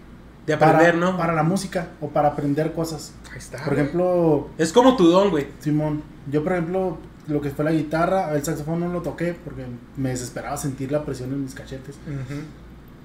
De 0.46 0.54
aprender, 0.54 0.92
para, 0.94 1.12
¿no? 1.12 1.16
Para 1.18 1.34
la 1.34 1.42
música 1.42 1.88
o 2.00 2.08
para 2.08 2.28
aprender 2.28 2.72
cosas. 2.72 3.12
Ahí 3.30 3.36
está. 3.38 3.58
Por 3.58 3.74
güey. 3.74 3.80
ejemplo, 3.80 4.48
Es 4.56 4.72
como 4.72 4.96
tu 4.96 5.06
don, 5.08 5.28
güey. 5.30 5.46
Simón, 5.60 6.02
yo 6.30 6.42
por 6.42 6.52
ejemplo, 6.54 6.96
lo 7.26 7.40
que 7.42 7.50
fue 7.50 7.66
la 7.66 7.72
guitarra, 7.72 8.32
el 8.32 8.42
saxofón 8.42 8.80
no 8.80 8.88
lo 8.88 9.02
toqué 9.02 9.36
porque 9.44 9.66
me 9.98 10.08
desesperaba 10.08 10.56
sentir 10.56 10.90
la 10.90 11.04
presión 11.04 11.30
en 11.32 11.42
mis 11.42 11.54
cachetes. 11.54 11.96
Ujú. 12.06 12.40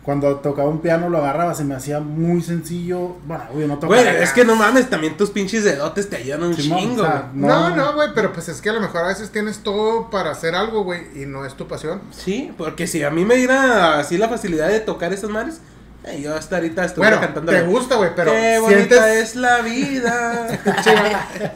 Cuando 0.03 0.35
tocaba 0.37 0.67
un 0.67 0.81
piano 0.81 1.07
lo 1.07 1.19
agarraba, 1.19 1.55
se 1.55 1.63
me 1.63 1.75
hacía 1.75 2.01
muy 2.01 2.41
sencillo. 2.41 3.15
Bueno, 3.25 3.45
güey, 3.53 3.67
no 3.67 3.77
Güey, 3.77 4.03
tocaba. 4.03 4.19
es 4.23 4.33
que 4.33 4.43
no 4.43 4.55
mames, 4.55 4.89
también 4.89 5.15
tus 5.15 5.29
pinches 5.29 5.63
dedotes 5.63 6.09
te 6.09 6.17
ayudan 6.17 6.43
un 6.43 6.53
Simón, 6.55 6.79
chingo, 6.79 7.01
o 7.03 7.05
sea, 7.05 7.29
güey. 7.33 7.47
No, 7.49 7.73
no, 7.75 7.93
güey, 7.93 8.09
pero 8.13 8.33
pues 8.33 8.49
es 8.49 8.59
que 8.59 8.69
a 8.69 8.73
lo 8.73 8.81
mejor 8.81 9.05
a 9.05 9.07
veces 9.07 9.31
tienes 9.31 9.59
todo 9.59 10.09
para 10.09 10.31
hacer 10.31 10.55
algo, 10.55 10.83
güey, 10.83 11.03
y 11.15 11.25
no 11.25 11.45
es 11.45 11.53
tu 11.55 11.67
pasión. 11.69 12.01
Sí, 12.11 12.51
porque 12.57 12.85
si 12.85 13.01
a 13.03 13.09
mí 13.11 13.23
me 13.23 13.35
diera 13.35 13.97
así 13.97 14.17
la 14.17 14.27
facilidad 14.27 14.67
de 14.67 14.81
tocar 14.81 15.13
esas 15.13 15.29
madres, 15.29 15.61
eh, 16.03 16.19
yo 16.21 16.35
hasta 16.35 16.57
ahorita 16.57 16.83
estuviera 16.83 17.15
Bueno, 17.17 17.33
cantando. 17.33 17.51
te 17.53 17.61
gusta, 17.65 17.95
güey, 17.95 18.09
pero 18.13 18.33
Qué 18.33 18.59
bonita 18.59 19.05
sientes... 19.05 19.29
es 19.29 19.35
la 19.37 19.61
vida. 19.61 20.59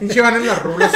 Iván 0.00 0.36
en 0.36 0.46
las 0.46 0.62
rulas. 0.62 0.92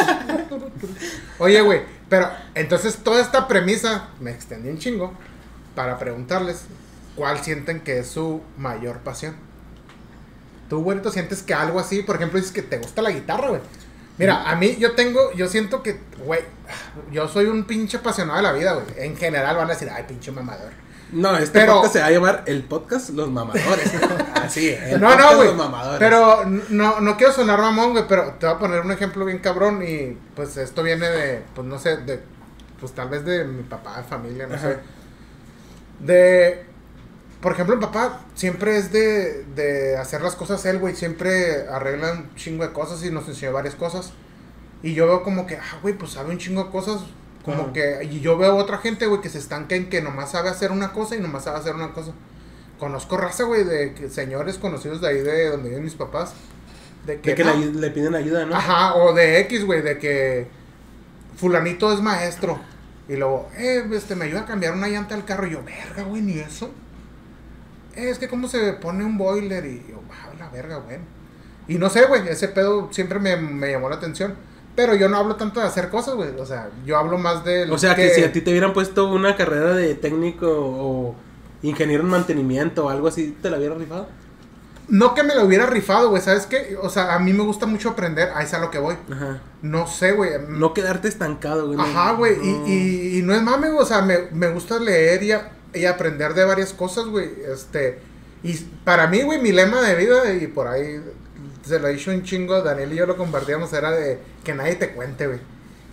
Oye, 1.38 1.60
güey, 1.60 1.82
pero 2.08 2.30
entonces 2.54 2.96
toda 2.96 3.20
esta 3.20 3.46
premisa 3.46 4.04
me 4.20 4.30
extendí 4.30 4.70
un 4.70 4.78
chingo 4.78 5.12
para 5.74 5.98
preguntarles 5.98 6.62
cuál 7.16 7.38
sienten 7.38 7.80
que 7.80 7.98
es 7.98 8.06
su 8.08 8.42
mayor 8.56 8.98
pasión. 8.98 9.34
Tú, 10.68 10.82
güerito, 10.82 11.10
sientes 11.10 11.42
que 11.42 11.52
algo 11.54 11.78
así, 11.80 12.02
por 12.02 12.16
ejemplo, 12.16 12.38
dices 12.38 12.52
que 12.54 12.62
te 12.62 12.78
gusta 12.78 13.02
la 13.02 13.10
guitarra, 13.10 13.48
güey. 13.48 13.60
Mira, 14.18 14.48
a 14.50 14.56
mí 14.56 14.76
yo 14.78 14.92
tengo, 14.94 15.32
yo 15.32 15.48
siento 15.48 15.82
que, 15.82 16.00
güey, 16.24 16.40
yo 17.10 17.28
soy 17.28 17.46
un 17.46 17.64
pinche 17.64 17.96
apasionado 17.98 18.36
de 18.38 18.42
la 18.42 18.52
vida, 18.52 18.72
güey. 18.74 18.86
En 18.98 19.16
general 19.16 19.56
van 19.56 19.66
a 19.66 19.72
decir, 19.74 19.90
ay, 19.92 20.04
pinche 20.08 20.30
mamador. 20.32 20.70
No, 21.12 21.36
este 21.36 21.60
Pero- 21.60 21.74
podcast 21.74 21.92
se 21.92 22.00
va 22.00 22.06
a 22.06 22.10
llamar 22.10 22.42
el 22.46 22.62
podcast 22.62 23.10
Los 23.10 23.30
Mamadores. 23.30 23.92
Así, 24.34 24.70
el 24.70 24.98
No, 24.98 25.08
podcast 25.08 25.30
no, 25.30 25.36
güey. 25.36 25.48
Los 25.48 25.56
Mamadores. 25.58 25.98
Pero 25.98 26.44
no, 26.70 27.00
no 27.00 27.16
quiero 27.18 27.32
sonar 27.34 27.58
mamón, 27.60 27.90
güey, 27.92 28.04
pero 28.08 28.32
te 28.38 28.46
voy 28.46 28.54
a 28.54 28.58
poner 28.58 28.80
un 28.80 28.92
ejemplo 28.92 29.26
bien 29.26 29.38
cabrón 29.40 29.82
y 29.86 30.16
pues 30.34 30.56
esto 30.56 30.82
viene 30.82 31.06
de, 31.10 31.42
pues 31.54 31.66
no 31.66 31.78
sé, 31.78 31.98
de, 31.98 32.18
pues 32.80 32.92
tal 32.92 33.10
vez 33.10 33.26
de 33.26 33.44
mi 33.44 33.62
papá, 33.62 33.98
de 33.98 34.04
familia, 34.04 34.46
no 34.46 34.54
Ajá. 34.54 34.68
sé. 34.70 34.78
De, 36.00 36.64
por 37.42 37.52
ejemplo, 37.52 37.76
mi 37.76 37.82
papá 37.82 38.20
siempre 38.34 38.78
es 38.78 38.92
de, 38.92 39.44
de 39.54 39.96
hacer 39.98 40.22
las 40.22 40.36
cosas 40.36 40.64
él, 40.64 40.78
güey, 40.78 40.94
siempre 40.96 41.68
arregla 41.68 42.12
un 42.12 42.34
chingo 42.36 42.64
de 42.66 42.72
cosas 42.72 43.04
y 43.04 43.10
nos 43.10 43.28
enseñó 43.28 43.52
varias 43.52 43.74
cosas. 43.74 44.12
Y 44.82 44.94
yo 44.94 45.06
veo 45.06 45.22
como 45.22 45.46
que, 45.46 45.56
ah, 45.56 45.78
güey, 45.82 45.94
pues 45.94 46.12
sabe 46.12 46.30
un 46.30 46.38
chingo 46.38 46.64
de 46.64 46.70
cosas. 46.70 47.02
Como 47.44 47.62
Ajá. 47.64 47.72
que, 47.72 48.08
y 48.10 48.20
yo 48.20 48.38
veo 48.38 48.56
otra 48.56 48.78
gente, 48.78 49.06
güey, 49.06 49.20
que 49.20 49.28
se 49.28 49.38
estanca 49.38 49.74
en 49.74 49.90
que 49.90 50.00
nomás 50.00 50.30
sabe 50.30 50.48
hacer 50.48 50.70
una 50.70 50.92
cosa 50.92 51.16
y 51.16 51.20
nomás 51.20 51.44
sabe 51.44 51.58
hacer 51.58 51.74
una 51.74 51.92
cosa. 51.92 52.12
Conozco 52.78 53.16
raza, 53.16 53.42
güey, 53.44 53.64
de 53.64 53.94
que- 53.94 54.08
señores 54.08 54.58
conocidos 54.58 55.00
de 55.00 55.08
ahí 55.08 55.18
de 55.20 55.50
donde 55.50 55.68
viven 55.68 55.84
mis 55.84 55.94
papás. 55.94 56.34
De 57.06 57.20
que, 57.20 57.30
de 57.30 57.36
que 57.36 57.44
no, 57.44 57.54
le, 57.54 57.66
le 57.72 57.90
piden 57.90 58.14
ayuda, 58.14 58.46
¿no? 58.46 58.54
Ajá, 58.54 58.94
o 58.94 59.12
de 59.12 59.40
X, 59.40 59.64
güey, 59.64 59.82
de 59.82 59.98
que 59.98 60.46
fulanito 61.36 61.92
es 61.92 62.00
maestro. 62.00 62.60
Y 63.08 63.16
luego, 63.16 63.48
eh, 63.58 63.84
este, 63.92 64.14
me 64.14 64.26
ayuda 64.26 64.42
a 64.42 64.46
cambiar 64.46 64.74
una 64.74 64.86
llanta 64.88 65.16
del 65.16 65.24
carro. 65.24 65.46
Y 65.46 65.50
yo, 65.50 65.62
verga, 65.64 66.04
güey, 66.04 66.22
ni 66.22 66.38
eso. 66.38 66.70
"Eh, 67.94 68.10
es 68.10 68.18
que 68.18 68.28
cómo 68.28 68.48
se 68.48 68.72
pone 68.74 69.04
un 69.04 69.18
boiler. 69.18 69.64
Y 69.66 69.84
yo, 69.90 70.00
ah, 70.10 70.30
la 70.38 70.48
verga, 70.50 70.76
güey. 70.78 70.98
Y 71.68 71.76
no 71.78 71.88
sé, 71.90 72.06
güey, 72.06 72.26
ese 72.28 72.48
pedo 72.48 72.88
siempre 72.92 73.18
me, 73.18 73.36
me 73.36 73.70
llamó 73.70 73.88
la 73.88 73.96
atención. 73.96 74.34
Pero 74.74 74.94
yo 74.94 75.08
no 75.08 75.18
hablo 75.18 75.36
tanto 75.36 75.60
de 75.60 75.66
hacer 75.66 75.90
cosas, 75.90 76.14
güey. 76.14 76.30
O 76.38 76.46
sea, 76.46 76.70
yo 76.86 76.96
hablo 76.96 77.18
más 77.18 77.44
de... 77.44 77.70
O 77.70 77.76
sea, 77.78 77.94
que, 77.94 78.08
si 78.10 78.24
a 78.24 78.32
ti 78.32 78.40
te 78.40 78.50
hubieran 78.50 78.72
puesto 78.72 79.06
una 79.12 79.36
carrera 79.36 79.74
de 79.74 79.94
técnico 79.94 80.46
o 80.50 81.14
ingeniero 81.62 82.02
en 82.02 82.08
mantenimiento 82.08 82.86
o 82.86 82.88
algo 82.88 83.08
así, 83.08 83.36
¿te 83.42 83.50
la 83.50 83.58
hubieran 83.58 83.78
rifado? 83.78 84.08
No 84.88 85.14
que 85.14 85.22
me 85.22 85.34
lo 85.34 85.44
hubiera 85.44 85.66
rifado, 85.66 86.08
güey, 86.10 86.20
¿sabes 86.22 86.46
qué? 86.46 86.76
O 86.82 86.88
sea, 86.90 87.14
a 87.14 87.18
mí 87.18 87.32
me 87.32 87.44
gusta 87.44 87.66
mucho 87.66 87.90
aprender. 87.90 88.30
Ahí 88.34 88.44
es 88.46 88.54
a 88.54 88.58
lo 88.58 88.70
que 88.70 88.78
voy. 88.78 88.96
Ajá. 89.12 89.40
No 89.62 89.86
sé, 89.86 90.12
güey. 90.12 90.30
No 90.48 90.74
quedarte 90.74 91.08
estancado, 91.08 91.66
güey. 91.68 91.78
Ajá, 91.78 92.12
güey. 92.14 92.36
no. 92.36 92.66
Y, 92.66 92.72
y, 92.72 93.18
y 93.18 93.22
no 93.22 93.32
es 93.34 93.42
mame, 93.42 93.68
güey. 93.68 93.82
O 93.82 93.86
sea, 93.86 94.02
me, 94.02 94.18
me 94.32 94.48
gusta 94.48 94.78
leer 94.80 95.22
y, 95.22 95.32
a- 95.32 95.50
y 95.74 95.84
aprender 95.86 96.34
de 96.34 96.44
varias 96.44 96.72
cosas, 96.72 97.06
güey. 97.06 97.30
Este. 97.52 97.98
Y 98.42 98.54
para 98.84 99.06
mí, 99.06 99.22
güey, 99.22 99.40
mi 99.40 99.52
lema 99.52 99.80
de 99.82 99.94
vida, 99.94 100.32
y 100.32 100.46
por 100.48 100.66
ahí 100.66 101.00
se 101.64 101.78
lo 101.78 101.88
he 101.88 101.92
dicho 101.92 102.10
un 102.10 102.22
chingo, 102.24 102.60
Daniel 102.62 102.92
y 102.92 102.96
yo 102.96 103.06
lo 103.06 103.16
compartíamos, 103.16 103.72
era 103.72 103.92
de 103.92 104.18
que 104.42 104.54
nadie 104.54 104.74
te 104.74 104.90
cuente, 104.90 105.26
güey. 105.26 105.38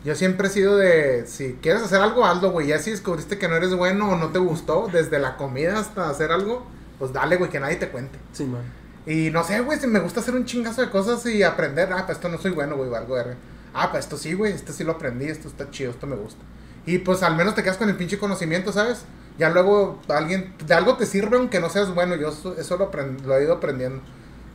Yo 0.04 0.16
siempre 0.16 0.48
he 0.48 0.50
sido 0.52 0.78
de, 0.78 1.26
si 1.28 1.58
quieres 1.62 1.84
hacer 1.84 2.02
algo, 2.02 2.26
hazlo, 2.26 2.52
güey. 2.52 2.68
Ya 2.68 2.80
si 2.80 2.92
descubriste 2.92 3.38
que 3.38 3.48
no 3.48 3.56
eres 3.56 3.76
bueno 3.76 4.10
o 4.10 4.16
no 4.16 4.30
te 4.30 4.40
gustó, 4.40 4.88
desde 4.92 5.20
la 5.20 5.36
comida 5.36 5.78
hasta 5.78 6.10
hacer 6.10 6.32
algo, 6.32 6.66
pues 6.98 7.12
dale, 7.12 7.36
güey, 7.36 7.52
que 7.52 7.60
nadie 7.60 7.76
te 7.76 7.90
cuente. 7.90 8.18
Sí, 8.32 8.46
man. 8.46 8.64
Y 9.06 9.30
no 9.32 9.44
sé, 9.44 9.60
güey, 9.62 9.80
si 9.80 9.88
me 9.88 10.00
gusta 10.00 10.22
hacer 10.22 10.36
un 10.36 10.46
chingazo 10.46 10.82
de 10.82 10.90
cosas 10.90 11.26
y 11.26 11.44
aprender. 11.44 11.92
Ah, 11.92 12.06
pues 12.06 12.18
esto 12.18 12.30
no 12.30 12.38
soy 12.38 12.52
bueno, 12.52 12.78
güey, 12.78 12.94
algo 12.94 13.16
de... 13.16 13.36
Ah, 13.74 13.92
pues 13.92 14.06
esto 14.06 14.18
sí, 14.18 14.34
güey, 14.34 14.54
esto 14.54 14.72
sí 14.74 14.84
lo 14.84 14.94
aprendí, 14.94 15.26
esto 15.26 15.48
está 15.48 15.70
chido, 15.70 15.92
esto 15.92 16.08
me 16.08 16.16
gusta. 16.16 16.42
Y 16.86 17.00
pues 17.00 17.22
al 17.22 17.36
menos 17.36 17.56
te 17.56 17.64
quedas 17.64 17.78
con 17.78 17.90
el 17.90 17.96
pinche 17.96 18.18
conocimiento, 18.18 18.72
¿sabes? 18.72 19.04
Ya 19.40 19.50
luego 19.50 19.98
alguien, 20.10 20.54
de 20.68 20.74
algo 20.76 20.98
te 20.98 21.06
sirve 21.08 21.38
aunque 21.38 21.60
no 21.60 21.70
seas 21.70 21.96
bueno, 21.96 22.16
yo 22.16 22.28
eso, 22.30 22.78
lo, 22.78 22.92
aprend- 22.92 23.22
lo 23.24 23.36
he 23.38 23.44
ido 23.44 23.54
aprendiendo. 23.54 24.02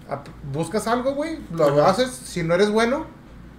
Ap- 0.09 0.29
Buscas 0.53 0.87
algo, 0.87 1.15
güey, 1.15 1.39
lo 1.51 1.65
Ajá. 1.81 1.91
haces, 1.91 2.11
si 2.11 2.43
no 2.43 2.55
eres 2.55 2.71
bueno, 2.71 3.07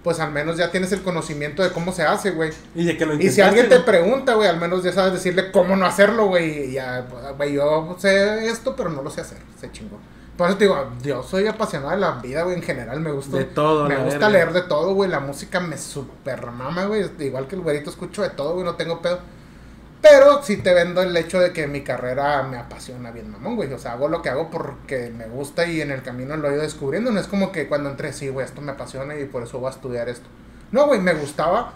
pues 0.04 0.20
al 0.20 0.30
menos 0.30 0.56
ya 0.56 0.70
tienes 0.70 0.92
el 0.92 1.02
conocimiento 1.02 1.64
de 1.64 1.72
cómo 1.72 1.90
se 1.92 2.04
hace, 2.04 2.30
güey. 2.30 2.52
Y 2.76 2.84
de 2.84 2.96
que 2.96 3.04
lo 3.04 3.14
Y 3.20 3.28
si 3.30 3.40
alguien 3.40 3.68
te 3.68 3.80
pregunta, 3.80 4.34
güey, 4.34 4.48
al 4.48 4.60
menos 4.60 4.84
ya 4.84 4.92
sabes 4.92 5.12
decirle 5.14 5.50
cómo 5.50 5.74
no 5.74 5.84
hacerlo, 5.84 6.26
güey. 6.28 6.70
Y 6.70 6.72
ya, 6.74 7.04
güey, 7.36 7.54
yo 7.54 7.96
sé 7.98 8.46
esto, 8.48 8.76
pero 8.76 8.88
no 8.90 9.02
lo 9.02 9.10
sé 9.10 9.22
hacer. 9.22 9.38
Se 9.60 9.70
chingó. 9.72 9.98
Por 10.36 10.48
eso 10.48 10.58
te 10.58 10.64
digo, 10.66 10.76
yo 11.02 11.22
soy 11.24 11.48
apasionado 11.48 11.90
de 11.92 11.96
la 11.96 12.12
vida, 12.20 12.42
güey, 12.44 12.54
en 12.54 12.62
general. 12.62 13.00
Me 13.00 13.10
gusta. 13.10 13.38
De 13.38 13.44
todo, 13.46 13.88
Me 13.88 13.96
gusta 13.96 14.10
verga. 14.12 14.28
leer 14.28 14.52
de 14.52 14.62
todo, 14.62 14.94
güey. 14.94 15.10
La 15.10 15.18
música 15.18 15.58
me 15.58 15.76
super 15.76 16.52
mama, 16.52 16.84
güey. 16.84 17.10
Igual 17.18 17.48
que 17.48 17.56
el 17.56 17.62
güerito 17.62 17.90
escucho 17.90 18.22
de 18.22 18.30
todo, 18.30 18.52
güey. 18.52 18.64
No 18.64 18.76
tengo 18.76 19.00
pedo. 19.02 19.18
Pero 20.02 20.42
sí 20.42 20.58
te 20.58 20.72
vendo 20.74 21.02
el 21.02 21.16
hecho 21.16 21.40
de 21.40 21.52
que 21.52 21.66
mi 21.66 21.82
carrera 21.82 22.42
me 22.44 22.58
apasiona 22.58 23.10
bien, 23.10 23.30
mamón, 23.30 23.56
güey. 23.56 23.72
O 23.72 23.78
sea, 23.78 23.92
hago 23.92 24.08
lo 24.08 24.22
que 24.22 24.28
hago 24.28 24.50
porque 24.50 25.10
me 25.10 25.26
gusta 25.26 25.66
y 25.66 25.80
en 25.80 25.90
el 25.90 26.02
camino 26.02 26.36
lo 26.36 26.48
he 26.48 26.54
ido 26.54 26.62
descubriendo. 26.62 27.10
No 27.10 27.18
es 27.18 27.26
como 27.26 27.50
que 27.50 27.66
cuando 27.66 27.90
entré, 27.90 28.12
sí, 28.12 28.28
güey, 28.28 28.46
esto 28.46 28.60
me 28.60 28.72
apasiona 28.72 29.18
y 29.18 29.24
por 29.24 29.42
eso 29.42 29.58
voy 29.58 29.68
a 29.68 29.74
estudiar 29.74 30.08
esto. 30.08 30.28
No, 30.70 30.86
güey, 30.86 31.00
me 31.00 31.14
gustaba 31.14 31.72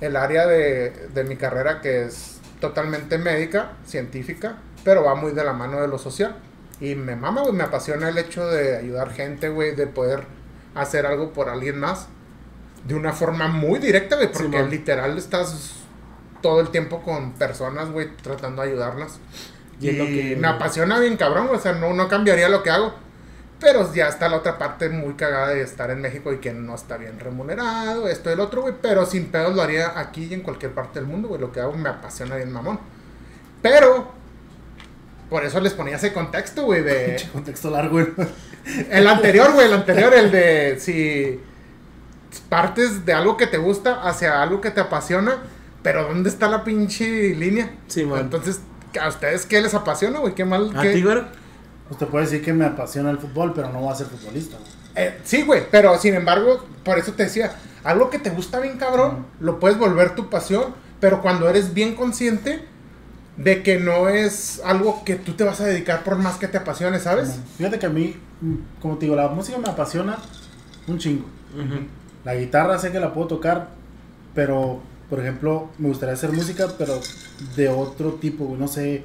el 0.00 0.16
área 0.16 0.46
de, 0.46 0.90
de 1.14 1.24
mi 1.24 1.36
carrera 1.36 1.80
que 1.80 2.04
es 2.04 2.40
totalmente 2.60 3.18
médica, 3.18 3.72
científica, 3.86 4.56
pero 4.82 5.04
va 5.04 5.14
muy 5.14 5.32
de 5.32 5.44
la 5.44 5.52
mano 5.52 5.80
de 5.80 5.88
lo 5.88 5.98
social. 5.98 6.36
Y 6.80 6.96
me 6.96 7.16
mama, 7.16 7.42
güey, 7.42 7.54
me 7.54 7.64
apasiona 7.64 8.08
el 8.08 8.18
hecho 8.18 8.46
de 8.46 8.76
ayudar 8.76 9.12
gente, 9.12 9.48
güey, 9.48 9.74
de 9.74 9.86
poder 9.86 10.24
hacer 10.74 11.06
algo 11.06 11.32
por 11.32 11.48
alguien 11.48 11.78
más 11.78 12.08
de 12.86 12.94
una 12.94 13.12
forma 13.12 13.48
muy 13.48 13.78
directa, 13.78 14.16
güey, 14.16 14.30
porque 14.30 14.62
literal 14.64 15.16
estás 15.16 15.83
todo 16.44 16.60
el 16.60 16.68
tiempo 16.68 17.00
con 17.00 17.32
personas, 17.32 17.88
güey, 17.90 18.14
tratando 18.22 18.60
de 18.60 18.68
ayudarlas. 18.68 19.18
Y 19.80 19.86
Y, 19.86 19.88
es 19.88 19.96
lo 19.96 20.04
que- 20.04 20.36
me 20.38 20.46
apasiona 20.46 21.00
bien 21.00 21.16
cabrón, 21.16 21.48
o 21.50 21.58
sea, 21.58 21.72
no, 21.72 21.94
no 21.94 22.06
cambiaría 22.06 22.50
lo 22.50 22.62
que 22.62 22.68
hago. 22.68 22.92
Pero 23.58 23.90
ya 23.94 24.08
está 24.08 24.28
la 24.28 24.36
otra 24.36 24.58
parte 24.58 24.90
muy 24.90 25.14
cagada 25.14 25.48
de 25.48 25.62
estar 25.62 25.90
en 25.90 26.02
México 26.02 26.34
y 26.34 26.38
que 26.40 26.52
no 26.52 26.74
está 26.74 26.98
bien 26.98 27.18
remunerado, 27.18 28.08
esto 28.08 28.28
y 28.28 28.34
el 28.34 28.40
otro, 28.40 28.60
güey. 28.60 28.74
Pero 28.82 29.06
sin 29.06 29.28
pedos 29.28 29.54
lo 29.54 29.62
haría 29.62 29.98
aquí 29.98 30.26
y 30.30 30.34
en 30.34 30.42
cualquier 30.42 30.72
parte 30.72 30.98
del 31.00 31.08
mundo, 31.08 31.28
güey. 31.28 31.40
Lo 31.40 31.50
que 31.50 31.60
hago 31.60 31.72
me 31.72 31.88
apasiona 31.88 32.36
bien 32.36 32.52
mamón. 32.52 32.78
Pero, 33.62 34.12
por 35.30 35.46
eso 35.46 35.60
les 35.60 35.72
ponía 35.72 35.96
ese 35.96 36.12
contexto, 36.12 36.64
güey, 36.64 36.82
de... 36.82 37.16
Contexto 37.32 37.70
largo, 37.70 37.92
güey. 37.92 38.08
El 38.90 39.06
anterior, 39.06 39.50
güey, 39.54 39.66
el 39.66 39.72
anterior, 39.72 40.12
el 40.12 40.30
de 40.30 40.76
si 40.78 41.40
partes 42.50 43.06
de 43.06 43.14
algo 43.14 43.38
que 43.38 43.46
te 43.46 43.56
gusta 43.56 44.02
hacia 44.06 44.42
algo 44.42 44.60
que 44.60 44.70
te 44.70 44.80
apasiona, 44.80 45.38
pero 45.84 46.08
¿dónde 46.08 46.28
está 46.28 46.48
la 46.48 46.64
pinche 46.64 47.32
línea? 47.36 47.70
Sí, 47.86 48.04
man. 48.04 48.18
Entonces, 48.22 48.60
¿a 49.00 49.06
ustedes 49.08 49.46
qué 49.46 49.60
les 49.62 49.72
apasiona, 49.74 50.18
güey? 50.18 50.34
¿Qué 50.34 50.44
mal? 50.44 50.72
¿A 50.76 50.82
qué- 50.82 50.94
ti, 50.94 51.02
güey? 51.02 51.18
Usted 51.90 52.06
puede 52.08 52.24
decir 52.24 52.42
que 52.42 52.52
me 52.52 52.64
apasiona 52.64 53.10
el 53.10 53.18
fútbol, 53.18 53.52
pero 53.54 53.70
no 53.70 53.78
voy 53.80 53.92
a 53.92 53.94
ser 53.94 54.08
futbolista. 54.08 54.56
güey. 54.56 54.70
Eh, 54.96 55.20
sí, 55.22 55.42
güey, 55.42 55.62
pero 55.70 55.96
sin 55.98 56.14
embargo, 56.14 56.64
por 56.82 56.98
eso 56.98 57.12
te 57.12 57.24
decía, 57.24 57.54
algo 57.84 58.10
que 58.10 58.18
te 58.18 58.30
gusta 58.30 58.58
bien 58.58 58.78
cabrón, 58.78 59.26
lo 59.38 59.60
puedes 59.60 59.78
volver 59.78 60.14
tu 60.16 60.28
pasión, 60.30 60.74
pero 60.98 61.20
cuando 61.22 61.48
eres 61.48 61.74
bien 61.74 61.94
consciente, 61.94 62.64
de 63.36 63.62
que 63.64 63.78
no 63.80 64.08
es 64.08 64.62
algo 64.64 65.02
que 65.04 65.16
tú 65.16 65.32
te 65.32 65.42
vas 65.44 65.60
a 65.60 65.66
dedicar 65.66 66.04
por 66.04 66.16
más 66.16 66.36
que 66.36 66.46
te 66.48 66.56
apasione, 66.56 67.00
¿sabes? 67.00 67.38
Fíjate 67.58 67.78
que 67.80 67.86
a 67.86 67.90
mí, 67.90 68.16
mm, 68.40 68.54
como 68.80 68.96
te 68.96 69.06
digo, 69.06 69.16
la 69.16 69.28
música 69.28 69.58
me 69.58 69.68
apasiona 69.68 70.18
un 70.86 70.98
chingo. 70.98 71.26
La 72.24 72.34
guitarra 72.36 72.78
sé 72.78 72.92
que 72.92 73.00
la 73.00 73.12
puedo 73.12 73.26
tocar, 73.26 73.68
pero, 74.34 74.80
por 75.10 75.20
ejemplo, 75.20 75.68
me 75.78 75.88
gustaría 75.88 76.14
hacer 76.14 76.32
música, 76.32 76.66
pero 76.78 76.94
de 77.56 77.68
otro 77.68 78.12
tipo, 78.14 78.44
güey, 78.44 78.58
no 78.60 78.68
sé. 78.68 79.04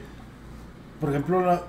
Por 1.00 1.10
ejemplo, 1.10 1.42
la- 1.46 1.64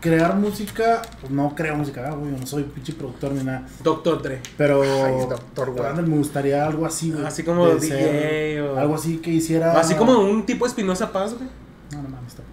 crear 0.00 0.34
música, 0.36 1.00
pues 1.20 1.32
no 1.32 1.54
creo 1.54 1.76
música, 1.76 2.04
ah, 2.08 2.14
güey, 2.14 2.32
yo 2.32 2.38
no 2.38 2.46
soy 2.46 2.64
pinche 2.64 2.92
productor 2.92 3.32
ni 3.32 3.44
nada. 3.44 3.66
Doctor 3.84 4.20
Dre. 4.20 4.40
Pero 4.56 4.82
Ay, 4.82 5.14
doctor, 5.28 5.70
güey. 5.70 5.94
Me 6.06 6.16
gustaría 6.16 6.66
algo 6.66 6.84
así, 6.86 7.12
güey. 7.12 7.24
Así 7.24 7.42
como 7.44 7.68
DJ 7.68 7.88
ser- 7.88 8.62
o- 8.62 8.78
Algo 8.78 8.94
así 8.96 9.18
que 9.18 9.30
hiciera. 9.30 9.78
Así 9.78 9.94
como 9.94 10.18
un 10.18 10.44
tipo 10.44 10.66
Espinosa 10.66 11.12
Paz, 11.12 11.34
güey. 11.34 11.48
No, 11.92 12.02
no 12.02 12.08
mames, 12.08 12.34
tampoco. 12.34 12.52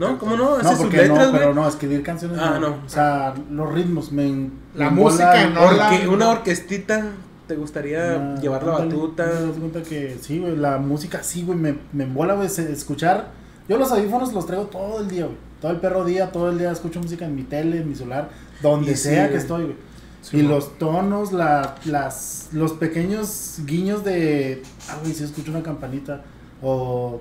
¿No? 0.00 0.18
¿Cómo 0.18 0.36
no? 0.36 0.54
Hace 0.54 0.64
No, 0.64 0.70
sus 0.70 0.80
porque 0.80 0.96
letras, 0.96 1.26
no, 1.32 1.38
pero 1.38 1.54
no, 1.54 1.68
escribir 1.68 2.02
canciones. 2.02 2.38
Ah, 2.40 2.58
no. 2.60 2.78
O 2.84 2.88
sea, 2.88 3.34
los 3.50 3.72
ritmos 3.72 4.10
me. 4.10 4.50
La 4.74 4.90
me 4.90 5.02
música, 5.02 5.46
no 5.50 5.72
la- 5.72 6.08
una 6.08 6.30
orquestita, 6.30 7.04
¿te 7.50 7.56
gustaría 7.56 8.14
Ah, 8.14 8.40
llevar 8.40 8.62
la 8.62 8.76
ándale, 8.76 8.94
batuta? 8.94 9.26
Me 9.26 9.32
das 9.48 9.56
cuenta 9.58 9.82
que 9.82 10.16
sí, 10.20 10.38
güey, 10.38 10.54
la 10.56 10.78
música 10.78 11.20
sí, 11.24 11.42
güey, 11.42 11.58
me, 11.58 11.76
me 11.92 12.04
embola, 12.04 12.34
güey, 12.34 12.46
escuchar. 12.46 13.32
Yo 13.68 13.76
los 13.76 13.90
audífonos 13.90 14.32
los 14.32 14.46
traigo 14.46 14.66
todo 14.66 15.00
el 15.00 15.08
día, 15.08 15.24
güey. 15.24 15.36
Todo 15.60 15.72
el 15.72 15.78
perro 15.78 16.04
día, 16.04 16.30
todo 16.30 16.50
el 16.50 16.58
día 16.58 16.70
escucho 16.70 17.00
música 17.00 17.24
en 17.24 17.34
mi 17.34 17.42
tele, 17.42 17.78
en 17.78 17.88
mi 17.88 17.96
celular, 17.96 18.30
donde 18.62 18.92
Y 18.92 18.94
sí, 18.94 19.02
sea 19.08 19.28
que 19.28 19.36
estoy, 19.36 19.64
güey. 19.64 19.76
Sí, 20.22 20.36
y 20.38 20.42
los 20.42 20.78
tonos, 20.78 21.32
la, 21.32 21.74
las, 21.86 22.50
los 22.52 22.72
pequeños 22.74 23.58
guiños 23.66 24.04
de, 24.04 24.62
ah, 24.88 24.98
güey, 25.02 25.12
si 25.12 25.24
escucho 25.24 25.50
una 25.50 25.62
campanita, 25.64 26.22
o 26.62 27.20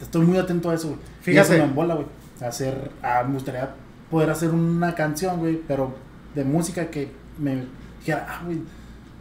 estoy 0.00 0.24
muy 0.24 0.38
atento 0.38 0.70
a 0.70 0.74
eso, 0.74 0.88
güey. 0.88 1.00
Y 1.20 1.24
Fíjate. 1.24 1.54
eso 1.54 1.58
me 1.64 1.68
embola, 1.68 1.94
güey. 1.96 2.06
Hacer, 2.40 2.90
ah, 3.02 3.22
me 3.26 3.34
gustaría 3.34 3.74
poder 4.10 4.30
hacer 4.30 4.50
una 4.50 4.94
canción, 4.94 5.38
güey, 5.38 5.60
pero 5.68 5.94
de 6.34 6.44
música 6.44 6.86
que 6.90 7.10
me 7.38 7.64
dijera, 8.00 8.26
ah, 8.28 8.42
güey, 8.44 8.58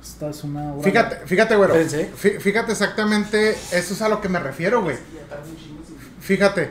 esta 0.05 0.29
es 0.29 0.43
una 0.43 0.73
obra 0.73 0.83
Fíjate, 0.83 1.15
fíjate, 1.25 1.55
güero. 1.55 1.73
Pensé. 1.73 2.05
Fíjate 2.15 2.71
exactamente, 2.71 3.51
eso 3.51 3.93
es 3.93 4.01
a 4.01 4.09
lo 4.09 4.21
que 4.21 4.29
me 4.29 4.39
refiero, 4.39 4.81
güey. 4.83 4.97
Fíjate. 6.19 6.69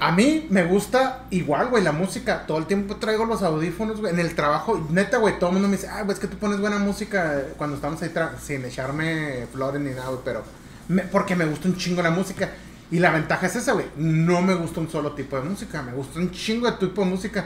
A 0.00 0.12
mí 0.12 0.46
me 0.50 0.64
gusta 0.64 1.24
igual, 1.30 1.68
güey, 1.70 1.82
la 1.82 1.90
música. 1.90 2.46
Todo 2.46 2.58
el 2.58 2.66
tiempo 2.66 2.96
traigo 2.96 3.24
los 3.24 3.42
audífonos, 3.42 4.00
güey. 4.00 4.12
En 4.12 4.20
el 4.20 4.34
trabajo, 4.36 4.86
neta, 4.90 5.16
güey, 5.18 5.38
todo 5.40 5.50
el 5.50 5.54
mundo 5.54 5.68
me 5.68 5.76
dice, 5.76 5.88
ah, 5.88 6.02
güey, 6.02 6.14
es 6.14 6.20
que 6.20 6.28
tú 6.28 6.36
pones 6.38 6.60
buena 6.60 6.78
música 6.78 7.42
cuando 7.56 7.74
estamos 7.76 8.00
ahí 8.02 8.12
sin 8.40 8.64
echarme 8.64 9.46
flores 9.52 9.80
ni 9.82 9.90
nada, 9.90 10.06
güey, 10.08 10.20
pero 10.24 10.44
me- 10.86 11.02
porque 11.02 11.34
me 11.34 11.46
gusta 11.46 11.66
un 11.66 11.76
chingo 11.76 12.00
la 12.00 12.10
música. 12.12 12.48
Y 12.92 13.00
la 13.00 13.10
ventaja 13.10 13.46
es 13.48 13.56
esa, 13.56 13.72
güey. 13.72 13.86
No 13.96 14.40
me 14.40 14.54
gusta 14.54 14.78
un 14.80 14.88
solo 14.88 15.12
tipo 15.14 15.36
de 15.36 15.42
música, 15.42 15.82
me 15.82 15.92
gusta 15.92 16.20
un 16.20 16.30
chingo 16.30 16.70
de 16.70 16.76
tipo 16.78 17.02
de 17.02 17.10
música. 17.10 17.44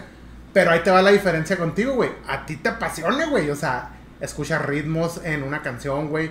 Pero 0.53 0.71
ahí 0.73 0.81
te 0.85 0.91
va 0.91 1.01
la 1.01 1.11
diferencia 1.11 1.57
contigo, 1.57 1.95
güey. 1.95 2.11
A 2.29 2.45
ti 2.45 2.57
te 2.57 2.69
apasiona, 2.69 3.27
güey. 3.31 3.49
O 3.49 3.57
sea, 3.57 3.91
escuchas 4.23 4.65
ritmos 4.65 5.21
en 5.25 5.43
una 5.43 5.61
canción, 5.61 6.09
güey. 6.09 6.31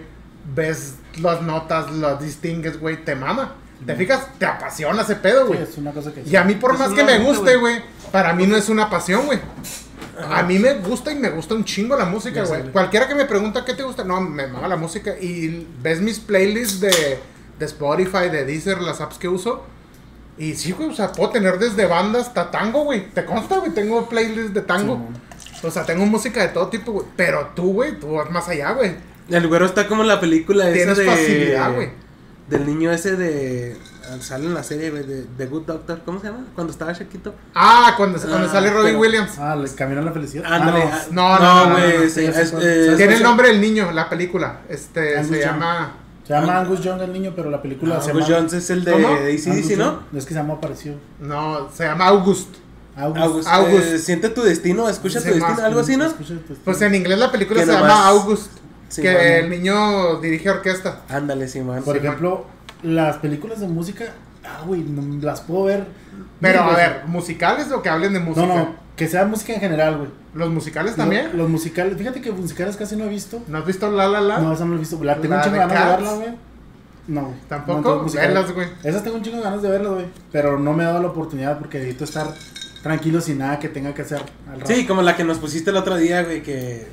Ves 0.55 0.95
las 1.21 1.43
notas, 1.43 1.91
las 1.91 2.19
distingues, 2.19 2.79
güey. 2.79 3.05
Te 3.05 3.15
mama. 3.15 3.55
¿Te 3.85 3.95
fijas? 3.95 4.27
Te 4.39 4.45
apasiona 4.45 5.01
ese 5.03 5.15
pedo, 5.15 5.41
Sí, 5.41 5.47
güey. 5.49 5.61
es 5.61 5.77
una 5.77 5.91
cosa 5.91 6.11
que 6.11 6.23
Y 6.25 6.35
a 6.35 6.43
mí, 6.43 6.55
por 6.55 6.73
Es 6.73 6.79
más 6.79 6.91
que 6.93 7.03
me 7.03 7.19
guste, 7.19 7.55
güey. 7.57 7.81
para 8.11 8.33
mí 8.33 8.47
no 8.47 8.55
es 8.55 8.69
una 8.69 8.89
pasión, 8.89 9.25
güey. 9.27 9.39
A 10.29 10.43
mí 10.43 10.59
me 10.59 10.75
gusta 10.75 11.11
y 11.11 11.15
me 11.15 11.29
gusta 11.29 11.55
un 11.55 11.63
chingo 11.65 11.95
la 11.95 12.05
música, 12.05 12.43
güey. 12.43 12.71
Cualquiera 12.71 13.07
que 13.07 13.15
me 13.15 13.25
pregunta 13.25 13.65
qué 13.65 13.73
te 13.73 13.83
gusta, 13.83 14.03
no, 14.03 14.21
me 14.21 14.47
mama 14.47 14.67
la 14.67 14.75
música. 14.75 15.17
Y 15.19 15.67
ves 15.81 15.99
mis 16.01 16.19
playlists 16.19 16.79
de, 16.79 17.19
de 17.59 17.65
Spotify, 17.65 18.29
de 18.31 18.45
Deezer, 18.45 18.79
las 18.81 19.01
apps 19.01 19.17
que 19.17 19.27
uso. 19.27 19.63
Y 20.37 20.53
sí, 20.55 20.71
güey, 20.73 20.89
o 20.89 20.93
sea, 20.93 21.11
puedo 21.11 21.31
tener 21.31 21.57
desde 21.59 21.85
bandas 21.85 22.27
hasta 22.27 22.51
tango, 22.51 22.83
güey. 22.83 23.09
¿Te 23.11 23.25
consta, 23.25 23.57
güey? 23.57 23.71
Tengo 23.71 24.07
playlists 24.07 24.53
de 24.53 24.61
tango. 24.61 24.95
Sí, 24.97 25.21
o 25.63 25.71
sea, 25.71 25.85
tengo 25.85 26.05
música 26.05 26.41
de 26.41 26.49
todo 26.49 26.67
tipo, 26.67 26.91
güey. 26.91 27.05
Pero 27.15 27.51
tú, 27.55 27.73
güey, 27.73 27.99
tú 27.99 28.13
vas 28.13 28.29
más 28.31 28.47
allá, 28.49 28.71
güey. 28.71 28.95
El 29.29 29.47
güero 29.47 29.65
está 29.65 29.87
como 29.87 30.01
en 30.01 30.07
la 30.09 30.19
película 30.19 30.65
esa 30.65 30.73
Tienes 30.73 30.97
de... 30.97 31.05
facilidad, 31.05 31.73
güey. 31.73 31.89
Del 32.49 32.65
niño 32.65 32.91
ese 32.91 33.15
de... 33.15 33.77
Sale 34.19 34.45
en 34.45 34.53
la 34.53 34.63
serie, 34.63 34.89
güey, 34.89 35.03
de 35.05 35.23
The 35.37 35.45
Good 35.45 35.61
Doctor. 35.67 36.01
¿Cómo 36.03 36.19
se 36.19 36.27
llama? 36.27 36.45
Cuando 36.53 36.73
estaba 36.73 36.93
chiquito. 36.93 37.33
Ah, 37.55 37.93
cuando, 37.95 38.19
cuando 38.19 38.47
Ah, 38.47 38.51
sale 38.51 38.69
Robin 38.69 38.85
pero- 38.87 38.99
Williams. 38.99 39.37
Ah, 39.39 39.55
le 39.55 39.69
camino 39.73 40.01
a 40.01 40.03
la 40.03 40.11
felicidad. 40.11 40.51
Ándale. 40.51 40.83
Ah, 40.83 40.99
ah, 41.01 41.05
no, 41.11 41.39
no, 41.39 41.65
no, 41.69 41.71
güey. 41.75 41.83
no, 41.93 41.97
no, 41.99 42.03
eh, 42.03 42.09
¿Sabes 42.09 42.97
Tiene 42.97 43.13
el 43.15 43.23
nombre 43.23 43.47
del 43.47 43.61
niño, 43.61 43.91
la 43.93 44.09
película. 44.09 44.61
Este, 44.67 45.15
Angus 45.17 45.29
se 45.37 45.41
Young. 45.43 45.51
llama... 45.53 45.93
Se 46.27 46.33
llama 46.33 46.59
Angus 46.59 46.81
Young 46.81 47.01
el 47.01 47.13
niño, 47.13 47.33
pero 47.35 47.49
la 47.49 47.61
película 47.61 47.97
Ah, 47.97 48.01
se 48.01 48.11
Angus 48.11 48.27
llama... 48.27 48.37
Jones 48.39 48.53
es 48.53 48.69
el 48.69 48.83
de. 48.83 48.93
ACDC, 48.95 49.47
Angus 49.47 49.77
¿no? 49.77 49.85
Young. 49.85 49.99
Es 50.17 50.25
que 50.25 50.33
se 50.33 50.39
llama 50.39 50.53
apareció. 50.55 50.93
No, 51.21 51.69
se 51.73 51.85
llama 51.85 52.07
August. 52.07 52.49
August. 52.95 53.21
August. 53.23 53.47
August. 53.47 53.87
eh, 53.87 53.99
siente 53.99 54.29
tu 54.29 54.41
destino, 54.43 54.87
escucha 54.89 55.19
tu 55.21 55.29
más, 55.29 55.35
destino, 55.49 55.65
algo 55.67 55.79
así, 55.79 55.97
¿no? 55.97 56.05
Pues 56.65 56.81
en 56.81 56.95
inglés 56.95 57.17
la 57.19 57.31
película 57.31 57.59
Que 57.61 57.65
se 57.65 57.71
nomás- 57.71 57.89
llama 57.89 58.07
August. 58.07 58.51
Sí, 58.89 59.01
que 59.01 59.39
el 59.39 59.49
niño 59.49 60.19
dirige 60.19 60.49
orquesta. 60.49 61.01
Ándale, 61.07 61.47
sí, 61.47 61.61
man. 61.61 61.81
Por 61.83 61.97
Sí, 61.97 62.05
ejemplo, 62.05 62.45
las 62.83 63.17
películas 63.17 63.61
de 63.61 63.67
música, 63.69 64.05
ah, 64.43 64.63
güey, 64.65 64.81
no- 64.81 65.21
las 65.25 65.39
puedo 65.41 65.63
ver. 65.65 65.85
Pero 66.41 66.61
a 66.63 66.75
ver, 66.75 67.03
musicales 67.07 67.71
o 67.71 67.81
que 67.81 67.87
hablen 67.89 68.11
de 68.13 68.19
música. 68.19 68.45
No, 68.45 68.55
no, 68.55 68.75
que 68.97 69.07
sea 69.07 69.23
música 69.25 69.53
en 69.53 69.61
general, 69.61 69.97
güey. 69.97 70.09
Los 70.33 70.49
musicales 70.49 70.95
también. 70.97 71.29
Lo- 71.31 71.39
Los 71.43 71.49
musicales, 71.49 71.97
fíjate 71.97 72.19
que 72.21 72.31
musicales 72.31 72.75
casi 72.75 72.95
no 72.97 73.05
he 73.05 73.09
visto. 73.09 73.41
¿No 73.47 73.59
has 73.59 73.65
visto 73.65 73.89
La 73.89 74.07
La 74.07 74.19
La? 74.19 74.39
No, 74.39 74.51
esa 74.53 74.65
no 74.65 74.71
la 74.71 74.75
he 74.77 74.79
visto. 74.79 75.01
La 75.03 75.15
tengo 75.15 75.35
¿La 75.35 75.37
un 75.37 75.43
chingo 75.43 75.53
de 75.55 75.59
ganas 75.67 75.79
de 75.85 75.91
verla, 75.95 76.13
güey. 76.13 76.29
No, 77.07 77.21
güey. 77.23 77.35
Tampoco, 77.47 78.03
No, 78.05 78.11
velas, 78.13 78.51
güey. 78.53 78.67
Esas 78.83 79.03
tengo 79.03 79.17
un 79.17 79.23
chingo 79.23 79.37
de 79.37 79.43
ganas 79.43 79.61
de 79.61 79.69
verlas, 79.69 79.93
güey. 79.93 80.05
Pero 80.31 80.59
no 80.59 80.73
me 80.73 80.83
he 80.83 80.85
dado 80.85 81.01
la 81.01 81.07
oportunidad 81.07 81.59
porque 81.59 81.77
necesito 81.79 82.03
estar 82.03 82.27
tranquilo 82.83 83.21
sin 83.21 83.37
nada 83.39 83.59
que 83.59 83.69
tenga 83.69 83.93
que 83.93 84.01
hacer 84.01 84.21
al 84.51 84.59
rato. 84.61 84.73
Sí, 84.73 84.85
como 84.85 85.01
la 85.01 85.15
que 85.15 85.23
nos 85.23 85.37
pusiste 85.37 85.69
el 85.69 85.77
otro 85.77 85.95
día, 85.97 86.23
güey, 86.23 86.41
que 86.43 86.87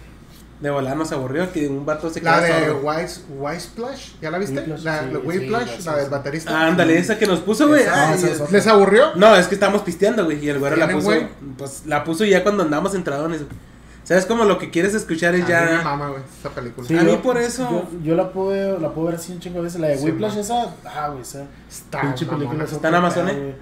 de 0.61 0.71
volar 0.71 0.97
nos 0.97 1.13
aburrió, 1.13 1.53
que 1.53 1.69
un 1.69 1.87
vato 1.87 2.11
se 2.11 2.21
La 2.21 2.41
queda 2.45 2.61
de. 2.61 2.73
Wise, 2.73 3.21
Wise 3.39 3.61
Splash, 3.61 4.09
¿ya 4.21 4.31
la 4.31 4.39
viste? 4.39 4.57
La 4.67 4.77
sí, 4.77 4.83
la 4.85 5.01
sí, 5.01 5.85
la 5.85 5.97
del 5.97 6.11
baterista. 6.11 6.51
Ah, 6.53 6.67
ándale, 6.67 6.99
esa 6.99 7.17
que 7.19 7.27
nos 7.27 7.39
puso, 7.41 7.69
güey. 7.69 7.83
Es. 8.15 8.51
¿Les 8.51 8.67
aburrió? 8.67 9.15
No, 9.15 9.37
es 9.37 9.47
que 9.47 9.55
estábamos 9.55 9.83
pisteando, 9.83 10.25
güey, 10.25 10.45
y 10.45 10.49
el 10.49 10.59
güero 10.59 10.75
la 10.77 10.87
¿Tienen, 10.87 10.97
puso, 11.05 11.15
güey? 11.17 11.29
pues 11.57 11.83
la 11.87 12.03
puso 12.05 12.25
ya 12.25 12.43
cuando 12.43 12.65
andamos 12.65 12.95
entradones. 12.95 13.45
güey. 13.45 13.69
¿Sabes 14.03 14.25
como 14.25 14.47
lo 14.47 14.57
que 14.59 14.71
quieres 14.71 14.95
escuchar 14.95 15.35
es 15.35 15.43
A 15.45 15.47
mí 15.47 15.53
me 15.53 15.77
ya... 15.77 15.83
mama, 15.85 16.09
güey, 16.09 16.23
esa 16.41 16.49
película. 16.49 16.89
Sí, 16.89 16.97
A 16.97 17.03
mí 17.03 17.11
yo- 17.13 17.23
por 17.23 17.37
eso- 17.37 17.87
Yo, 17.93 18.01
yo 18.03 18.15
la, 18.17 18.33
puedo, 18.33 18.79
la 18.81 18.91
puedo 18.91 19.09
ver 19.09 19.17
así 19.17 19.33
un 19.33 19.39
chingo 19.39 19.57
de 19.59 19.65
veces. 19.65 19.81
La 19.81 19.89
de 19.89 19.99
Sí, 19.99 20.05
Whiplash, 20.07 20.31
man. 20.33 20.41
esa. 20.41 20.75
Ah, 20.87 21.09
güey, 21.11 21.21
esa. 21.23 21.45
Está 21.71 22.01
pinche 22.01 22.25
película. 22.27 22.65
¿Está 22.65 22.89
en 22.89 22.95
Amazon, 22.95 23.29
eh? 23.29 23.55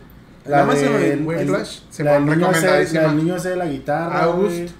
Güey. 0.46 0.60
¿En 0.60 0.66
La 0.66 0.66
o 0.66 0.98
de 0.98 1.16
Whiplash? 1.16 1.80
Se 1.90 2.04
la 2.04 2.12
del 2.12 2.26
niño 2.26 2.50
la 2.50 2.80
ese 3.36 3.48
de 3.50 3.56
la 3.56 3.66
guitarra, 3.66 4.22
August. 4.22 4.74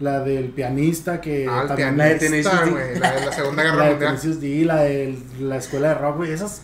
La 0.00 0.20
del 0.20 0.46
pianista 0.46 1.20
que 1.20 1.46
Ah, 1.48 1.62
el 1.62 1.68
también 1.68 1.96
la 1.96 2.04
de 2.06 2.14
pianista, 2.16 2.50
Tennessee 2.50 2.70
güey. 2.70 2.98
La 2.98 3.12
de 3.12 3.26
la 3.26 3.32
Segunda 3.32 3.62
la 3.64 3.70
Guerra 3.70 3.84
de 3.84 4.08
Mundial. 4.08 4.66
La 4.66 4.82
de 4.82 5.18
la 5.40 5.56
escuela 5.56 5.88
de 5.88 5.94
rock, 5.94 6.16
güey. 6.16 6.32
Esas, 6.32 6.62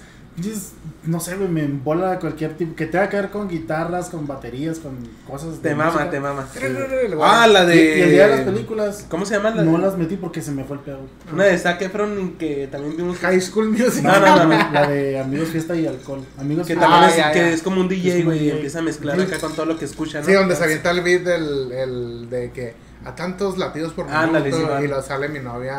no 1.05 1.21
sé, 1.21 1.37
güey, 1.37 1.49
me 1.49 1.65
embola 1.65 2.13
de 2.13 2.19
cualquier 2.19 2.55
tipo. 2.57 2.75
Que 2.77 2.87
tenga 2.87 3.09
que 3.09 3.17
ver 3.17 3.31
con 3.31 3.49
guitarras, 3.49 4.09
con 4.11 4.27
baterías, 4.27 4.79
con 4.79 4.97
cosas 5.27 5.61
Te 5.63 5.71
de 5.71 5.75
mama, 5.75 5.93
música. 5.93 6.11
te 6.11 6.21
mama. 6.21 6.47
Voy 6.55 7.21
Ah, 7.23 7.47
la 7.47 7.65
Y, 7.65 7.67
de... 7.69 7.99
y 7.99 8.01
el 8.03 8.11
día 8.11 8.29
de 8.29 8.37
las 8.37 8.41
películas, 8.45 9.07
¿Cómo 9.09 9.25
se 9.25 9.35
llama 9.35 9.51
la 9.51 9.63
no 9.63 9.73
de- 9.73 9.79
las 9.79 9.97
metí 9.97 10.17
porque 10.17 10.43
se 10.43 10.51
me 10.53 10.65
fue 10.65 10.77
el 10.77 10.83
pedo. 10.83 11.01
Una 11.33 11.45
de 11.45 11.59
Zac 11.59 11.81
Efron 11.83 12.33
que 12.39 12.69
también 12.71 12.97
vimos... 12.97 13.19
High 13.19 13.41
School 13.41 13.71
Music. 13.71 14.03
No, 14.05 14.19
no, 14.21 14.37
no, 14.37 14.45
no. 14.47 14.73
La 14.73 14.87
de 14.89 15.19
Amigos, 15.19 15.49
Fiesta 15.49 15.75
y 15.77 15.87
Alcohol. 15.87 16.21
Amigos, 16.39 16.67
Que 16.67 16.75
Fiesta- 16.75 16.91
también 16.91 17.05
Ah, 17.05 17.11
es, 17.11 17.17
ya, 17.17 17.33
que 17.33 17.39
ya. 17.39 17.49
es 17.51 17.63
como 17.63 17.81
un 17.81 17.89
DJ, 17.89 18.23
güey, 18.25 18.45
y 18.47 18.51
empieza 18.51 18.79
a 18.81 18.83
mezclar 18.83 19.17
Sí. 19.17 19.23
acá 19.23 19.39
con 19.39 19.55
todo 19.55 19.67
lo 19.67 19.79
que 19.79 19.85
escucha, 19.87 20.21
¿no? 20.21 20.27
Sí, 20.27 20.33
donde 20.33 20.55
se 20.57 20.65
avienta 20.65 20.91
el 20.91 21.01
beat 21.03 21.23
del 21.23 21.73
el, 21.73 22.31
de 22.31 22.51
que 22.53 22.75
a 23.05 23.15
tantos 23.15 23.57
latidos 23.59 23.93
por 23.93 24.05
minuto 24.07 24.23
Ándale, 24.23 24.53
sí, 24.53 24.59
y 24.85 24.87
lo 24.89 25.01
sale 25.03 25.29
mi 25.29 25.39
novia 25.39 25.75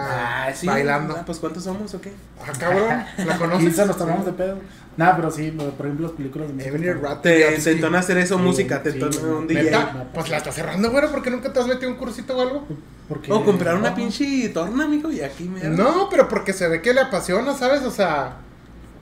Ah, 0.47 0.53
sí. 0.53 0.65
bailando. 0.67 1.15
Ah, 1.17 1.23
pues 1.25 1.38
¿cuántos 1.39 1.63
somos 1.63 1.93
o 1.93 2.01
qué? 2.01 2.12
Ah, 2.41 2.51
cabrón, 2.58 3.03
¿la 3.27 3.38
conoces? 3.38 3.65
15 3.65 3.86
nos 3.88 3.97
tomamos 3.97 4.25
de 4.25 4.32
pedo. 4.34 4.58
Nada, 4.97 5.15
pero 5.15 5.32
sí, 5.32 5.51
por 5.51 5.86
ejemplo, 5.86 6.08
las 6.08 6.15
películas 6.17 6.49
de 6.58 6.93
Rat- 6.93 7.21
Te, 7.21 7.58
te 7.58 7.71
entona 7.71 7.99
hacer 7.99 8.17
eso, 8.17 8.36
Sí, 8.38 8.41
música, 8.41 8.82
te 8.84 8.91
sí, 8.91 8.99
entona 9.01 9.34
un. 9.38 9.47
DJ. 9.47 9.63
¿Neta? 9.63 10.05
Pues 10.13 10.29
la 10.29 10.38
estás 10.38 10.55
cerrando, 10.55 10.91
güey, 10.91 11.03
porque 11.10 11.29
nunca 11.29 11.53
te 11.53 11.60
has 11.60 11.67
metido 11.67 11.89
un 11.91 11.97
cursito 11.97 12.38
o 12.38 12.41
algo. 12.41 12.67
porque- 13.07 13.32
O 13.32 13.43
comprar 13.45 13.76
una 13.76 13.89
no, 13.91 13.95
pinche 13.95 14.49
torna, 14.49 14.86
amigo, 14.86 15.11
y 15.11 15.22
aquí 15.22 15.45
me... 15.45 15.63
No, 15.63 16.09
pero 16.09 16.28
porque 16.28 16.51
se 16.53 16.67
ve 16.67 16.82
que 16.82 16.93
le 16.93 17.01
apasiona, 17.01 17.53
¿sabes? 17.53 17.82
O 17.84 17.91
sea, 17.91 18.38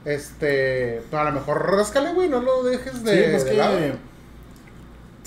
este, 0.04 1.02
a 1.12 1.24
lo 1.24 1.32
mejor 1.32 1.70
ráscale, 1.70 2.12
güey, 2.14 2.28
no 2.28 2.40
lo 2.40 2.62
dejes 2.62 3.02
de, 3.04 3.12
Sí, 3.24 3.30
pues 3.32 3.44
de 3.44 3.50
que 3.50 3.56
lado. 3.56 3.78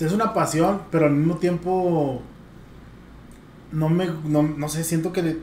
es 0.00 0.12
una 0.12 0.32
pasión, 0.34 0.82
pero 0.90 1.06
al 1.06 1.12
mismo 1.12 1.36
tiempo 1.36 2.22
no 3.72 3.88
me 3.88 4.06
no, 4.24 4.42
no 4.42 4.68
sé, 4.68 4.84
siento 4.84 5.12
que 5.12 5.22
de- 5.22 5.38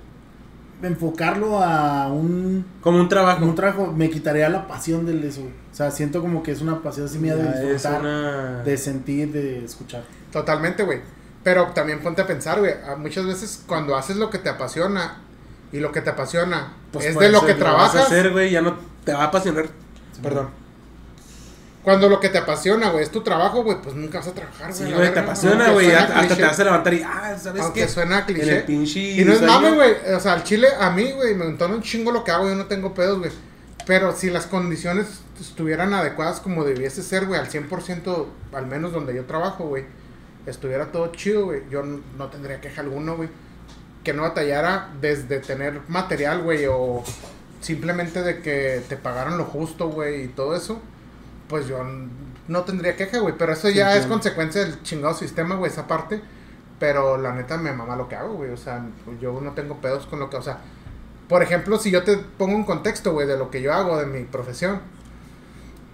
enfocarlo 0.81 1.61
a 1.61 2.07
un, 2.07 2.65
Como 2.81 2.99
un 2.99 3.09
trabajo. 3.09 3.43
un 3.43 3.55
trabajo 3.55 3.91
me 3.93 4.09
quitaría 4.09 4.47
la 4.49 4.67
pasión 4.67 5.05
del 5.05 5.23
eso. 5.23 5.41
güey. 5.41 5.53
O 5.71 5.75
sea, 5.75 5.91
siento 5.91 6.21
como 6.21 6.41
que 6.41 6.51
es 6.51 6.61
una 6.61 6.81
pasión 6.81 7.05
así 7.07 7.19
mía 7.19 7.35
de 7.35 7.43
es 7.49 7.73
disfrutar, 7.73 7.99
una... 8.01 8.63
de 8.63 8.77
sentir, 8.77 9.31
de 9.33 9.65
escuchar. 9.65 10.03
Totalmente, 10.31 10.83
güey. 10.83 11.01
Pero 11.43 11.67
también 11.67 11.99
ponte 12.01 12.21
a 12.21 12.27
pensar, 12.27 12.59
güey, 12.59 12.73
muchas 12.97 13.25
veces 13.25 13.63
cuando 13.67 13.95
haces 13.95 14.15
lo 14.17 14.29
que 14.29 14.37
te 14.39 14.49
apasiona 14.49 15.17
y 15.71 15.79
lo 15.79 15.91
que 15.91 16.01
te 16.01 16.09
apasiona 16.11 16.73
Pues 16.91 17.05
es 17.07 17.17
de 17.19 17.29
lo 17.29 17.39
ser 17.41 17.55
que 17.57 17.63
vas 17.63 17.71
a 17.71 17.75
trabajas. 17.75 18.05
hacer, 18.05 18.31
güey, 18.31 18.51
ya 18.51 18.61
no 18.61 18.75
te 19.03 19.13
va 19.13 19.23
a 19.23 19.27
apasionar. 19.27 19.65
Perdón. 20.23 20.49
Cuando 21.83 22.09
lo 22.09 22.19
que 22.19 22.29
te 22.29 22.37
apasiona, 22.37 22.89
güey, 22.89 23.03
es 23.03 23.09
tu 23.09 23.21
trabajo, 23.21 23.63
güey, 23.63 23.81
pues 23.81 23.95
nunca 23.95 24.19
vas 24.19 24.27
a 24.27 24.33
trabajar, 24.33 24.73
güey. 24.73 24.89
Sí, 24.89 24.93
güey, 24.93 25.13
te 25.13 25.19
apasiona, 25.19 25.71
güey. 25.71 25.91
Hasta 25.91 26.19
hasta 26.19 26.21
te 26.21 26.27
cliché, 26.27 26.43
vas 26.43 26.59
a 26.59 26.63
levantar 26.65 26.93
y, 26.93 27.03
ah, 27.03 27.37
¿sabes 27.41 27.61
Aunque 27.63 27.81
qué? 27.81 27.87
suena 27.87 28.15
En 28.15 28.19
el 28.19 28.25
cliché. 28.25 28.61
pinche. 28.61 28.99
Y 28.99 29.23
no 29.23 29.33
es 29.33 29.41
mame, 29.41 29.71
güey. 29.71 29.95
O 30.13 30.19
sea, 30.19 30.33
al 30.33 30.43
chile, 30.43 30.67
a 30.77 30.89
mí, 30.91 31.11
güey, 31.13 31.35
me 31.35 31.45
entona 31.45 31.75
un 31.75 31.81
chingo 31.81 32.11
lo 32.11 32.23
que 32.23 32.31
hago. 32.31 32.49
Yo 32.49 32.55
no 32.55 32.65
tengo 32.65 32.93
pedos, 32.93 33.19
güey. 33.19 33.31
Pero 33.85 34.13
si 34.13 34.29
las 34.29 34.45
condiciones 34.45 35.21
estuvieran 35.39 35.93
adecuadas 35.93 36.41
como 36.41 36.65
debiese 36.65 37.01
ser, 37.01 37.25
güey, 37.25 37.39
al 37.39 37.49
100%, 37.49 38.27
al 38.53 38.67
menos 38.67 38.91
donde 38.91 39.15
yo 39.15 39.25
trabajo, 39.25 39.63
güey, 39.63 39.85
estuviera 40.45 40.91
todo 40.91 41.11
chido, 41.13 41.45
güey, 41.45 41.63
yo 41.71 41.81
no 41.83 42.27
tendría 42.27 42.59
queja 42.59 42.81
alguno, 42.81 43.15
güey. 43.15 43.29
Que 44.03 44.13
no 44.13 44.23
batallara 44.23 44.89
desde 45.01 45.39
tener 45.39 45.79
material, 45.87 46.41
güey, 46.41 46.65
o 46.67 47.03
simplemente 47.61 48.21
de 48.21 48.41
que 48.41 48.83
te 48.87 48.97
pagaran 48.97 49.37
lo 49.37 49.45
justo, 49.45 49.87
güey, 49.89 50.25
y 50.25 50.27
todo 50.27 50.55
eso. 50.55 50.81
Pues 51.49 51.67
yo 51.67 51.79
no 52.47 52.63
tendría 52.63 52.95
queja, 52.95 53.19
güey. 53.19 53.35
Pero 53.37 53.51
eso 53.53 53.67
Sí, 53.67 53.73
ya 53.75 53.89
es 53.89 53.95
entiendo. 53.95 54.15
consecuencia 54.15 54.61
del 54.61 54.81
chingado 54.83 55.13
sistema, 55.13 55.55
güey, 55.55 55.69
esa 55.71 55.87
parte. 55.87 56.21
Pero 56.79 57.17
la 57.17 57.33
neta 57.33 57.57
me 57.57 57.73
mama 57.73 57.97
lo 57.97 58.07
que 58.07 58.15
hago, 58.15 58.35
güey. 58.35 58.51
O 58.51 58.57
sea, 58.57 58.85
yo 59.19 59.41
no 59.41 59.51
tengo 59.51 59.81
pedos 59.81 60.05
con 60.05 60.19
lo 60.19 60.29
que. 60.29 60.37
O 60.37 60.41
sea, 60.41 60.59
por 61.27 61.43
ejemplo, 61.43 61.77
si 61.77 61.91
yo 61.91 62.03
te 62.03 62.17
pongo 62.17 62.55
un 62.55 62.63
contexto, 62.63 63.11
güey, 63.11 63.27
de 63.27 63.37
lo 63.37 63.51
que 63.51 63.61
yo 63.61 63.73
hago, 63.73 63.97
de 63.97 64.05
mi 64.05 64.23
profesión. 64.23 64.79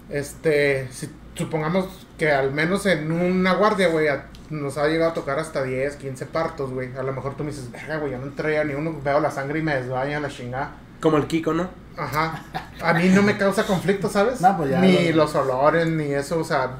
Este, 0.08 0.88
si 0.92 1.10
supongamos 1.34 2.06
que 2.18 2.30
al 2.30 2.52
menos 2.52 2.86
en 2.86 3.10
una 3.10 3.54
guardia, 3.54 3.88
güey, 3.88 4.06
nos 4.50 4.78
ha 4.78 4.86
llegado 4.86 5.10
a 5.10 5.14
tocar 5.14 5.38
hasta 5.38 5.62
10, 5.62 5.96
15 5.96 6.26
partos, 6.26 6.70
güey. 6.70 6.96
A 6.96 7.02
lo 7.02 7.12
mejor 7.12 7.36
tú 7.36 7.42
me 7.44 7.50
dices, 7.50 7.70
verga, 7.70 7.96
güey, 7.98 8.12
yo 8.12 8.18
no 8.18 8.26
entré 8.26 8.58
a 8.58 8.64
ni 8.64 8.74
uno, 8.74 9.00
veo 9.02 9.20
la 9.20 9.30
sangre 9.30 9.58
y 9.58 9.62
me 9.62 9.74
desvaya 9.74 10.20
la 10.20 10.28
chingada. 10.28 10.76
Como 11.06 11.16
el 11.22 11.26
Kiko, 11.26 11.54
¿no? 11.54 11.68
Ajá. 11.96 12.42
A 12.82 12.92
mí 12.94 13.08
no 13.08 13.22
me 13.22 13.36
causa 13.38 13.64
conflicto, 13.66 14.08
¿sabes? 14.08 14.40
No, 14.40 14.56
pues 14.56 14.70
ya 14.70 14.80
ni 14.80 15.10
lo- 15.12 15.24
los 15.24 15.34
olores, 15.34 15.86
ni 15.86 16.04
eso, 16.12 16.38
o 16.38 16.44
sea. 16.44 16.76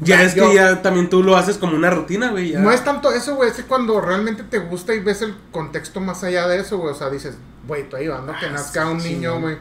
Ya 0.00 0.22
es 0.22 0.34
yo- 0.34 0.48
que 0.48 0.54
ya 0.56 0.82
también 0.82 1.08
tú 1.10 1.22
lo 1.22 1.36
haces 1.36 1.58
como 1.58 1.76
una 1.76 1.90
rutina, 1.90 2.30
güey. 2.30 2.50
ya. 2.52 2.58
No 2.60 2.70
es 2.72 2.82
tanto 2.84 3.12
eso, 3.12 3.34
güey, 3.36 3.50
es 3.50 3.56
que 3.56 3.62
cuando 3.64 4.00
realmente 4.00 4.42
te 4.42 4.58
gusta 4.58 4.94
y 4.94 5.00
ves 5.00 5.22
el 5.22 5.34
contexto 5.50 6.00
más 6.00 6.22
allá 6.24 6.46
de 6.48 6.58
eso, 6.60 6.78
güey, 6.78 6.92
o 6.92 6.96
sea, 6.96 7.08
dices, 7.10 7.36
güey, 7.66 7.82
estoy 7.82 8.02
ayudando 8.02 8.32
a 8.32 8.38
que 8.38 8.46
Ah, 8.46 8.50
nazca 8.52 8.86
un 8.88 9.00
sí, 9.00 9.14
niño, 9.14 9.34
sí, 9.36 9.40
güey. 9.42 9.56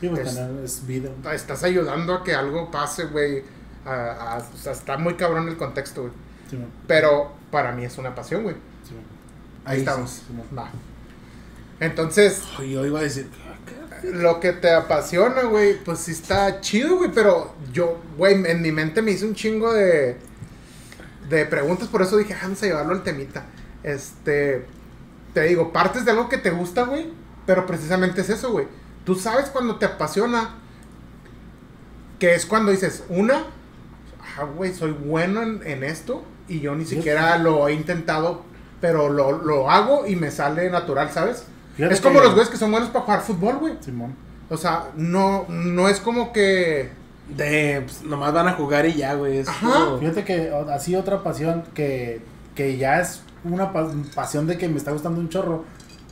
Sí, 0.00 0.08
pues 0.08 0.36
Es- 0.64 0.86
vida. 0.86 1.10
Estás 1.32 1.62
ayudando 1.62 2.14
a 2.14 2.24
que 2.24 2.34
algo 2.34 2.70
pase, 2.70 3.04
güey. 3.06 3.42
a- 3.86 4.34
a- 4.34 4.38
o 4.38 4.56
sea, 4.58 4.72
está 4.72 4.98
muy 4.98 5.14
cabrón 5.14 5.48
el 5.48 5.56
contexto, 5.56 6.02
güey. 6.02 6.12
Sí. 6.50 6.58
Pero 6.86 7.32
para 7.50 7.72
mí 7.72 7.82
es 7.84 7.96
una 7.96 8.14
pasión, 8.14 8.42
güey. 8.42 8.54
Ahí, 9.64 9.76
Ahí 9.76 9.78
estamos. 9.78 10.10
sí, 10.10 10.22
sí. 10.28 10.54
Va. 10.56 10.70
Entonces, 11.80 12.42
yo 12.58 12.84
iba 12.86 13.00
a 13.00 13.02
decir. 13.02 13.28
lo 14.02 14.40
que 14.40 14.52
te 14.52 14.70
apasiona, 14.72 15.42
güey, 15.42 15.82
pues 15.82 15.98
sí 16.00 16.12
está 16.12 16.60
chido, 16.60 16.96
güey. 16.98 17.10
Pero 17.12 17.54
yo, 17.72 18.00
güey, 18.16 18.34
en 18.46 18.62
mi 18.62 18.70
mente 18.72 19.02
me 19.02 19.10
hice 19.12 19.26
un 19.26 19.34
chingo 19.34 19.72
de, 19.72 20.16
de 21.28 21.46
preguntas. 21.46 21.88
Por 21.88 22.02
eso 22.02 22.16
dije, 22.16 22.34
"Ah, 22.34 22.40
vamos 22.42 22.62
a 22.62 22.66
llevarlo 22.66 22.92
al 22.92 23.02
temita. 23.02 23.44
Este, 23.82 24.66
te 25.34 25.42
digo, 25.42 25.72
partes 25.72 26.04
de 26.04 26.10
algo 26.12 26.28
que 26.28 26.38
te 26.38 26.50
gusta, 26.50 26.84
güey. 26.84 27.08
Pero 27.46 27.66
precisamente 27.66 28.20
es 28.20 28.30
eso, 28.30 28.52
güey. 28.52 28.66
Tú 29.04 29.14
sabes 29.14 29.48
cuando 29.50 29.76
te 29.76 29.86
apasiona. 29.86 30.56
Que 32.18 32.34
es 32.34 32.44
cuando 32.44 32.70
dices, 32.70 33.02
una, 33.08 33.44
ah, 34.36 34.44
güey, 34.44 34.74
soy 34.74 34.90
bueno 34.92 35.42
en, 35.42 35.62
en 35.66 35.84
esto. 35.84 36.22
Y 36.48 36.60
yo 36.60 36.74
ni 36.74 36.84
siquiera 36.84 37.38
lo 37.38 37.66
he 37.68 37.72
intentado. 37.72 38.42
Pero 38.80 39.08
lo, 39.08 39.32
lo 39.42 39.70
hago 39.70 40.06
y 40.06 40.16
me 40.16 40.30
sale 40.30 40.68
natural, 40.70 41.10
¿sabes? 41.10 41.44
Fíjate 41.80 41.94
es 41.94 42.00
como 42.00 42.18
que- 42.18 42.24
los 42.24 42.34
güeyes 42.34 42.50
que 42.50 42.56
son 42.56 42.70
buenos 42.70 42.90
para 42.90 43.04
jugar 43.04 43.20
fútbol, 43.22 43.56
güey. 43.58 43.74
Simón. 43.80 44.14
O 44.48 44.56
sea, 44.56 44.90
no, 44.96 45.46
no 45.48 45.88
es 45.88 46.00
como 46.00 46.32
que. 46.32 46.90
De, 47.36 47.82
pues, 47.84 48.02
nomás 48.02 48.32
van 48.32 48.48
a 48.48 48.52
jugar 48.54 48.86
y 48.86 48.94
ya, 48.94 49.14
güey. 49.14 49.38
Es 49.38 49.48
Ajá. 49.48 49.96
Fíjate 50.00 50.24
que 50.24 50.50
así 50.72 50.96
otra 50.96 51.22
pasión 51.22 51.62
que, 51.74 52.20
que 52.56 52.76
ya 52.76 53.00
es 53.00 53.22
una 53.44 53.72
pa- 53.72 53.90
pasión 54.14 54.46
de 54.48 54.58
que 54.58 54.68
me 54.68 54.76
está 54.76 54.90
gustando 54.90 55.20
un 55.20 55.28
chorro, 55.28 55.64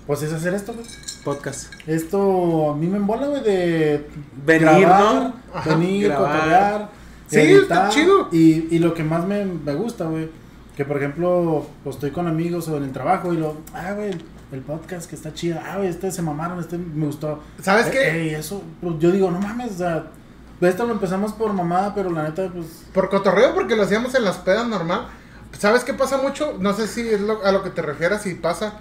pues 0.06 0.22
es 0.22 0.32
hacer 0.32 0.54
esto, 0.54 0.72
güey. 0.74 0.86
podcast. 1.24 1.72
Esto 1.88 2.70
a 2.70 2.76
mí 2.76 2.86
me 2.86 2.98
embola, 2.98 3.26
güey, 3.26 3.42
de 3.42 4.08
Venir, 4.46 4.62
grabar, 4.86 5.14
¿no? 5.14 5.34
Ajá. 5.52 5.70
venir, 5.70 6.14
cotorrear, 6.14 6.88
Sí, 7.26 7.38
está 7.40 7.88
chido. 7.90 8.28
Y, 8.32 8.68
y 8.74 8.78
lo 8.78 8.94
que 8.94 9.02
más 9.04 9.26
me, 9.26 9.44
me 9.44 9.74
gusta, 9.74 10.04
güey, 10.04 10.30
que 10.76 10.84
por 10.86 10.96
ejemplo, 10.98 11.66
pues 11.84 11.96
estoy 11.96 12.12
con 12.12 12.26
amigos 12.28 12.68
o 12.68 12.76
en 12.78 12.84
el 12.84 12.92
trabajo 12.92 13.34
y 13.34 13.36
lo, 13.36 13.56
ah, 13.74 13.92
güey, 13.94 14.12
el 14.52 14.60
podcast 14.60 15.08
que 15.08 15.16
está 15.16 15.34
chido, 15.34 15.58
ah, 15.62 15.78
este 15.82 16.10
se 16.10 16.22
mamaron, 16.22 16.58
este 16.60 16.78
me 16.78 17.06
gustó. 17.06 17.42
¿Sabes 17.62 17.86
Eh, 17.88 17.90
qué? 17.92 18.10
ey, 18.22 18.34
eso, 18.34 18.62
pues, 18.80 18.94
yo 18.98 19.10
digo, 19.10 19.30
no 19.30 19.40
mames, 19.40 19.72
o 19.72 19.78
sea, 19.78 20.06
esto 20.60 20.86
lo 20.86 20.92
empezamos 20.92 21.32
por 21.34 21.52
mamada, 21.52 21.94
pero 21.94 22.10
la 22.10 22.22
neta, 22.24 22.48
pues, 22.52 22.66
Por 22.92 23.08
cotorreo, 23.10 23.54
porque 23.54 23.76
lo 23.76 23.82
hacíamos 23.82 24.14
en 24.14 24.24
las 24.24 24.38
pedas 24.38 24.66
normal. 24.66 25.08
¿Sabes 25.58 25.84
qué 25.84 25.94
pasa 25.94 26.18
mucho? 26.18 26.56
No 26.60 26.72
sé 26.74 26.86
si 26.88 27.08
es 27.08 27.20
lo- 27.20 27.44
a 27.44 27.52
lo 27.52 27.62
que 27.62 27.70
te 27.70 27.82
refieras, 27.82 28.22
si 28.22 28.34
pasa. 28.34 28.74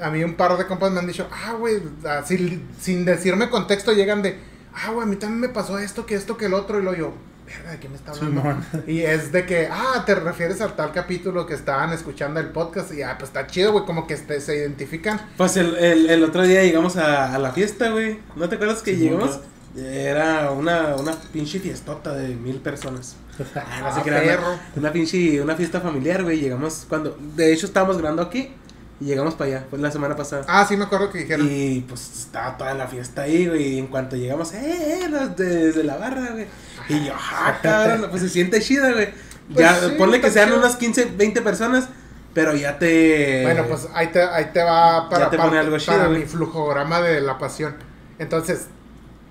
A 0.00 0.10
mí 0.10 0.22
un 0.22 0.34
par 0.34 0.56
de 0.56 0.66
compas 0.66 0.92
me 0.92 1.00
han 1.00 1.06
dicho, 1.06 1.26
ah, 1.32 1.52
güey, 1.54 1.82
así, 2.08 2.64
sin 2.80 3.04
decirme 3.04 3.50
contexto, 3.50 3.92
llegan 3.92 4.22
de, 4.22 4.38
ah, 4.74 4.90
güey, 4.92 5.02
a 5.06 5.10
mí 5.10 5.16
también 5.16 5.40
me 5.40 5.48
pasó 5.48 5.78
esto, 5.78 6.06
que 6.06 6.14
esto, 6.14 6.36
que 6.36 6.46
el 6.46 6.54
otro, 6.54 6.78
y 6.78 6.82
lo 6.82 6.94
yo, 6.94 7.12
verga, 7.56 7.70
¿de 7.72 7.78
qué 7.80 7.88
me 7.88 7.96
está 7.96 8.12
hablando? 8.12 8.40
Simón. 8.40 8.64
y 8.86 9.00
es 9.00 9.32
de 9.32 9.44
que, 9.46 9.68
ah, 9.70 10.02
te 10.06 10.14
refieres 10.14 10.60
al 10.60 10.76
tal 10.76 10.92
capítulo 10.92 11.46
que 11.46 11.54
estaban 11.54 11.92
escuchando 11.92 12.40
el 12.40 12.48
podcast, 12.50 12.92
y 12.92 13.02
ah, 13.02 13.16
pues 13.18 13.30
está 13.30 13.46
chido, 13.46 13.72
güey, 13.72 13.84
como 13.84 14.06
que 14.06 14.14
este, 14.14 14.40
se 14.40 14.56
identifican. 14.56 15.20
Pues 15.36 15.56
el, 15.56 15.76
el, 15.76 16.08
el 16.10 16.24
otro 16.24 16.42
día 16.42 16.62
llegamos 16.62 16.96
a, 16.96 17.34
a 17.34 17.38
la 17.38 17.52
fiesta, 17.52 17.90
güey. 17.90 18.18
¿No 18.36 18.48
te 18.48 18.54
acuerdas 18.56 18.82
que 18.82 18.94
Sí, 18.94 19.00
llegamos? 19.00 19.40
Era 19.76 20.50
una, 20.50 20.96
una 20.96 21.12
pinche 21.32 21.60
fiestota 21.60 22.12
de 22.14 22.34
mil 22.34 22.56
personas. 22.56 23.16
Ah, 23.54 23.78
no 23.80 23.86
Ah, 23.88 24.02
crean, 24.02 24.24
perro. 24.24 24.58
Una 24.76 24.90
pinche, 24.92 25.40
una 25.40 25.54
fiesta 25.54 25.80
familiar, 25.80 26.24
güey. 26.24 26.40
Llegamos 26.40 26.84
cuando, 26.88 27.16
de 27.36 27.52
hecho 27.52 27.66
estábamos 27.66 27.96
grabando 27.98 28.22
aquí 28.22 28.52
y 29.00 29.04
llegamos 29.04 29.34
para 29.34 29.50
allá, 29.50 29.66
fue 29.70 29.78
la 29.78 29.90
semana 29.90 30.16
pasada. 30.16 30.44
Ah, 30.48 30.64
sí 30.68 30.76
me 30.76 30.84
acuerdo 30.84 31.10
que 31.10 31.18
dijeron. 31.18 31.46
Y 31.50 31.80
pues 31.88 32.10
estaba 32.18 32.56
toda 32.56 32.74
la 32.74 32.86
fiesta 32.88 33.22
ahí, 33.22 33.46
güey. 33.46 33.74
Y 33.74 33.78
en 33.78 33.86
cuanto 33.86 34.16
llegamos, 34.16 34.52
eh, 34.54 35.02
eh, 35.04 35.08
los 35.08 35.36
de- 35.36 35.66
desde 35.66 35.84
la 35.84 35.96
barra, 35.96 36.30
güey. 36.32 36.46
Y 36.88 37.04
yo, 37.06 37.12
ah, 37.16 37.58
cabrón, 37.62 38.06
pues 38.10 38.22
se 38.22 38.28
siente 38.28 38.60
chida, 38.60 38.92
güey. 38.92 39.08
Pues 39.52 39.60
Ya, 39.60 39.78
sí, 39.80 39.94
ponle 39.96 40.20
que 40.20 40.30
sean 40.30 40.48
chido. 40.48 40.58
unas 40.58 40.76
15, 40.76 41.04
20 41.16 41.40
personas, 41.42 41.88
pero 42.34 42.54
ya 42.54 42.78
te. 42.78 43.42
Bueno, 43.44 43.64
pues 43.68 43.88
ahí 43.94 44.08
te, 44.08 44.20
ahí 44.22 44.50
te 44.52 44.62
va 44.62 45.08
para, 45.08 45.30
te 45.30 45.36
para- 45.38 45.60
algo 45.60 45.78
chido, 45.78 45.96
para 45.96 46.08
mi 46.08 46.22
flujograma 46.22 47.00
de 47.00 47.20
la 47.20 47.38
pasión. 47.38 47.76
Entonces, 48.18 48.66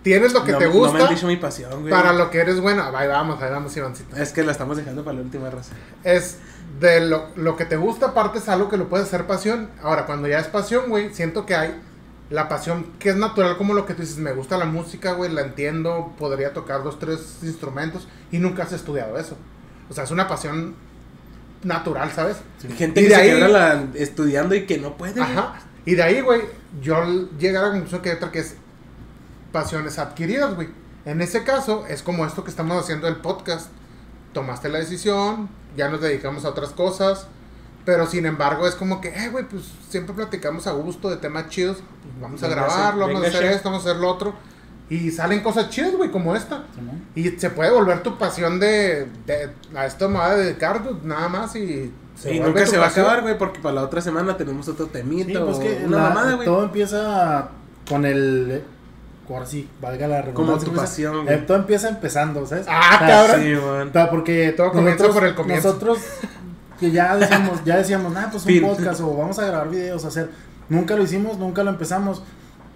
tienes 0.02 0.34
lo 0.34 0.44
que 0.46 0.54
no, 0.54 0.58
te 0.60 0.66
No 0.66 0.72
me 0.72 0.78
gusta 0.80 1.04
han 1.08 1.14
dicho 1.14 1.28
mi 1.28 1.36
pasión, 1.38 1.82
güey. 1.82 1.92
para 1.92 2.14
lo 2.14 2.32
que 2.32 2.38
eres 2.40 2.60
bueno. 2.62 2.84
Ahí 2.96 3.08
vamos, 3.08 3.42
ahí 3.42 3.52
vamos, 3.52 3.76
Ivancito. 3.76 4.16
Es 4.16 4.32
que 4.32 4.44
la 4.44 4.54
estamos 4.54 4.78
dejando 4.78 5.04
para 5.04 5.18
la 5.18 5.24
última 5.24 5.50
raza. 5.50 5.74
Es 6.04 6.38
de 6.80 7.00
lo, 7.02 7.28
lo 7.36 7.56
que 7.56 7.66
te 7.66 7.76
gusta, 7.78 8.08
aparte 8.08 8.40
es 8.40 8.50
algo 8.50 8.70
que 8.70 8.78
lo 8.78 8.90
puedes 8.90 9.08
hacer 9.08 9.26
pasión. 9.26 9.70
Ahora, 9.82 10.06
cuando 10.06 10.28
ya 10.28 10.40
es 10.40 10.48
pasión, 10.48 10.90
güey, 10.90 11.14
siento 11.14 11.46
que 11.46 11.56
hay 11.56 11.80
la 12.30 12.50
pasión 12.50 12.86
que 13.00 13.10
es 13.10 13.16
natural, 13.16 13.58
como 13.58 13.74
lo 13.74 13.86
que 13.86 13.94
tú 13.94 14.02
dices, 14.02 14.18
me 14.18 14.34
gusta 14.34 14.58
la 14.58 14.66
música, 14.66 15.14
güey, 15.14 15.32
la 15.32 15.42
entiendo, 15.42 16.14
podría 16.20 16.54
tocar 16.54 16.84
dos, 16.84 17.00
tres 17.00 17.38
instrumentos 17.44 18.08
y 18.32 18.40
nunca 18.40 18.64
has 18.64 18.74
estudiado 18.74 19.18
eso. 19.18 19.38
O 19.90 19.94
sea, 19.94 20.04
es 20.04 20.12
una 20.12 20.28
pasión 20.28 20.76
natural, 21.64 22.12
¿sabes? 22.12 22.38
Sí. 22.60 22.68
Gente 22.70 23.00
Y 23.02 23.04
que 23.06 23.10
de 23.10 23.16
se 23.16 23.22
ahí- 23.22 23.30
quebra 23.30 23.48
la, 23.48 23.86
estudiando 23.96 24.56
y 24.56 24.66
que 24.66 24.78
no 24.78 24.98
puede. 24.98 25.22
Ajá. 25.22 25.56
Y 25.86 25.96
de 25.96 26.04
ahí, 26.04 26.20
güey, 26.22 26.42
yo 26.82 27.02
llegar 27.40 27.64
a 27.64 27.68
la 27.68 27.72
conclusión 27.74 28.02
que 28.02 28.10
hay 28.10 28.16
otra 28.18 28.32
que 28.32 28.40
es 28.40 28.56
pasiones 29.52 29.98
adquiridas, 30.00 30.54
güey. 30.56 30.70
En 31.06 31.22
ese 31.22 31.44
caso, 31.44 31.86
es 31.88 32.04
como 32.04 32.26
esto 32.26 32.44
que 32.44 32.50
estamos 32.50 32.82
haciendo 32.84 33.08
el 33.08 33.16
podcast. 33.18 33.70
Tomaste 34.34 34.68
la 34.70 34.80
decisión, 34.80 35.50
ya 35.78 35.88
nos 35.90 36.02
dedicamos 36.02 36.44
a 36.44 36.50
otras 36.50 36.72
cosas, 36.72 37.28
pero 37.86 38.06
sin 38.06 38.26
embargo 38.26 38.68
es 38.68 38.76
como 38.76 39.00
que, 39.00 39.10
eh, 39.10 39.30
güey, 39.32 39.48
pues 39.48 39.64
siempre 39.90 40.14
platicamos 40.14 40.68
a 40.68 40.72
gusto 40.74 41.10
de 41.10 41.16
temas 41.18 41.48
chidos, 41.48 41.78
pues 41.78 42.22
vamos 42.22 42.44
a 42.44 42.48
grabarlo, 42.50 43.08
vamos 43.08 43.24
a 43.24 43.28
hacer 43.28 43.42
chef. 43.44 43.56
esto, 43.56 43.70
vamos 43.70 43.86
a 43.86 43.90
hacer 43.92 44.02
lo 44.02 44.10
otro. 44.10 44.34
Y 44.90 45.12
salen 45.12 45.42
cosas 45.42 45.70
chidas, 45.70 45.96
güey, 45.96 46.12
como 46.12 46.36
esta. 46.36 46.64
Y 47.14 47.30
se 47.32 47.50
puede 47.50 47.72
volver 47.72 48.04
tu 48.04 48.18
pasión 48.18 48.60
de, 48.60 49.08
de 49.26 49.50
a 49.76 49.86
esto 49.86 50.08
me 50.10 50.16
voy 50.18 50.26
a 50.26 50.36
dedicar 50.36 50.82
pues, 50.84 51.04
nada 51.04 51.28
más 51.30 51.56
y 51.58 51.92
se 52.16 52.34
y 52.34 52.40
nunca 52.40 52.66
se 52.66 52.78
va 52.78 52.86
a 52.86 52.90
acabar, 52.90 53.22
güey, 53.22 53.38
porque 53.38 53.60
para 53.60 53.76
la 53.76 53.84
otra 53.84 54.02
semana 54.02 54.36
tenemos 54.38 54.68
otro 54.70 54.88
temito. 54.88 55.30
Sí, 55.30 55.38
pues 55.46 55.58
que 55.60 55.86
una 55.86 55.98
la- 55.98 56.04
mamada, 56.10 56.34
güey. 56.36 56.46
todo 56.46 56.64
empieza 56.64 57.50
con 57.88 58.06
el. 58.06 58.64
Ahora 59.30 59.46
sí, 59.46 59.68
valga 59.82 60.08
la 60.08 60.22
redundancia. 60.22 60.56
Como 60.56 60.72
tu 60.72 60.74
pasión, 60.80 61.24
güey. 61.26 61.36
eh, 61.36 61.44
todo 61.46 61.58
empieza 61.58 61.90
empezando, 61.90 62.46
¿sabes? 62.46 62.66
Ah, 62.70 62.80
O 62.96 62.98
sea, 63.00 63.08
cabrón. 63.08 63.42
Sí, 63.44 63.50
man. 63.54 63.90
O 63.90 63.92
sea, 63.92 64.10
porque 64.10 64.54
Todo 64.56 64.72
comienza 64.72 65.08
por 65.10 65.26
el 65.26 65.36
comienzo. 65.36 65.68
Nosotros 65.68 66.00
que 66.80 66.92
ya 66.92 67.16
decíamos, 67.18 67.64
ya 67.66 67.78
decíamos, 67.78 68.14
nah, 68.14 68.30
pues 68.30 68.44
un 68.46 68.52
Fin. 68.52 68.62
podcast 68.62 69.02
o 69.02 69.16
vamos 69.16 69.38
a 69.40 69.46
grabar 69.46 69.70
videos, 69.70 70.06
hacer. 70.06 70.30
Nunca 70.70 70.96
lo 70.96 71.04
hicimos, 71.04 71.38
nunca 71.38 71.64
lo 71.64 71.72
empezamos. 71.72 72.22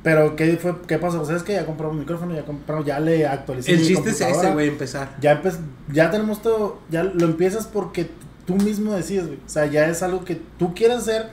Pero 0.04 0.36
¿qué 0.36 0.58
fue? 0.58 0.76
¿Qué 0.88 0.98
pasó? 0.98 1.24
¿Sabes 1.26 1.44
que 1.44 1.54
ya 1.54 1.66
compramos 1.66 1.96
micrófono, 1.96 2.34
ya 2.34 2.44
compramos, 2.44 2.86
ya 2.86 3.00
le 3.00 3.28
actualicé 3.28 3.74
El 3.74 3.82
mi 3.82 3.86
chiste 3.88 4.10
es 4.10 4.22
ese, 4.22 4.52
güey, 4.52 4.68
empezar. 4.70 5.10
Ya 5.22 5.40
empe- 5.42 5.56
ya 5.92 6.10
tenemos 6.10 6.42
todo, 6.42 6.80
ya 6.90 7.04
lo 7.04 7.26
empiezas 7.26 7.68
porque 7.68 8.10
tú 8.48 8.56
mismo 8.56 8.94
decides, 8.94 9.28
güey. 9.28 9.38
O 9.46 9.50
sea, 9.50 9.68
ya 9.68 9.86
es 9.88 10.02
algo 10.02 10.26
que 10.26 10.42
tú 10.58 10.74
quieres 10.74 10.98
hacer, 10.98 11.30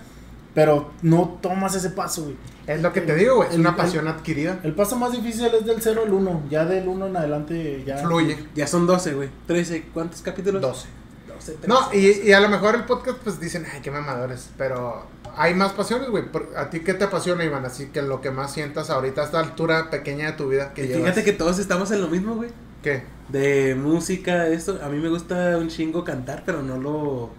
pero 0.58 0.90
no 1.02 1.38
tomas 1.40 1.72
ese 1.76 1.90
paso, 1.90 2.24
güey. 2.24 2.36
Es 2.66 2.82
lo 2.82 2.92
que 2.92 3.00
te 3.00 3.14
digo, 3.14 3.36
güey. 3.36 3.48
Es 3.48 3.54
El- 3.54 3.60
una 3.60 3.70
el- 3.70 3.76
pasión 3.76 4.08
adquirida. 4.08 4.58
El 4.64 4.74
paso 4.74 4.96
más 4.96 5.12
difícil 5.12 5.44
es 5.46 5.64
del 5.64 5.80
0 5.80 6.02
al 6.04 6.12
1. 6.12 6.42
Ya 6.50 6.64
del 6.64 6.88
1 6.88 7.06
en 7.06 7.16
adelante 7.16 7.84
ya. 7.86 7.98
Fluye. 7.98 8.36
Ya 8.56 8.66
son 8.66 8.84
12, 8.84 9.14
güey. 9.14 9.28
13, 9.46 9.84
¿cuántos 9.94 10.20
capítulos? 10.20 10.60
12. 10.60 10.88
12, 11.28 11.52
13. 11.52 11.68
No, 11.68 11.78
y, 11.92 12.28
y 12.28 12.32
a 12.32 12.40
lo 12.40 12.48
mejor 12.48 12.74
el 12.74 12.82
podcast, 12.86 13.18
pues 13.18 13.38
dicen, 13.38 13.66
ay, 13.72 13.80
qué 13.82 13.92
mamadores. 13.92 14.50
Pero 14.58 15.06
hay 15.36 15.54
más 15.54 15.74
pasiones, 15.74 16.10
güey. 16.10 16.24
Por- 16.30 16.48
¿A 16.56 16.70
ti 16.70 16.80
qué 16.80 16.92
te 16.92 17.04
apasiona, 17.04 17.44
Iván? 17.44 17.64
Así 17.64 17.86
que 17.86 18.02
lo 18.02 18.20
que 18.20 18.32
más 18.32 18.52
sientas 18.52 18.90
ahorita 18.90 19.20
a 19.20 19.24
esta 19.26 19.38
altura 19.38 19.90
pequeña 19.90 20.32
de 20.32 20.32
tu 20.32 20.48
vida 20.48 20.74
que 20.74 20.86
Y 20.86 20.88
llevas. 20.88 21.02
fíjate 21.02 21.22
que 21.22 21.32
todos 21.34 21.60
estamos 21.60 21.92
en 21.92 22.00
lo 22.00 22.08
mismo, 22.08 22.34
güey. 22.34 22.50
¿Qué? 22.82 23.04
De 23.28 23.76
música, 23.76 24.48
esto. 24.48 24.80
A 24.82 24.88
mí 24.88 24.98
me 24.98 25.08
gusta 25.08 25.56
un 25.56 25.68
chingo 25.68 26.02
cantar, 26.02 26.42
pero 26.44 26.62
no 26.64 26.76
lo. 26.78 27.30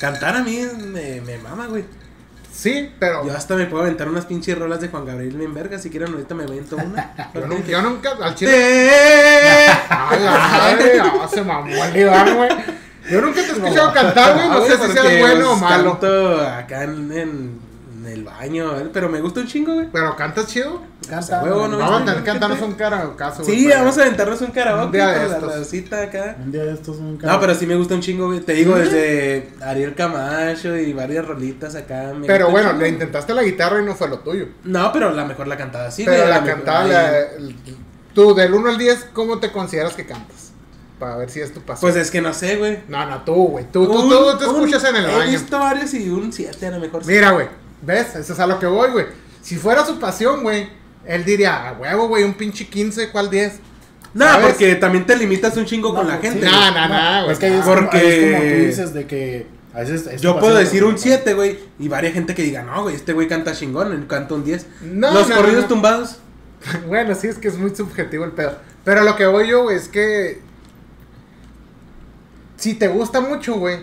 Cantar 0.00 0.36
a 0.36 0.42
mí 0.42 0.60
me, 0.92 1.20
me 1.20 1.38
mama, 1.38 1.66
güey. 1.66 1.84
Sí, 2.52 2.92
pero. 2.98 3.26
Yo 3.26 3.34
hasta 3.36 3.54
me 3.56 3.66
puedo 3.66 3.82
aventar 3.82 4.08
unas 4.08 4.26
pinches 4.26 4.58
rolas 4.58 4.80
de 4.80 4.88
Juan 4.88 5.06
Gabriel 5.06 5.36
bien 5.36 5.54
verga. 5.54 5.78
Si 5.78 5.88
quieren, 5.90 6.12
ahorita 6.12 6.34
me 6.34 6.44
avento 6.44 6.76
una. 6.76 7.30
Yo, 7.34 7.46
no- 7.46 7.64
yo 7.64 7.82
nunca, 7.82 8.10
al 8.20 8.34
chile. 8.34 8.88
¡A 9.88 10.16
la 10.16 10.30
madre! 10.32 11.00
Ah, 11.22 11.28
se 11.32 11.42
mamó 11.42 11.84
el 11.84 11.96
Iván, 11.96 12.36
güey. 12.36 12.50
Yo 13.10 13.20
nunca 13.20 13.40
te 13.42 13.48
he 13.48 13.52
escuchado 13.52 13.92
cantar, 13.92 14.34
güey. 14.34 14.48
No 14.48 14.58
güey, 14.58 14.70
sé 14.70 14.76
si 14.76 14.92
sea 14.92 15.02
porque, 15.02 15.20
bueno 15.20 15.52
o 15.52 15.56
malo. 15.56 15.90
Canto 15.92 16.40
acá 16.46 16.84
en 16.84 17.58
el 18.12 18.24
baño, 18.24 18.78
eh, 18.78 18.88
pero 18.92 19.08
me 19.08 19.20
gusta 19.20 19.40
un 19.40 19.46
chingo, 19.46 19.74
güey. 19.74 19.88
Pero 19.92 20.14
cantas 20.16 20.46
chido. 20.46 20.80
Canta. 21.08 21.42
Huevo, 21.42 21.66
no, 21.68 21.78
Vamos 21.78 22.02
a 22.02 22.04
tener 22.04 22.20
que 22.20 22.24
cantarnos 22.26 22.58
¿qué 22.58 22.64
un 22.64 22.72
karaoke, 22.74 23.24
Sí, 23.44 23.68
vamos 23.68 23.98
a 23.98 24.02
aventarnos 24.02 24.40
un 24.40 24.50
karaoke 24.52 24.84
Un 24.86 24.92
día 24.92 25.08
de 25.08 25.26
con 25.38 25.48
la 25.48 25.56
racita 25.56 26.02
acá. 26.02 26.36
Un 26.38 26.52
día 26.52 26.64
de 26.64 26.72
estos 26.74 26.98
un 26.98 27.18
No, 27.18 27.40
pero 27.40 27.54
sí 27.54 27.66
me 27.66 27.74
gusta 27.76 27.94
un 27.94 28.00
chingo, 28.00 28.26
güey. 28.26 28.40
Te 28.40 28.52
digo, 28.52 28.76
desde 28.76 29.52
Ariel 29.62 29.94
Camacho 29.94 30.76
y 30.76 30.92
varias 30.92 31.26
rolitas 31.26 31.74
acá. 31.74 32.12
me 32.16 32.26
Pero 32.26 32.50
bueno, 32.50 32.70
chingo. 32.70 32.82
le 32.82 32.88
intentaste 32.90 33.34
la 33.34 33.42
guitarra 33.42 33.82
y 33.82 33.84
no 33.84 33.94
fue 33.96 34.08
lo 34.08 34.20
tuyo. 34.20 34.46
No, 34.64 34.92
pero 34.92 35.10
la 35.10 35.24
mejor 35.24 35.48
la 35.48 35.56
cantada 35.56 35.90
sí, 35.90 36.04
Pero 36.04 36.18
güey, 36.18 36.28
la 36.28 36.40
la- 36.40 37.18
el- 37.18 37.56
tú 38.14 38.34
del 38.34 38.54
1 38.54 38.68
al 38.70 38.78
10, 38.78 39.06
¿cómo 39.12 39.38
te 39.40 39.50
consideras 39.50 39.94
que 39.94 40.06
cantas? 40.06 40.52
Para 40.98 41.16
ver 41.16 41.30
si 41.30 41.40
es 41.40 41.52
tu 41.52 41.60
pasión. 41.62 41.80
Pues 41.90 41.96
es 42.00 42.12
que 42.12 42.20
no 42.20 42.32
sé, 42.32 42.56
güey. 42.58 42.78
No, 42.86 43.04
no, 43.06 43.22
tú, 43.24 43.34
güey. 43.48 43.64
Tú, 43.72 43.86
tú, 43.86 43.92
Un- 44.02 44.08
tú 44.08 44.38
te 44.38 44.46
un- 44.46 44.54
escuchas 44.54 44.84
en 44.88 44.94
el 44.96 45.04
He 45.06 45.16
baño. 45.16 45.30
visto 45.32 45.58
varios 45.58 45.92
y 45.94 46.08
un 46.08 46.32
7 46.32 46.66
a 46.66 46.70
lo 46.70 46.78
mejor. 46.78 47.02
sí. 47.04 47.10
Mira, 47.10 47.30
güey. 47.32 47.48
¿Ves? 47.82 48.14
Eso 48.16 48.32
es 48.32 48.40
a 48.40 48.46
lo 48.46 48.58
que 48.58 48.66
voy, 48.66 48.90
güey. 48.90 49.06
Si 49.42 49.56
fuera 49.56 49.84
su 49.84 49.98
pasión, 49.98 50.42
güey, 50.42 50.68
él 51.04 51.24
diría, 51.24 51.68
a 51.68 51.72
huevo, 51.72 52.08
güey, 52.08 52.22
un 52.24 52.34
pinche 52.34 52.66
15, 52.66 53.10
¿cuál 53.10 53.28
10? 53.28 53.58
No, 54.14 54.24
¿sabes? 54.26 54.48
porque 54.48 54.74
también 54.76 55.04
te 55.06 55.16
limitas 55.16 55.56
un 55.56 55.64
chingo 55.64 55.94
con 55.94 56.06
la 56.06 56.20
sí. 56.20 56.28
gente. 56.28 56.46
No, 56.46 56.50
güey. 56.52 56.74
no, 56.74 56.88
no, 56.88 57.22
güey. 57.24 57.32
Es 57.32 57.38
que 57.38 57.58
es, 57.58 57.64
Porque- 57.64 57.88
como, 57.88 57.92
ahí 57.92 58.06
es 58.06 58.30
como 58.34 58.42
tú 58.52 58.66
dices 58.66 58.94
de 58.94 59.06
que 59.06 59.46
a 59.74 59.80
veces 59.80 60.06
es 60.06 60.20
Yo 60.20 60.38
puedo 60.38 60.54
decir 60.54 60.84
un 60.84 60.98
7, 60.98 61.34
güey, 61.34 61.58
y 61.78 61.88
varias 61.88 62.12
gente 62.12 62.34
que 62.34 62.42
diga, 62.42 62.62
no, 62.62 62.82
güey, 62.82 62.94
este 62.94 63.14
güey 63.14 63.26
canta 63.26 63.52
chingón, 63.52 63.92
él 63.92 64.06
canta 64.06 64.34
un 64.34 64.44
10. 64.44 64.66
No, 64.82 65.12
Los 65.12 65.28
no, 65.28 65.36
corridos 65.36 65.62
no. 65.62 65.68
tumbados. 65.68 66.18
Bueno, 66.86 67.14
sí, 67.16 67.26
es 67.26 67.38
que 67.38 67.48
es 67.48 67.58
muy 67.58 67.74
subjetivo 67.74 68.24
el 68.24 68.30
pedo. 68.32 68.56
Pero 68.84 69.00
a 69.00 69.04
lo 69.04 69.16
que 69.16 69.26
voy 69.26 69.48
yo, 69.48 69.64
güey, 69.64 69.76
es 69.76 69.88
que. 69.88 70.40
Si 72.56 72.74
te 72.74 72.86
gusta 72.86 73.20
mucho, 73.20 73.54
güey, 73.54 73.80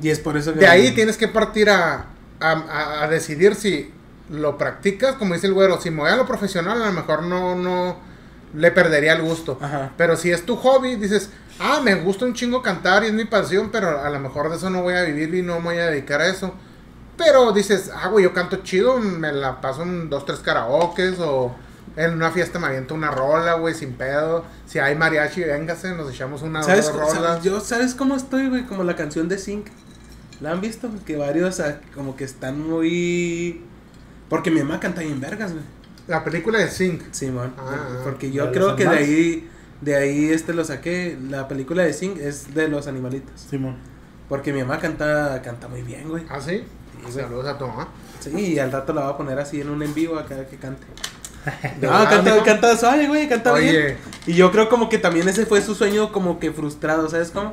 Y 0.00 0.08
es 0.08 0.18
por 0.18 0.36
eso 0.38 0.54
que. 0.54 0.60
de 0.60 0.66
ahí 0.68 0.94
tienes 0.94 1.18
que 1.18 1.28
partir 1.28 1.68
a, 1.68 2.06
a, 2.40 2.50
a- 2.52 3.04
a 3.04 3.08
decidir 3.08 3.54
si 3.54 3.92
lo 4.30 4.58
practicas, 4.58 5.14
como 5.16 5.34
dice 5.34 5.46
el 5.46 5.54
güero. 5.54 5.80
Si 5.80 5.90
me 5.90 6.00
voy 6.02 6.10
a 6.10 6.16
lo 6.16 6.26
profesional, 6.26 6.82
a 6.82 6.86
lo 6.86 6.92
mejor 6.92 7.22
no, 7.22 7.54
no 7.54 7.96
le 8.54 8.70
perdería 8.70 9.12
el 9.14 9.22
gusto. 9.22 9.58
Ajá. 9.60 9.92
Pero 9.96 10.16
si 10.16 10.30
es 10.32 10.44
tu 10.46 10.56
hobby, 10.56 10.96
dices, 10.96 11.30
ah, 11.60 11.80
me 11.82 11.94
gusta 11.94 12.24
un 12.24 12.34
chingo 12.34 12.62
cantar 12.62 13.04
y 13.04 13.08
es 13.08 13.12
mi 13.12 13.24
pasión, 13.24 13.70
pero 13.70 14.00
a 14.02 14.10
lo 14.10 14.18
mejor 14.18 14.50
de 14.50 14.56
eso 14.56 14.70
no 14.70 14.82
voy 14.82 14.94
a 14.94 15.02
vivir 15.02 15.34
y 15.34 15.42
no 15.42 15.58
me 15.60 15.64
voy 15.66 15.78
a 15.78 15.86
dedicar 15.86 16.20
a 16.20 16.26
eso. 16.28 16.54
Pero 17.16 17.52
dices, 17.52 17.90
ah, 17.94 18.08
güey, 18.08 18.24
yo 18.24 18.32
canto 18.34 18.56
chido, 18.58 18.98
me 18.98 19.32
la 19.32 19.60
paso 19.60 19.82
en 19.82 20.10
dos, 20.10 20.26
tres 20.26 20.40
karaokes 20.40 21.18
o 21.20 21.54
en 21.96 22.12
una 22.12 22.30
fiesta 22.30 22.58
me 22.58 22.66
aviento 22.66 22.94
una 22.94 23.10
rola, 23.10 23.54
güey, 23.54 23.72
sin 23.74 23.94
pedo. 23.94 24.44
Si 24.66 24.78
hay 24.78 24.94
mariachi, 24.96 25.42
véngase, 25.44 25.92
nos 25.94 26.10
echamos 26.12 26.42
una 26.42 26.62
¿Sabes, 26.62 26.92
rolas. 26.92 27.12
sabes- 27.14 27.42
yo, 27.42 27.60
¿Sabes 27.60 27.94
cómo 27.94 28.16
estoy, 28.16 28.48
güey? 28.50 28.64
Como 28.66 28.82
la 28.84 28.96
canción 28.96 29.28
de 29.28 29.38
Zinc. 29.38 29.68
¿La 30.40 30.52
han 30.52 30.60
visto? 30.60 30.90
Que 31.04 31.16
varios 31.16 31.60
ah, 31.60 31.80
como 31.94 32.16
que 32.16 32.24
están 32.24 32.60
muy... 32.60 33.62
Porque 34.28 34.50
mi 34.50 34.60
mamá 34.60 34.80
canta 34.80 35.00
bien 35.02 35.20
vergas, 35.20 35.52
güey. 35.52 35.64
La 36.08 36.24
película 36.24 36.58
de 36.58 36.68
Sync. 36.68 37.02
Simón. 37.12 37.52
Ah, 37.58 37.62
ah. 37.70 38.00
porque 38.04 38.28
¿La 38.28 38.34
yo 38.34 38.52
creo 38.52 38.76
que 38.76 38.84
de 38.84 38.96
ahí... 38.96 39.50
De 39.80 39.94
ahí 39.94 40.30
este 40.30 40.54
lo 40.54 40.64
saqué. 40.64 41.18
La 41.28 41.48
película 41.48 41.82
de 41.82 41.92
Zinc 41.92 42.18
es 42.18 42.54
de 42.54 42.68
los 42.68 42.86
animalitos. 42.86 43.40
Simón. 43.50 43.76
Porque 44.28 44.52
mi 44.52 44.60
mamá 44.60 44.78
canta, 44.78 45.40
canta 45.42 45.68
muy 45.68 45.82
bien, 45.82 46.08
güey. 46.08 46.24
¿Ah, 46.28 46.40
sí? 46.40 46.64
güey. 47.02 47.12
Saludos 47.12 47.46
a 47.46 47.58
tu 47.58 47.66
mamá. 47.66 47.88
Sí, 48.20 48.54
y 48.54 48.58
al 48.58 48.72
rato 48.72 48.92
la 48.92 49.02
voy 49.02 49.12
a 49.12 49.16
poner 49.16 49.38
así 49.38 49.60
en 49.60 49.68
un 49.68 49.82
en 49.82 49.94
vivo 49.94 50.18
acá 50.18 50.46
que 50.46 50.56
cante. 50.56 50.86
¿De 51.78 51.86
No, 51.86 51.92
verdad, 51.92 52.10
canta, 52.10 52.42
canta 52.42 52.76
suave, 52.76 53.06
güey, 53.06 53.28
canta 53.28 53.52
Oye. 53.52 53.70
bien. 53.70 53.96
Y 54.26 54.34
yo 54.34 54.50
creo 54.50 54.68
como 54.68 54.88
que 54.88 54.98
también 54.98 55.28
ese 55.28 55.46
fue 55.46 55.60
su 55.62 55.74
sueño 55.74 56.10
como 56.10 56.40
que 56.40 56.50
frustrado, 56.50 57.08
¿sabes 57.08 57.30
cómo? 57.30 57.52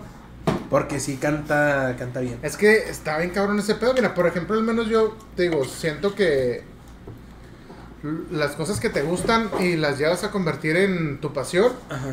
Porque 0.69 0.99
sí 0.99 1.17
canta, 1.17 1.95
canta 1.99 2.19
bien. 2.21 2.39
Es 2.41 2.57
que 2.57 2.75
está 2.89 3.17
bien 3.19 3.29
cabrón 3.29 3.59
ese 3.59 3.75
pedo. 3.75 3.93
Mira, 3.93 4.13
por 4.15 4.25
ejemplo, 4.27 4.55
al 4.57 4.63
menos 4.63 4.87
yo 4.87 5.15
te 5.35 5.43
digo, 5.43 5.63
siento 5.65 6.15
que 6.15 6.63
las 8.31 8.51
cosas 8.51 8.79
que 8.79 8.89
te 8.89 9.01
gustan 9.01 9.49
y 9.59 9.75
las 9.75 9.97
llevas 9.97 10.23
a 10.23 10.31
convertir 10.31 10.75
en 10.75 11.19
tu 11.21 11.31
pasión, 11.31 11.71
Ajá. 11.89 12.09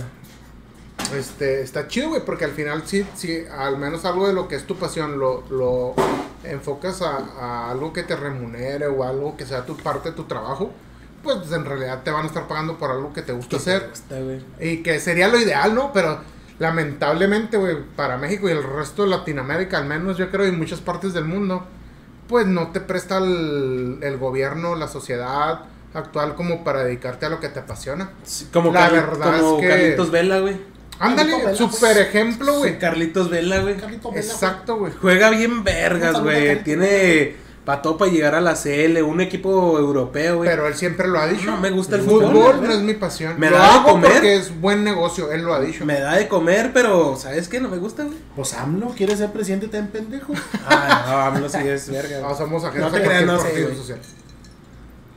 este, 1.17 1.63
está 1.63 1.89
chido, 1.89 2.11
güey, 2.11 2.25
porque 2.25 2.45
al 2.45 2.53
final 2.53 2.83
sí, 2.87 3.05
sí, 3.17 3.43
al 3.57 3.77
menos 3.79 4.05
algo 4.05 4.29
de 4.29 4.33
lo 4.35 4.47
que 4.47 4.55
es 4.57 4.67
tu 4.67 4.77
pasión 4.77 5.19
lo, 5.19 5.43
lo 5.51 5.95
enfocas 6.45 7.03
a, 7.03 7.17
a 7.41 7.71
algo 7.71 7.93
que 7.93 8.03
te 8.05 8.15
remunere 8.15 8.87
o 8.87 9.03
algo 9.03 9.37
que 9.37 9.45
sea 9.47 9.67
tu 9.67 9.77
parte 9.77 10.11
de 10.11 10.17
tu 10.17 10.25
trabajo, 10.25 10.71
pues 11.25 11.51
en 11.51 11.65
realidad 11.65 12.03
te 12.05 12.11
van 12.13 12.25
a 12.25 12.29
estar 12.29 12.47
pagando 12.47 12.79
por 12.79 12.91
algo 12.91 13.13
que 13.13 13.23
te 13.23 13.33
gusta 13.33 13.59
¿Qué 13.59 13.65
te 13.65 13.71
hacer. 13.77 13.89
gusta? 13.91 14.65
Y 14.65 14.83
que 14.83 15.01
sería 15.01 15.27
lo 15.29 15.39
ideal, 15.41 15.75
¿no? 15.75 15.93
Pero 15.93 16.21
lamentablemente, 16.61 17.57
güey, 17.57 17.77
para 17.97 18.17
México 18.19 18.49
y 18.49 18.53
el 18.53 18.63
resto 18.63 19.03
de 19.03 19.09
Latinoamérica, 19.09 19.79
al 19.79 19.87
menos 19.87 20.17
yo 20.17 20.31
creo, 20.31 20.47
y 20.47 20.53
muchas 20.53 20.81
partes 20.81 21.13
del 21.13 21.25
mundo, 21.25 21.65
pues 22.29 22.47
no 22.47 22.69
te 22.69 22.81
presta 22.81 23.19
el, 23.19 23.99
el 24.03 24.17
gobierno, 24.19 24.77
la 24.77 24.87
sociedad 24.87 25.63
actual 25.95 26.37
como 26.37 26.63
para 26.63 26.85
dedicarte 26.85 27.27
a 27.27 27.31
lo 27.31 27.41
que 27.41 27.49
te 27.49 27.59
apasiona. 27.61 28.11
Sí, 28.23 28.49
Como, 28.53 28.73
La 28.73 28.89
Carli- 28.89 28.93
verdad 29.07 29.41
como 29.41 29.57
es 29.57 29.63
que- 29.63 29.69
Carlitos 29.69 30.11
Vela, 30.13 30.39
güey. 30.39 30.57
Ándale, 31.01 31.57
super 31.57 31.97
ejemplo, 31.97 32.59
güey. 32.59 32.79
Carlitos 32.79 33.31
Vela, 33.31 33.61
güey. 33.61 33.75
Exacto, 34.15 34.77
güey. 34.77 34.93
Juega 35.01 35.31
bien 35.31 35.65
vergas, 35.65 36.21
güey. 36.21 36.47
Carlito 36.63 37.41
Tiene 37.61 37.71
pató 37.71 37.97
para 37.97 38.11
llegar 38.11 38.35
a 38.35 38.41
la 38.41 38.55
CL, 38.55 39.03
un 39.03 39.21
equipo 39.21 39.79
europeo, 39.79 40.39
güey. 40.39 40.49
Pero 40.49 40.67
él 40.67 40.75
siempre 40.75 41.07
lo 41.09 41.19
ha 41.19 41.27
dicho. 41.29 41.51
No 41.51 41.59
me 41.59 41.71
gusta 41.71 41.97
el 41.97 42.03
fútbol. 42.03 42.33
fútbol, 42.33 42.63
no 42.63 42.73
es 42.73 42.81
mi 42.81 42.95
pasión. 42.95 43.39
Me 43.39 43.51
lo 43.51 43.59
da 43.59 43.79
de 43.79 43.85
comer. 43.85 44.13
porque 44.13 44.37
es 44.37 44.61
buen 44.61 44.83
negocio, 44.83 45.31
él 45.31 45.43
lo 45.43 45.55
ha 45.55 45.61
dicho. 45.61 45.85
Me 45.85 46.01
da 46.01 46.17
de 46.17 46.27
comer, 46.29 46.73
pero 46.73 47.17
¿sabes 47.17 47.49
qué? 47.49 47.61
No 47.61 47.69
me 47.69 47.79
gusta, 47.79 48.05
güey. 48.05 48.19
Pues 48.35 48.55
AMLO 48.55 48.89
quiere 48.89 49.17
ser 49.17 49.31
presidente 49.31 49.69
tan 49.69 49.89
pendejo. 49.89 50.33
Ah, 50.67 51.05
no, 51.07 51.17
AMLO 51.37 51.49
sí 51.49 51.59
es 51.59 51.89
verga. 51.91 52.21
No, 52.21 52.27
güey. 52.27 52.39
somos 52.39 52.65
ajenos 52.65 52.91
No 52.93 52.99
te 52.99 53.05
creas, 53.05 53.27
no 53.27 53.39
güey. 53.39 53.77
social. 53.77 53.99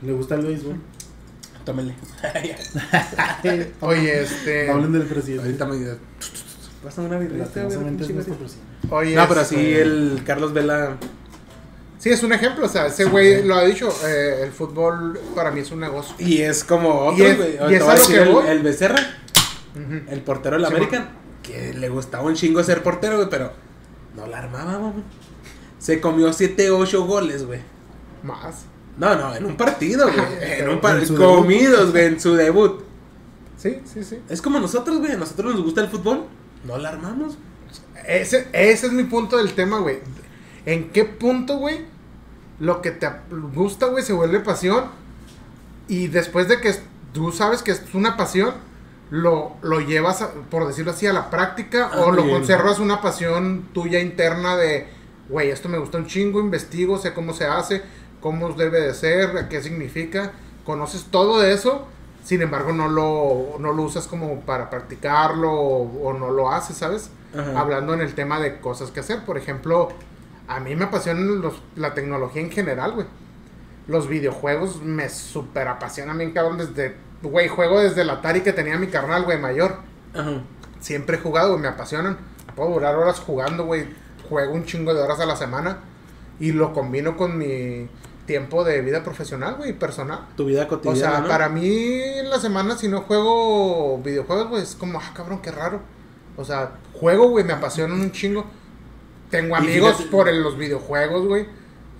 Le 0.02 0.12
gusta 0.12 0.34
el 0.34 0.42
béisbol. 0.46 0.76
Tómele. 1.64 1.94
Oye, 3.80 4.22
este. 4.22 4.70
Hablen 4.70 4.92
del 4.92 5.04
presidente. 5.04 5.44
Ahorita 5.44 5.64
me 5.66 5.96
pásame 6.84 7.08
una 7.08 7.18
birrita, 7.18 7.62
güey. 7.64 7.78
Oye, 8.90 9.16
No, 9.16 9.26
pero 9.26 9.40
este, 9.40 9.56
sí, 9.56 9.72
el 9.72 10.22
Carlos 10.26 10.52
Vela. 10.52 10.98
Sí, 11.98 12.10
es 12.10 12.22
un 12.22 12.32
ejemplo, 12.32 12.66
o 12.66 12.68
sea, 12.68 12.86
ese 12.86 13.04
güey 13.06 13.42
lo 13.44 13.54
ha 13.54 13.64
dicho, 13.64 13.88
eh, 14.06 14.40
el 14.42 14.52
fútbol 14.52 15.18
para 15.34 15.50
mí 15.50 15.60
es 15.60 15.70
un 15.70 15.80
negocio. 15.80 16.14
Y 16.18 16.42
es 16.42 16.62
como 16.64 17.12
Y 17.16 17.22
otro, 17.22 17.44
es- 17.44 17.70
y 17.70 17.74
es 17.74 17.82
a 17.82 17.94
lo 17.96 18.06
que 18.06 18.22
el, 18.22 18.28
voy. 18.28 18.46
el 18.48 18.62
Becerra, 18.62 18.98
el 20.08 20.20
portero 20.20 20.56
del 20.56 20.66
Sí, 20.66 20.72
American, 20.72 21.08
que 21.42 21.72
le 21.74 21.88
gustaba 21.88 22.24
un 22.24 22.34
chingo 22.34 22.62
ser 22.62 22.82
portero, 22.82 23.16
güey, 23.16 23.28
pero 23.30 23.52
no 24.16 24.26
la 24.26 24.38
armaba, 24.38 24.76
güey. 24.78 25.04
Se 25.78 26.00
comió 26.00 26.32
7, 26.32 26.70
8 26.70 27.04
goles, 27.06 27.46
güey. 27.46 27.60
Más. 28.22 28.64
No, 28.96 29.14
no, 29.16 29.34
en 29.34 29.44
un 29.44 29.56
partido, 29.56 30.06
güey. 30.10 30.60
en 30.60 30.68
un 30.68 30.80
partido. 30.80 31.16
Comidos, 31.36 31.90
güey, 31.92 32.06
en 32.06 32.20
su 32.20 32.34
debut. 32.34 32.82
Sí, 33.56 33.78
sí, 33.92 34.04
sí. 34.04 34.18
Es 34.28 34.42
como 34.42 34.60
nosotros, 34.60 34.98
güey. 34.98 35.12
A 35.12 35.16
nosotros 35.16 35.54
nos 35.54 35.62
gusta 35.64 35.80
el 35.80 35.88
fútbol. 35.88 36.26
No 36.64 36.76
la 36.78 36.90
armamos. 36.90 37.36
Ese, 38.06 38.48
ese 38.52 38.86
es 38.86 38.92
mi 38.92 39.04
punto 39.04 39.36
del 39.38 39.52
tema, 39.54 39.78
güey. 39.78 39.98
¿En 40.66 40.90
qué 40.90 41.04
punto, 41.04 41.58
güey? 41.58 41.84
Lo 42.60 42.80
que 42.82 42.90
te 42.90 43.08
gusta, 43.54 43.86
güey, 43.86 44.02
se 44.04 44.12
vuelve 44.12 44.40
pasión. 44.40 44.84
Y 45.88 46.08
después 46.08 46.48
de 46.48 46.60
que 46.60 46.74
tú 47.12 47.32
sabes 47.32 47.62
que 47.62 47.72
es 47.72 47.82
una 47.94 48.16
pasión, 48.16 48.54
lo, 49.10 49.52
lo 49.62 49.80
llevas, 49.80 50.22
a- 50.22 50.30
por 50.50 50.66
decirlo 50.66 50.92
así, 50.92 51.06
a 51.06 51.12
la 51.12 51.30
práctica. 51.30 51.90
Ah, 51.92 52.00
o 52.00 52.12
lo 52.12 52.22
conservas 52.30 52.78
una 52.78 53.00
pasión 53.02 53.68
tuya 53.74 54.00
interna 54.00 54.56
de, 54.56 54.86
güey, 55.28 55.50
esto 55.50 55.68
me 55.68 55.78
gusta 55.78 55.98
un 55.98 56.06
chingo, 56.06 56.40
investigo, 56.40 56.96
sé 56.98 57.12
cómo 57.12 57.34
se 57.34 57.44
hace, 57.46 57.82
cómo 58.20 58.50
debe 58.54 58.80
de 58.80 58.94
ser, 58.94 59.48
qué 59.48 59.62
significa. 59.62 60.32
Conoces 60.64 61.04
todo 61.10 61.40
de 61.40 61.52
eso. 61.52 61.86
Sin 62.24 62.40
embargo, 62.40 62.72
no 62.72 62.88
lo, 62.88 63.58
no 63.58 63.72
lo 63.74 63.82
usas 63.82 64.06
como 64.06 64.40
para 64.40 64.70
practicarlo 64.70 65.52
o, 65.52 66.08
o 66.08 66.12
no 66.14 66.30
lo 66.30 66.50
haces, 66.50 66.76
¿sabes? 66.78 67.10
Ajá. 67.36 67.58
hablando 67.60 67.92
en 67.94 68.00
el 68.00 68.14
tema 68.14 68.38
de 68.40 68.60
cosas 68.60 68.90
que 68.92 69.00
hacer. 69.00 69.24
Por 69.26 69.36
ejemplo, 69.36 69.88
A 70.48 70.60
mí 70.60 70.74
me 70.76 70.84
apasionan 70.84 71.40
los, 71.40 71.54
la 71.76 71.94
tecnología 71.94 72.42
en 72.42 72.50
general, 72.50 72.92
güey. 72.92 73.06
Los 73.86 74.08
videojuegos 74.08 74.82
me 74.82 75.08
super 75.08 75.68
apasionan 75.68 76.18
bien, 76.18 76.32
cabrón. 76.32 76.58
Desde, 76.58 76.96
güey, 77.22 77.48
juego 77.48 77.80
desde 77.80 78.02
el 78.02 78.10
Atari 78.10 78.40
que 78.42 78.52
tenía 78.52 78.78
mi 78.78 78.88
carnal, 78.88 79.24
güey, 79.24 79.38
mayor. 79.38 79.76
Ajá. 80.14 80.42
Siempre 80.80 81.16
he 81.16 81.20
jugado, 81.20 81.50
güey, 81.50 81.62
me 81.62 81.68
apasionan. 81.68 82.18
Puedo 82.54 82.70
durar 82.70 82.94
horas 82.96 83.20
jugando, 83.20 83.64
güey. 83.64 83.86
Juego 84.28 84.52
un 84.54 84.64
chingo 84.64 84.94
de 84.94 85.00
horas 85.02 85.20
a 85.20 85.26
la 85.26 85.36
semana. 85.36 85.78
Y 86.40 86.52
lo 86.52 86.72
combino 86.72 87.16
con 87.16 87.36
mi 87.38 87.88
tiempo 88.26 88.64
de 88.64 88.80
vida 88.80 89.02
profesional, 89.02 89.56
güey, 89.56 89.72
personal. 89.74 90.28
Tu 90.36 90.46
vida 90.46 90.64
O 90.64 90.68
cotidiana. 90.68 90.98
sea, 90.98 91.20
¿no? 91.20 91.28
para 91.28 91.48
mí 91.48 91.68
en 91.68 92.30
la 92.30 92.38
semana 92.38 92.76
si 92.76 92.88
no 92.88 93.02
juego 93.02 93.98
videojuegos, 93.98 94.48
güey, 94.48 94.62
es 94.62 94.74
como, 94.74 94.98
ah, 94.98 95.12
cabrón, 95.14 95.40
qué 95.42 95.50
raro. 95.50 95.80
O 96.36 96.44
sea, 96.44 96.72
juego, 96.94 97.28
güey, 97.28 97.44
me 97.44 97.52
apasionan 97.52 98.00
un 98.00 98.12
chingo. 98.12 98.44
Tengo 99.36 99.56
amigos 99.56 99.96
fíjate- 99.96 100.10
por 100.10 100.28
el- 100.28 100.42
los 100.42 100.56
videojuegos, 100.56 101.26
güey. 101.26 101.46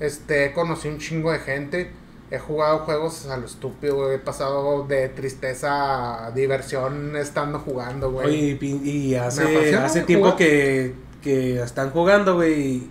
Este, 0.00 0.52
conocí 0.52 0.88
un 0.88 0.98
chingo 0.98 1.32
de 1.32 1.38
gente. 1.38 1.90
He 2.30 2.38
jugado 2.38 2.78
juegos 2.80 3.26
a 3.26 3.36
lo 3.36 3.46
estúpido, 3.46 3.96
güey. 3.96 4.14
He 4.16 4.18
pasado 4.18 4.84
de 4.86 5.08
tristeza 5.08 6.26
a 6.26 6.30
diversión 6.32 7.16
estando 7.16 7.58
jugando, 7.58 8.10
güey. 8.10 8.26
Oye, 8.26 8.58
y, 8.60 8.90
y 8.90 9.14
hace, 9.14 9.76
hace 9.76 10.02
tiempo 10.02 10.34
que, 10.36 10.94
que 11.22 11.60
están 11.62 11.90
jugando, 11.90 12.34
güey. 12.34 12.60
Y, 12.60 12.90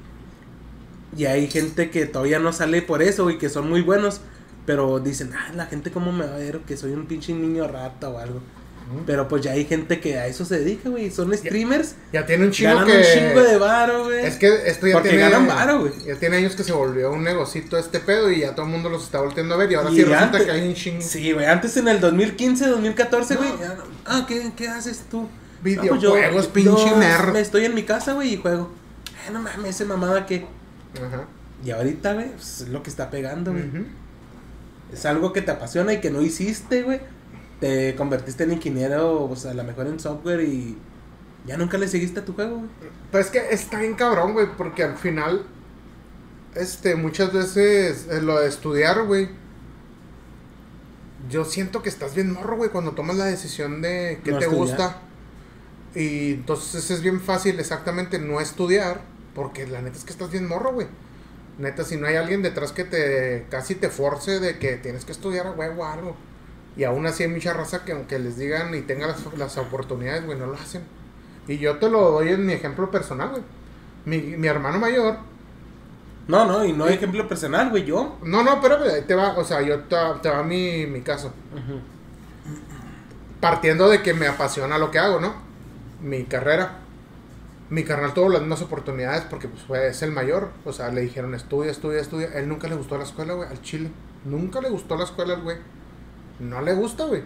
y 1.17 1.25
hay 1.25 1.47
gente 1.47 1.89
que 1.89 2.05
todavía 2.05 2.39
no 2.39 2.53
sale 2.53 2.81
por 2.81 3.01
eso, 3.01 3.23
güey, 3.23 3.37
que 3.37 3.49
son 3.49 3.69
muy 3.69 3.81
buenos. 3.81 4.21
Pero 4.65 4.99
dicen, 4.99 5.31
ah, 5.33 5.51
la 5.55 5.65
gente 5.65 5.91
cómo 5.91 6.11
me 6.13 6.25
va 6.25 6.35
a 6.35 6.37
ver 6.37 6.59
que 6.59 6.77
soy 6.77 6.93
un 6.93 7.05
pinche 7.05 7.33
niño 7.33 7.67
rata 7.67 8.09
o 8.09 8.17
algo. 8.19 8.39
Pero 9.05 9.27
pues 9.27 9.41
ya 9.41 9.51
hay 9.53 9.65
gente 9.65 9.99
que 9.99 10.17
a 10.19 10.27
eso 10.27 10.45
se 10.45 10.59
dedica, 10.59 10.89
güey. 10.89 11.09
Son 11.09 11.35
streamers. 11.35 11.95
Ya 12.11 12.25
tiene 12.25 12.45
un 12.45 12.51
chingo 12.51 12.71
Ganan 12.75 12.87
que... 12.87 12.97
un 12.97 13.03
chingo 13.03 13.41
de 13.43 13.57
varo, 13.57 14.03
güey. 14.05 14.25
Es 14.25 14.35
que 14.35 14.67
esto 14.69 14.87
ya 14.87 14.93
Porque 14.93 15.09
tiene... 15.09 15.23
ganan 15.29 15.47
varo, 15.47 15.79
güey. 15.79 15.93
Ya 16.05 16.15
tiene 16.15 16.37
años 16.37 16.55
que 16.55 16.63
se 16.63 16.73
volvió 16.73 17.11
un 17.11 17.23
negocito 17.23 17.77
este 17.77 17.99
pedo 17.99 18.29
y 18.31 18.41
ya 18.41 18.53
todo 18.55 18.65
el 18.65 18.71
mundo 18.71 18.89
los 18.89 19.03
está 19.03 19.19
volteando 19.21 19.55
a 19.55 19.57
ver. 19.57 19.71
Y 19.71 19.75
ahora 19.75 19.89
Y 19.89 19.95
sí 19.95 20.01
resulta 20.03 20.23
antes- 20.25 20.43
que 20.43 20.51
hay 20.51 20.67
un 20.67 20.73
chingo... 20.75 21.01
Sí, 21.01 21.31
güey. 21.31 21.45
Antes 21.45 21.75
en 21.77 21.87
el 21.87 21.99
2015, 21.99 22.67
2014, 22.67 23.35
güey. 23.35 23.49
No. 23.49 23.59
ya 23.59 23.73
no- 23.75 23.83
Ah, 24.05 24.25
¿qué, 24.27 24.51
¿qué 24.55 24.67
haces 24.67 25.03
tú? 25.09 25.27
Videojuegos, 25.63 26.19
Ah, 26.25 26.29
pues 26.33 26.47
pinche 26.47 26.95
nerd. 26.97 27.31
me 27.33 27.39
Estoy 27.39 27.65
en 27.65 27.73
mi 27.73 27.83
casa, 27.83 28.13
güey, 28.13 28.33
y 28.33 28.37
juego. 28.37 28.69
Eh, 29.27 29.31
no 29.31 29.41
mames, 29.41 29.69
ese 29.75 29.85
mamada 29.85 30.25
que. 30.25 30.45
Ajá. 30.95 31.25
Y 31.65 31.71
ahorita, 31.71 32.13
güey, 32.13 32.29
pues, 32.31 32.61
es 32.61 32.67
lo 32.69 32.83
que 32.83 32.89
está 32.89 33.09
pegando, 33.09 33.51
güey. 33.53 33.67
Ujú. 33.69 33.85
Es 34.91 35.05
algo 35.05 35.31
que 35.33 35.41
te 35.41 35.51
apasiona 35.51 35.93
y 35.93 36.01
que 36.01 36.11
no 36.11 36.21
hiciste, 36.21 36.83
güey. 36.83 36.99
Te 37.63 37.95
convertiste 37.95 38.43
en 38.43 38.51
ingeniero, 38.51 39.23
o 39.23 39.35
sea, 39.37 39.51
a 39.51 39.53
lo 39.53 39.63
mejor 39.63 39.87
en 39.87 39.97
software 39.97 40.41
y 40.41 40.77
ya 41.45 41.55
nunca 41.55 41.77
le 41.77 41.87
seguiste 41.87 42.19
a 42.19 42.25
tu 42.25 42.33
juego, 42.33 42.57
güey. 42.57 42.69
Pues 43.09 43.27
es 43.27 43.31
que 43.31 43.53
está 43.53 43.79
bien 43.79 43.93
cabrón, 43.93 44.33
güey, 44.33 44.47
porque 44.57 44.83
al 44.83 44.97
final, 44.97 45.45
este, 46.55 46.97
muchas 46.97 47.31
veces 47.31 48.07
eh, 48.11 48.21
lo 48.21 48.37
de 48.37 48.49
estudiar, 48.49 49.05
güey, 49.05 49.29
yo 51.29 51.45
siento 51.45 51.81
que 51.81 51.87
estás 51.87 52.15
bien 52.15 52.33
morro, 52.33 52.57
güey, 52.57 52.69
cuando 52.69 52.91
tomas 52.91 53.15
la 53.15 53.23
decisión 53.27 53.81
de 53.81 54.19
qué 54.25 54.31
No 54.31 54.39
te 54.39 54.43
estudiar. 54.43 54.67
gusta. 54.67 55.01
Y 55.95 56.33
entonces 56.33 56.91
es 56.91 57.01
bien 57.01 57.21
fácil 57.21 57.61
exactamente 57.61 58.19
no 58.19 58.41
estudiar, 58.41 58.99
porque 59.33 59.65
la 59.67 59.81
neta 59.81 59.97
es 59.97 60.03
que 60.03 60.11
estás 60.11 60.31
bien 60.31 60.49
morro, 60.49 60.73
güey. 60.73 60.87
Neta, 61.59 61.85
si 61.85 61.95
no 61.95 62.07
hay 62.07 62.17
alguien 62.17 62.41
detrás 62.41 62.73
que 62.73 62.83
te 62.83 63.45
casi 63.49 63.75
te 63.75 63.87
force 63.87 64.41
de 64.41 64.59
que 64.59 64.75
tienes 64.75 65.05
que 65.05 65.13
estudiar 65.13 65.47
a 65.47 65.51
huevo 65.51 65.85
algo. 65.85 66.17
Y 66.75 66.83
aún 66.85 67.05
así 67.05 67.23
hay 67.23 67.29
mucha 67.29 67.53
raza 67.53 67.85
que 67.85 67.91
aunque 67.91 68.17
les 68.19 68.37
digan 68.37 68.73
y 68.73 68.81
tengan 68.81 69.09
las, 69.09 69.21
las 69.37 69.57
oportunidades, 69.57 70.25
güey, 70.25 70.37
no 70.37 70.47
lo 70.47 70.53
hacen. 70.53 70.83
Y 71.47 71.57
yo 71.57 71.77
te 71.77 71.89
lo 71.89 72.11
doy 72.11 72.29
en 72.29 72.45
mi 72.45 72.53
ejemplo 72.53 72.89
personal, 72.89 73.29
güey. 73.29 73.43
Mi, 74.05 74.37
mi 74.37 74.47
hermano 74.47 74.79
mayor. 74.79 75.17
No, 76.27 76.45
no, 76.45 76.63
y 76.63 76.71
no 76.71 76.85
hay 76.85 76.95
ejemplo 76.95 77.27
personal, 77.27 77.69
güey, 77.69 77.83
yo. 77.83 78.17
No, 78.23 78.43
no, 78.43 78.61
pero 78.61 78.77
te 79.03 79.13
va. 79.13 79.37
O 79.37 79.43
sea, 79.43 79.61
yo 79.61 79.81
te, 79.81 79.95
te 80.21 80.29
va 80.29 80.43
mi, 80.43 80.85
mi 80.87 81.01
caso. 81.01 81.31
Partiendo 83.39 83.89
de 83.89 84.01
que 84.01 84.13
me 84.13 84.27
apasiona 84.27 84.77
lo 84.77 84.89
que 84.89 84.99
hago, 84.99 85.19
¿no? 85.19 85.33
Mi 86.01 86.23
carrera. 86.23 86.79
Mi 87.69 87.83
carnal 87.83 88.13
tuvo 88.13 88.29
las 88.29 88.41
mismas 88.41 88.61
oportunidades 88.61 89.23
porque 89.29 89.47
pues, 89.47 89.63
fue, 89.63 89.87
es 89.87 90.01
el 90.01 90.11
mayor. 90.11 90.49
O 90.65 90.71
sea, 90.71 90.89
le 90.89 91.01
dijeron 91.01 91.35
estudia, 91.35 91.71
estudia, 91.71 91.99
estudia. 91.99 92.27
Él 92.35 92.47
nunca 92.47 92.67
le 92.67 92.75
gustó 92.75 92.97
la 92.97 93.03
escuela, 93.03 93.33
güey, 93.33 93.49
al 93.49 93.61
chile. 93.61 93.91
Nunca 94.25 94.61
le 94.61 94.69
gustó 94.69 94.95
la 94.95 95.03
escuela 95.03 95.35
güey. 95.35 95.57
No 96.39 96.61
le 96.61 96.73
gusta, 96.73 97.05
güey. 97.05 97.23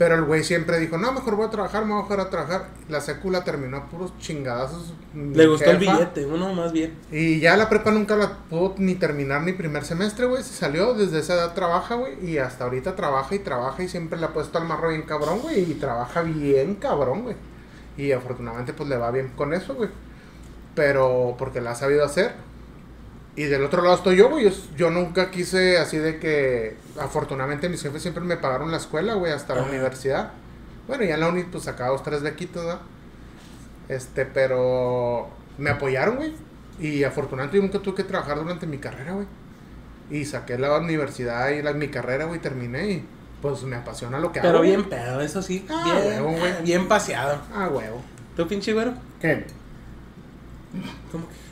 Pero 0.00 0.14
el 0.14 0.24
güey 0.24 0.42
siempre 0.42 0.78
dijo, 0.78 0.96
no, 0.96 1.12
mejor 1.12 1.36
voy 1.36 1.46
a 1.46 1.50
trabajar, 1.50 1.84
me 1.84 1.92
voy 1.92 2.00
a 2.00 2.04
dejar 2.04 2.20
a 2.20 2.30
trabajar. 2.30 2.68
La 2.88 3.02
sécula 3.02 3.44
terminó 3.44 3.76
a 3.76 3.90
puros 3.90 4.16
chingadazos. 4.18 4.94
Le 5.12 5.46
gustó 5.46 5.70
el 5.70 5.76
billete, 5.76 6.24
uno 6.24 6.54
más 6.54 6.72
bien. 6.72 6.96
Y 7.12 7.38
ya 7.38 7.54
la 7.58 7.68
prepa 7.68 7.90
nunca 7.90 8.16
la 8.16 8.38
pudo 8.48 8.76
ni 8.78 8.94
terminar 8.94 9.42
ni 9.42 9.52
primer 9.52 9.84
semestre, 9.84 10.24
güey. 10.24 10.42
Se 10.42 10.54
salió, 10.54 10.94
desde 10.94 11.18
esa 11.18 11.34
edad 11.34 11.52
trabaja, 11.52 11.96
güey. 11.96 12.14
Y 12.26 12.38
hasta 12.38 12.64
ahorita 12.64 12.96
trabaja 12.96 13.34
y 13.34 13.40
trabaja 13.40 13.82
y 13.82 13.88
siempre 13.88 14.18
le 14.18 14.24
ha 14.24 14.32
puesto 14.32 14.56
al 14.56 14.64
marro 14.64 14.88
bien 14.88 15.02
cabrón, 15.02 15.40
güey. 15.40 15.70
Y 15.70 15.74
trabaja 15.74 16.22
bien 16.22 16.76
cabrón, 16.76 17.24
güey. 17.24 17.36
Y 17.98 18.12
afortunadamente 18.12 18.72
pues 18.72 18.88
le 18.88 18.96
va 18.96 19.10
bien 19.10 19.28
con 19.36 19.52
eso, 19.52 19.74
güey. 19.74 19.90
Pero 20.74 21.34
porque 21.38 21.60
la 21.60 21.72
ha 21.72 21.74
sabido 21.74 22.06
hacer. 22.06 22.32
Y 23.40 23.44
del 23.44 23.64
otro 23.64 23.80
lado 23.80 23.94
estoy 23.94 24.16
yo, 24.16 24.28
güey. 24.28 24.44
Yo, 24.44 24.50
yo 24.76 24.90
nunca 24.90 25.30
quise 25.30 25.78
así 25.78 25.96
de 25.96 26.18
que... 26.18 26.76
Afortunadamente 27.00 27.70
mis 27.70 27.80
jefes 27.82 28.02
siempre 28.02 28.22
me 28.22 28.36
pagaron 28.36 28.70
la 28.70 28.76
escuela, 28.76 29.14
güey, 29.14 29.32
hasta 29.32 29.54
la 29.54 29.62
Ajá. 29.62 29.70
universidad. 29.70 30.32
Bueno, 30.86 31.04
ya 31.04 31.14
en 31.14 31.20
la 31.20 31.28
uni 31.28 31.44
pues 31.44 31.64
sacaba 31.64 31.88
dos, 31.88 32.02
tres 32.02 32.20
bequitos, 32.20 32.62
¿no? 32.66 32.78
Este, 33.88 34.26
pero 34.26 35.30
me 35.56 35.70
apoyaron, 35.70 36.16
güey. 36.16 36.34
Y 36.78 37.02
afortunadamente 37.04 37.56
yo 37.56 37.62
nunca 37.62 37.78
tuve 37.78 37.94
que 37.94 38.04
trabajar 38.04 38.36
durante 38.38 38.66
mi 38.66 38.76
carrera, 38.76 39.12
güey. 39.12 39.26
Y 40.10 40.26
saqué 40.26 40.58
la 40.58 40.76
universidad 40.76 41.48
y 41.48 41.62
la, 41.62 41.72
mi 41.72 41.88
carrera, 41.88 42.26
güey, 42.26 42.40
terminé 42.40 42.90
y 42.90 43.04
pues 43.40 43.62
me 43.62 43.76
apasiona 43.76 44.18
lo 44.18 44.32
que 44.32 44.40
Pero 44.40 44.54
hago. 44.56 44.62
bien 44.64 44.82
güey. 44.82 44.90
pedo, 44.90 45.20
eso 45.22 45.40
sí. 45.40 45.64
Ah, 45.70 45.82
bien, 46.02 46.24
huevo, 46.24 46.38
güey. 46.38 46.62
bien 46.62 46.88
paseado. 46.88 47.40
Ah, 47.54 47.68
huevo. 47.72 48.02
¿Tú, 48.36 48.46
pinche 48.46 48.74
güero? 48.74 48.92
¿Qué? 49.18 49.46
¿Cómo 51.10 51.26
que? 51.26 51.49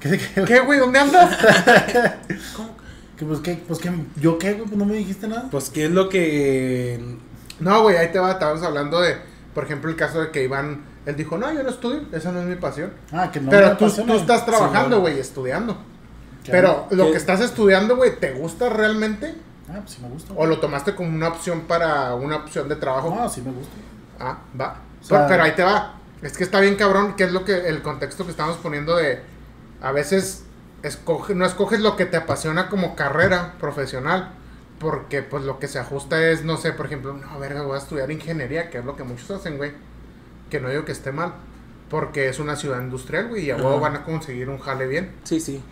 ¿Qué, 0.00 0.18
qué, 0.34 0.44
¿Qué, 0.44 0.60
güey? 0.60 0.78
¿Dónde 0.78 0.98
andas? 0.98 1.36
¿Cómo? 2.56 2.76
qué, 3.16 3.24
pues, 3.24 3.40
qué, 3.40 3.62
pues, 3.66 3.78
qué, 3.80 3.90
¿yo 4.20 4.38
qué, 4.38 4.52
güey? 4.54 4.66
Pues 4.66 4.76
no 4.76 4.84
me 4.84 4.94
dijiste 4.94 5.26
nada. 5.28 5.48
Pues, 5.50 5.70
¿qué 5.70 5.86
es 5.86 5.90
lo 5.90 6.08
que. 6.08 7.16
no, 7.60 7.82
güey, 7.82 7.96
ahí 7.96 8.12
te 8.12 8.18
va. 8.18 8.32
Estábamos 8.32 8.62
hablando 8.62 9.00
de, 9.00 9.16
por 9.54 9.64
ejemplo, 9.64 9.90
el 9.90 9.96
caso 9.96 10.20
de 10.20 10.30
que 10.30 10.44
Iván, 10.44 10.84
él 11.06 11.16
dijo, 11.16 11.38
no, 11.38 11.52
yo 11.52 11.62
no 11.62 11.70
estudio, 11.70 12.02
esa 12.12 12.32
no 12.32 12.40
es 12.40 12.46
mi 12.46 12.56
pasión. 12.56 12.92
Ah, 13.12 13.30
que 13.32 13.40
no 13.40 13.50
pero 13.50 13.68
me 13.70 13.74
tú, 13.76 13.84
apasiona. 13.86 14.12
tú 14.12 14.18
estás 14.20 14.44
trabajando, 14.46 14.96
Sí, 14.96 15.00
güey, 15.02 15.18
estudiando. 15.20 15.76
Que 16.44 16.52
Pero 16.52 16.86
lo 16.90 17.06
¿Qué? 17.06 17.10
que 17.12 17.16
estás 17.16 17.40
estudiando, 17.40 17.96
güey, 17.96 18.20
¿te 18.20 18.32
gusta 18.32 18.68
realmente? 18.68 19.34
Ah, 19.68 19.78
pues 19.80 19.92
sí 19.92 20.02
me 20.02 20.08
gusta. 20.08 20.32
¿O 20.36 20.46
lo 20.46 20.60
tomaste 20.60 20.94
como 20.94 21.08
una 21.08 21.28
opción 21.28 21.62
para 21.62 22.14
una 22.14 22.36
opción 22.36 22.68
de 22.68 22.76
trabajo? 22.76 23.12
No, 23.12 23.28
sí 23.28 23.40
me 23.42 23.50
gusta. 23.50 23.74
Ah, 24.20 24.38
va. 24.60 24.80
O 25.02 25.04
sea- 25.04 25.18
pero, 25.26 25.28
pero 25.28 25.42
ahí 25.42 25.52
te 25.56 25.64
va. 25.64 25.94
Es 26.22 26.36
que 26.36 26.44
está 26.44 26.60
bien 26.60 26.76
cabrón, 26.76 27.14
que 27.16 27.24
es 27.24 27.32
lo 27.32 27.44
que 27.44 27.68
el 27.68 27.82
contexto 27.82 28.24
que 28.24 28.30
estamos 28.30 28.56
poniendo 28.58 28.96
de 28.96 29.20
a 29.80 29.92
veces 29.92 30.44
escoge, 30.82 31.34
no 31.34 31.44
escoges 31.46 31.80
lo 31.80 31.96
que 31.96 32.06
te 32.06 32.16
apasiona 32.16 32.68
como 32.68 32.96
carrera 32.96 33.54
profesional, 33.60 34.30
porque 34.78 35.22
pues 35.22 35.44
lo 35.44 35.58
que 35.58 35.68
se 35.68 35.78
ajusta 35.78 36.30
es, 36.30 36.44
no 36.44 36.56
sé, 36.56 36.72
por 36.72 36.86
ejemplo, 36.86 37.14
no, 37.14 37.38
verga, 37.38 37.62
voy 37.62 37.76
a 37.76 37.78
estudiar 37.78 38.10
ingeniería, 38.10 38.70
que 38.70 38.78
es 38.78 38.84
lo 38.84 38.96
que 38.96 39.04
muchos 39.04 39.30
hacen, 39.30 39.56
güey. 39.56 39.72
Que 40.50 40.60
no 40.60 40.68
digo 40.68 40.84
que 40.84 40.92
esté 40.92 41.12
mal, 41.12 41.32
porque 41.90 42.28
es 42.28 42.38
una 42.38 42.56
ciudad 42.56 42.80
industrial, 42.80 43.28
güey, 43.28 43.46
y 43.46 43.50
a 43.50 43.56
huevo 43.56 43.80
van 43.80 43.96
a 43.96 44.04
conseguir 44.04 44.48
un 44.48 44.58
jale 44.58 44.86
bien. 44.86 45.12
Sí, 45.24 45.40
sí. 45.40 45.62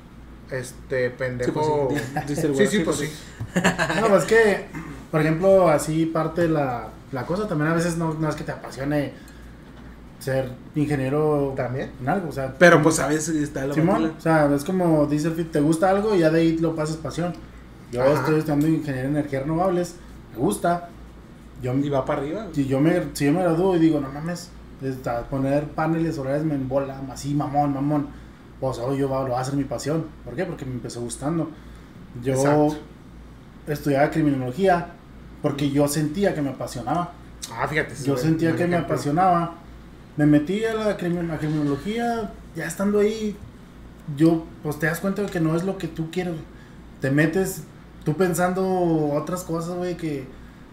Este, 0.51 1.09
Sí, 1.09 1.15
pendejo. 1.19 1.89
pues, 1.89 2.03
sí, 2.03 2.21
dice 2.27 2.47
el 2.47 2.57
sí, 2.57 2.67
sí, 2.67 2.79
pues 2.81 2.97
sí. 2.97 3.13
No, 4.01 4.09
pues 4.09 4.25
que, 4.25 4.67
por 5.11 5.21
ejemplo, 5.21 5.69
así 5.69 6.07
parte 6.07 6.49
la, 6.49 6.89
la 7.13 7.27
cosa. 7.27 7.47
También 7.47 7.71
a 7.71 7.75
veces 7.75 7.97
no, 7.97 8.15
no 8.15 8.29
es 8.29 8.35
que 8.37 8.45
te 8.45 8.53
apasione 8.53 9.13
ser 10.25 10.51
ingeniero 10.75 11.53
También. 11.57 11.91
en 12.01 12.09
algo. 12.09 12.29
O 12.29 12.33
sea, 12.33 12.55
Pero 12.59 12.83
pues 12.83 12.99
a 13.01 13.07
veces 13.09 13.37
está 13.37 13.67
la 13.67 13.75
Simón, 13.75 14.03
batalla. 14.03 14.15
o 14.19 14.21
sea, 14.21 14.55
es 14.57 14.65
como 14.65 15.07
dice 15.07 15.29
el 15.29 15.35
Fit, 15.35 15.51
te 15.51 15.61
gusta 15.61 15.91
algo 15.91 16.15
y 16.15 16.21
ya 16.21 16.31
de 16.31 16.41
ahí 16.41 16.59
lo 16.59 16.75
pasas 16.75 16.97
pasión. 16.97 17.35
Yo 17.93 18.03
Ajá. 18.03 18.13
estoy 18.15 18.37
estudiando 18.37 18.67
ingeniería 18.67 19.05
en 19.11 19.17
energías 19.17 19.43
renovables, 19.43 19.97
me 20.33 20.39
gusta. 20.39 20.89
Yo, 21.63 21.73
Y 21.75 21.89
va 21.89 22.05
para 22.05 22.21
arriba. 22.23 22.47
si, 22.53 22.67
yo 22.67 22.81
me, 22.81 23.03
si 23.13 23.27
yo 23.27 23.33
me 23.33 23.41
gradúo 23.43 23.77
y 23.77 23.79
digo, 23.79 24.01
no 24.01 24.09
mames, 24.11 24.51
esta, 24.83 25.23
poner 25.23 25.65
paneles 25.69 26.17
solares 26.17 26.43
me 26.45 26.55
embola, 26.55 27.01
así 27.13 27.33
mamón, 27.35 27.73
mamón. 27.75 28.09
Pues 28.61 28.79
ahora 28.79 28.97
yo 28.97 29.09
va- 29.09 29.23
lo 29.25 29.31
va 29.33 29.39
a 29.39 29.43
hacer 29.43 29.55
mi 29.55 29.65
pasión. 29.65 30.07
¿Por 30.25 30.35
qué? 30.35 30.45
Porque 30.45 30.65
me 30.65 30.73
empezó 30.73 31.01
gustando. 31.01 31.51
Yo 32.23 32.33
Exacto. 32.35 32.77
estudiaba 33.67 34.11
criminología 34.11 34.89
porque 35.43 35.71
yo 35.71 35.87
sentía 35.89 36.35
que 36.35 36.43
me 36.43 36.51
apasionaba. 36.51 37.13
Ah, 37.53 37.67
fíjate. 37.69 37.95
Yo 38.05 38.17
sentía 38.17 38.57
que 38.57 38.67
me 38.67 38.77
apasionaba. 38.77 39.55
Me 40.17 40.27
metí 40.27 40.65
a 40.65 40.75
la, 40.75 40.91
a 40.91 40.97
criminología, 40.97 42.33
ya 42.55 42.67
estando 42.67 43.01
ahí, 43.01 43.37
yo, 44.17 44.45
pues 44.63 44.79
te 44.79 44.87
das 44.87 45.01
cuenta 45.01 45.23
de 45.23 45.29
que 45.29 45.41
no 45.41 45.57
es 45.57 45.65
lo 45.65 45.77
que 45.79 45.89
tú 45.89 46.11
quieres. 46.11 46.35
Te 47.01 47.11
metes 47.11 47.63
tú 48.05 48.17
pensando 48.17 49.11
otras 49.13 49.43
cosas, 49.43 49.75
güey, 49.77 49.97
que 49.97 50.25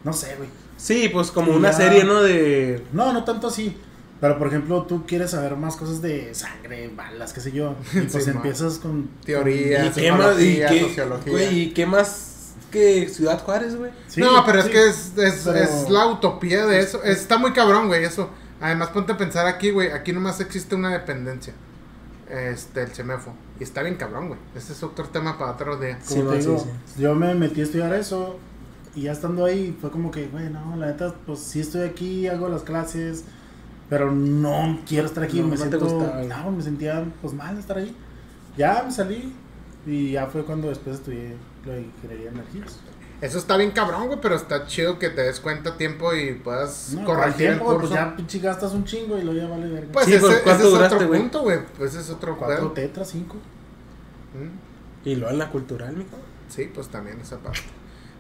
no 0.04 0.14
sé, 0.14 0.36
güey. 0.38 0.50
Sí, 0.78 1.10
pues 1.12 1.32
como 1.32 1.54
Y 1.54 1.56
una 1.56 1.72
ya- 1.72 1.78
serie, 1.78 2.04
¿no? 2.04 2.22
De. 2.22 2.84
No, 2.94 3.14
no 3.14 3.24
tanto 3.24 3.48
así. 3.48 3.76
Pero 4.20 4.38
por 4.38 4.48
ejemplo, 4.48 4.84
tú 4.84 5.06
quieres 5.08 5.32
saber 5.32 5.56
más 5.56 5.76
cosas 5.76 6.00
de 6.02 6.36
sangre, 6.36 6.92
balas, 6.96 7.34
qué 7.34 7.42
sé 7.42 7.52
yo. 7.52 7.76
Y 7.94 8.02
pues 8.02 8.24
Sí, 8.26 8.30
empiezas 8.30 8.78
con 8.78 9.10
Teoría, 9.26 9.86
¿Y 9.88 9.90
qué 9.90 10.12
más? 10.12 10.40
¿Y 10.40 10.44
psicología, 10.54 10.68
qué, 10.70 10.82
sociología. 10.82 11.32
güey, 11.32 11.60
¿y 11.60 11.70
qué 11.72 11.86
más 11.88 12.28
que 12.72 13.10
Ciudad 13.10 13.42
Juárez, 13.44 13.76
güey? 13.76 13.92
Sí, 14.08 14.22
no, 14.22 14.46
pero 14.46 14.62
sí. 14.62 14.68
es 14.68 14.74
que 14.74 14.88
es, 14.90 15.18
es, 15.18 15.42
Pero- 15.46 15.58
es 15.58 15.90
la 15.90 16.06
utopía 16.08 16.68
de 16.68 16.80
eso. 16.80 17.04
Está 17.04 17.38
muy 17.40 17.52
cabrón, 17.54 17.88
güey, 17.88 18.04
eso. 18.04 18.30
Además, 18.62 18.90
ponte 18.90 19.12
a 19.14 19.18
pensar 19.18 19.48
aquí, 19.48 19.72
güey. 19.72 19.92
Aquí 19.92 20.14
nomás 20.14 20.40
existe 20.40 20.76
una 20.76 20.90
dependencia. 20.90 21.54
Este, 22.30 22.84
el 22.84 22.90
CEMEFO. 22.92 23.34
Y 23.60 23.64
está 23.64 23.82
bien 23.84 23.96
cabrón, 23.96 24.30
güey. 24.30 24.40
Ese 24.56 24.72
es 24.74 24.84
otro 24.84 25.06
tema 25.10 25.38
para 25.38 25.52
otro 25.52 25.78
día. 25.78 25.98
Sí, 26.02 26.16
te 26.22 26.38
digo, 26.38 26.58
sí, 26.86 27.02
yo 27.02 27.14
me 27.16 27.34
metí 27.36 27.60
a 27.62 27.64
estudiar 27.64 27.94
eso 27.94 28.40
y 28.96 29.04
ya 29.04 29.12
estando 29.12 29.44
ahí 29.46 29.78
fue 29.82 29.92
como 29.92 30.12
que, 30.12 30.28
güey, 30.28 30.50
no, 30.50 30.76
la 30.78 30.88
neta, 30.88 31.14
pues 31.26 31.40
sí 31.40 31.60
estoy 31.60 31.82
aquí, 31.88 32.28
hago 32.28 32.48
las 32.50 32.62
clases, 32.64 33.26
pero 33.90 34.12
no 34.12 34.80
quiero 34.88 35.08
estar 35.08 35.24
aquí, 35.24 35.42
No, 35.42 35.48
me 35.48 35.56
no 35.58 35.64
te 35.64 35.70
siento, 35.78 35.86
gustaba. 35.86 36.24
no, 36.24 36.52
me 36.52 36.64
sentía 36.64 37.06
pues 37.22 37.34
mal 37.34 37.58
estar 37.58 37.78
ahí. 37.78 37.96
Ya 38.58 38.84
me 38.86 38.92
salí 38.92 39.34
y 39.86 40.12
ya 40.12 40.28
fue 40.28 40.46
cuando 40.46 40.70
después 40.70 40.98
estudié 40.98 41.36
lo 41.66 41.74
de 41.74 41.82
ingeniería 41.82 42.32
de 42.32 42.38
energías. 42.38 42.80
Eso 43.22 43.38
está 43.38 43.56
bien 43.56 43.70
cabrón, 43.72 44.08
güey, 44.08 44.20
pero 44.20 44.36
está 44.36 44.66
chido 44.66 44.98
que 44.98 45.10
te 45.10 45.22
des 45.22 45.40
cuenta 45.40 45.72
a 45.72 45.78
tiempo 45.78 46.14
y 46.16 46.34
puedas 46.34 46.94
No, 46.94 47.06
corregir 47.06 47.28
el 47.32 47.36
tiempo, 47.58 47.66
curso. 47.66 47.80
pues 47.82 47.92
ya 47.92 48.16
pinche 48.16 48.40
gastas 48.40 48.74
un 48.74 48.84
chingo 48.84 49.18
y 49.18 49.22
lo 49.22 49.32
ya 49.34 49.48
vale 49.48 49.68
verga. 49.70 49.90
Pues 49.94 50.06
Sí, 50.08 50.14
ese, 50.14 50.22
¿por 50.22 50.32
ese 50.32 50.42
cuánto 50.44 50.64
es 50.66 50.72
duraste, 50.72 50.96
otro 50.96 51.08
punto, 51.12 51.42
güey. 51.44 51.60
Pues 51.78 51.92
ese 51.92 52.02
es 52.02 52.10
otro 52.10 52.36
Cuatro 52.38 52.58
pedo. 52.58 52.72
tetras, 52.72 53.10
cinco. 53.10 53.36
Mm. 54.34 55.08
Y 55.08 55.16
luego 55.16 55.32
en 55.32 55.38
la 55.40 55.50
cultural, 55.50 55.96
mijo. 55.96 56.18
Sí, 56.50 56.70
pues 56.74 56.88
también 56.88 57.20
esa 57.22 57.38
parte. 57.38 57.62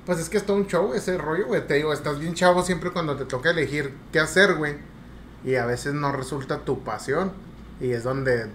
Pues 0.05 0.19
es 0.19 0.29
que 0.29 0.37
es 0.37 0.45
todo 0.45 0.57
un 0.57 0.67
show 0.67 0.93
ese 0.93 1.17
rollo, 1.17 1.47
güey. 1.47 1.65
Te 1.65 1.75
digo, 1.75 1.93
estás 1.93 2.19
bien 2.19 2.33
chavo 2.35 2.63
siempre 2.63 2.91
cuando 2.91 3.15
te 3.15 3.25
toca 3.25 3.49
elegir 3.51 3.93
qué 4.11 4.19
hacer, 4.19 4.55
güey. 4.55 4.75
Y 5.43 5.55
a 5.55 5.65
veces 5.65 5.93
no 5.93 6.11
resulta 6.11 6.59
tu 6.59 6.83
pasión. 6.83 7.31
Y 7.79 7.91
es 7.91 8.03
donde... 8.03 8.47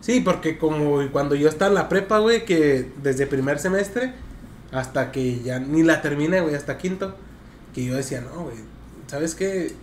Sí, 0.00 0.20
porque 0.20 0.58
como 0.58 1.06
cuando 1.12 1.34
yo 1.34 1.48
estaba 1.48 1.68
en 1.68 1.74
la 1.74 1.88
prepa, 1.88 2.18
güey, 2.18 2.44
que 2.44 2.90
desde 3.02 3.26
primer 3.26 3.58
semestre 3.58 4.14
hasta 4.72 5.12
que 5.12 5.40
ya 5.42 5.58
ni 5.58 5.82
la 5.82 6.00
terminé, 6.02 6.40
güey, 6.40 6.54
hasta 6.54 6.78
quinto, 6.78 7.14
que 7.74 7.84
yo 7.84 7.94
decía, 7.94 8.20
no, 8.22 8.44
güey, 8.44 8.56
¿sabes 9.06 9.34
qué? 9.34 9.74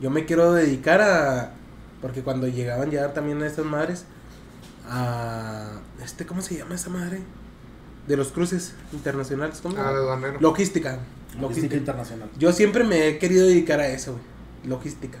Yo 0.00 0.10
me 0.10 0.24
quiero 0.24 0.52
dedicar 0.52 1.00
a... 1.00 1.52
Porque 2.02 2.22
cuando 2.22 2.46
llegaban 2.48 2.90
ya 2.90 3.12
también 3.14 3.42
estas 3.42 3.64
madres, 3.64 4.04
a... 4.88 5.80
Este, 6.04 6.26
¿cómo 6.26 6.42
se 6.42 6.56
llama 6.56 6.74
esa 6.74 6.90
madre? 6.90 7.20
De 8.06 8.16
los 8.16 8.28
cruces 8.28 8.74
internacionales, 8.92 9.58
¿cómo? 9.62 9.76
Ah, 9.78 9.92
de. 9.92 10.40
Logística. 10.40 10.90
Logística 10.92 11.40
Logística. 11.40 11.76
internacional. 11.76 12.28
Yo 12.38 12.52
siempre 12.52 12.84
me 12.84 13.08
he 13.08 13.18
querido 13.18 13.46
dedicar 13.46 13.80
a 13.80 13.88
eso, 13.88 14.12
güey. 14.12 14.24
Logística. 14.68 15.18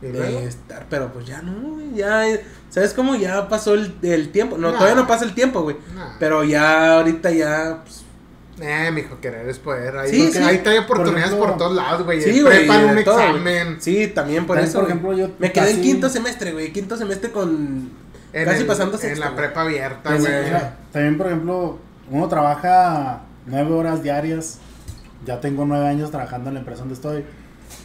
De 0.00 0.44
estar, 0.46 0.86
pero 0.88 1.12
pues 1.12 1.26
ya 1.26 1.42
no, 1.42 1.70
güey, 1.72 1.92
ya, 1.96 2.22
¿sabes 2.70 2.94
cómo? 2.94 3.16
Ya 3.16 3.48
pasó 3.48 3.74
el, 3.74 3.92
el 4.02 4.30
tiempo, 4.30 4.56
no, 4.56 4.70
Nah. 4.70 4.78
todavía 4.78 4.94
no 4.94 5.08
pasa 5.08 5.24
el 5.24 5.34
tiempo, 5.34 5.62
güey, 5.62 5.76
Nah. 5.92 6.14
pero 6.20 6.44
ya 6.44 6.94
ahorita 6.98 7.32
ya, 7.32 7.80
pues, 7.82 8.04
Eh, 8.60 8.90
mijo, 8.92 9.20
querer 9.20 9.48
es 9.48 9.58
poder. 9.58 9.96
Ahí, 9.98 10.10
Sí, 10.10 10.22
porque 10.24 10.38
sí. 10.38 10.44
ahí 10.44 10.62
hay 10.66 10.78
oportunidades 10.78 11.32
Por 11.34 11.56
todos 11.56 11.74
lados, 11.76 12.04
güey. 12.04 12.20
sí, 12.20 12.40
güey, 12.40 12.66
Prepan 12.66 12.96
un 12.96 13.04
todo, 13.04 13.14
güey. 13.16 13.28
examen. 13.28 13.76
Sí, 13.80 14.08
también 14.08 14.46
por 14.46 14.56
También, 14.56 14.70
eso, 14.70 14.80
por 14.80 14.88
ejemplo, 14.88 15.12
yo 15.12 15.28
Me 15.38 15.52
quedé 15.52 15.70
en 15.70 15.80
quinto 15.82 16.08
semestre, 16.08 16.52
güey, 16.52 16.72
quinto 16.72 16.96
semestre 16.96 17.30
con, 17.30 17.90
En 18.32 18.44
casi 18.44 18.60
el- 18.62 18.66
pasando 18.66 18.94
En 18.94 19.00
sexto, 19.00 19.20
la 19.20 19.26
güey. 19.30 19.36
prepa 19.38 19.62
abierta, 19.62 20.10
Pues, 20.10 20.20
güey. 20.22 20.44
mira, 20.44 20.76
también, 20.92 21.16
por 21.16 21.26
ejemplo, 21.28 21.78
uno 22.10 22.28
trabaja 22.28 23.22
nueve 23.46 23.72
horas 23.72 24.02
diarias. 24.02 24.58
Ya 25.24 25.40
tengo 25.40 25.64
nueve 25.64 25.86
años 25.86 26.10
trabajando 26.10 26.48
en 26.50 26.54
la 26.54 26.60
empresa 26.60 26.80
donde 26.80 26.94
estoy. 26.94 27.24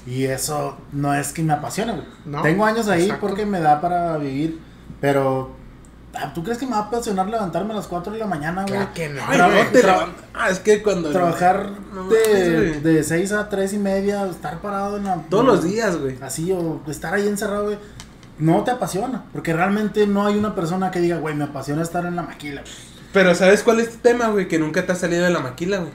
Y 0.07 0.25
eso 0.25 0.77
no 0.91 1.13
es 1.13 1.33
que 1.33 1.43
me 1.43 1.53
apasione, 1.53 1.91
güey. 1.93 2.05
No, 2.25 2.41
Tengo 2.41 2.65
años 2.65 2.87
ahí 2.87 3.03
exacto. 3.03 3.27
porque 3.27 3.45
me 3.45 3.59
da 3.59 3.79
para 3.81 4.17
vivir. 4.17 4.59
Pero, 5.01 5.51
¿tú 6.33 6.43
crees 6.43 6.57
que 6.59 6.65
me 6.65 6.71
va 6.73 6.77
a 6.77 6.81
apasionar 6.83 7.27
levantarme 7.27 7.73
a 7.73 7.77
las 7.77 7.87
4 7.87 8.13
de 8.13 8.19
la 8.19 8.27
mañana, 8.27 8.61
güey? 8.63 8.73
Claro 8.73 8.93
que 8.93 9.09
no, 9.09 9.21
Ay, 9.27 9.37
no, 9.37 9.47
te 9.71 9.83
tra- 9.83 10.07
ah, 10.33 10.49
es 10.49 10.59
que 10.59 10.83
cuando... 10.83 11.09
Trabajar 11.11 11.71
No 11.93 12.07
de, 12.07 12.53
güey. 12.81 12.81
de 12.81 13.03
6 13.03 13.31
a 13.31 13.49
3 13.49 13.73
y 13.73 13.77
media, 13.79 14.25
estar 14.27 14.59
parado 14.59 14.97
en 14.97 15.05
la. 15.05 15.15
Todos 15.29 15.45
los 15.45 15.63
días, 15.63 15.97
güey. 15.97 16.17
Así, 16.21 16.51
o 16.51 16.81
estar 16.87 17.13
ahí 17.13 17.27
encerrado, 17.27 17.65
güey. 17.65 17.77
No 18.37 18.63
te 18.63 18.71
apasiona. 18.71 19.23
Porque 19.33 19.53
realmente 19.53 20.05
no 20.07 20.25
hay 20.25 20.35
una 20.37 20.53
persona 20.55 20.91
que 20.91 20.99
diga, 20.99 21.17
güey, 21.17 21.35
me 21.35 21.45
apasiona 21.45 21.81
estar 21.81 22.05
en 22.05 22.15
la 22.15 22.21
maquila. 22.23 22.61
güey. 22.61 22.73
Pero 23.11 23.35
¿sabes 23.35 23.61
cuál 23.63 23.79
es 23.79 23.91
tu 23.91 23.97
tema, 23.97 24.27
güey? 24.29 24.47
Que 24.47 24.57
nunca 24.59 24.85
te 24.85 24.91
has 24.91 24.99
salido 24.99 25.23
de 25.23 25.29
la 25.29 25.39
maquila, 25.39 25.77
güey. 25.79 25.91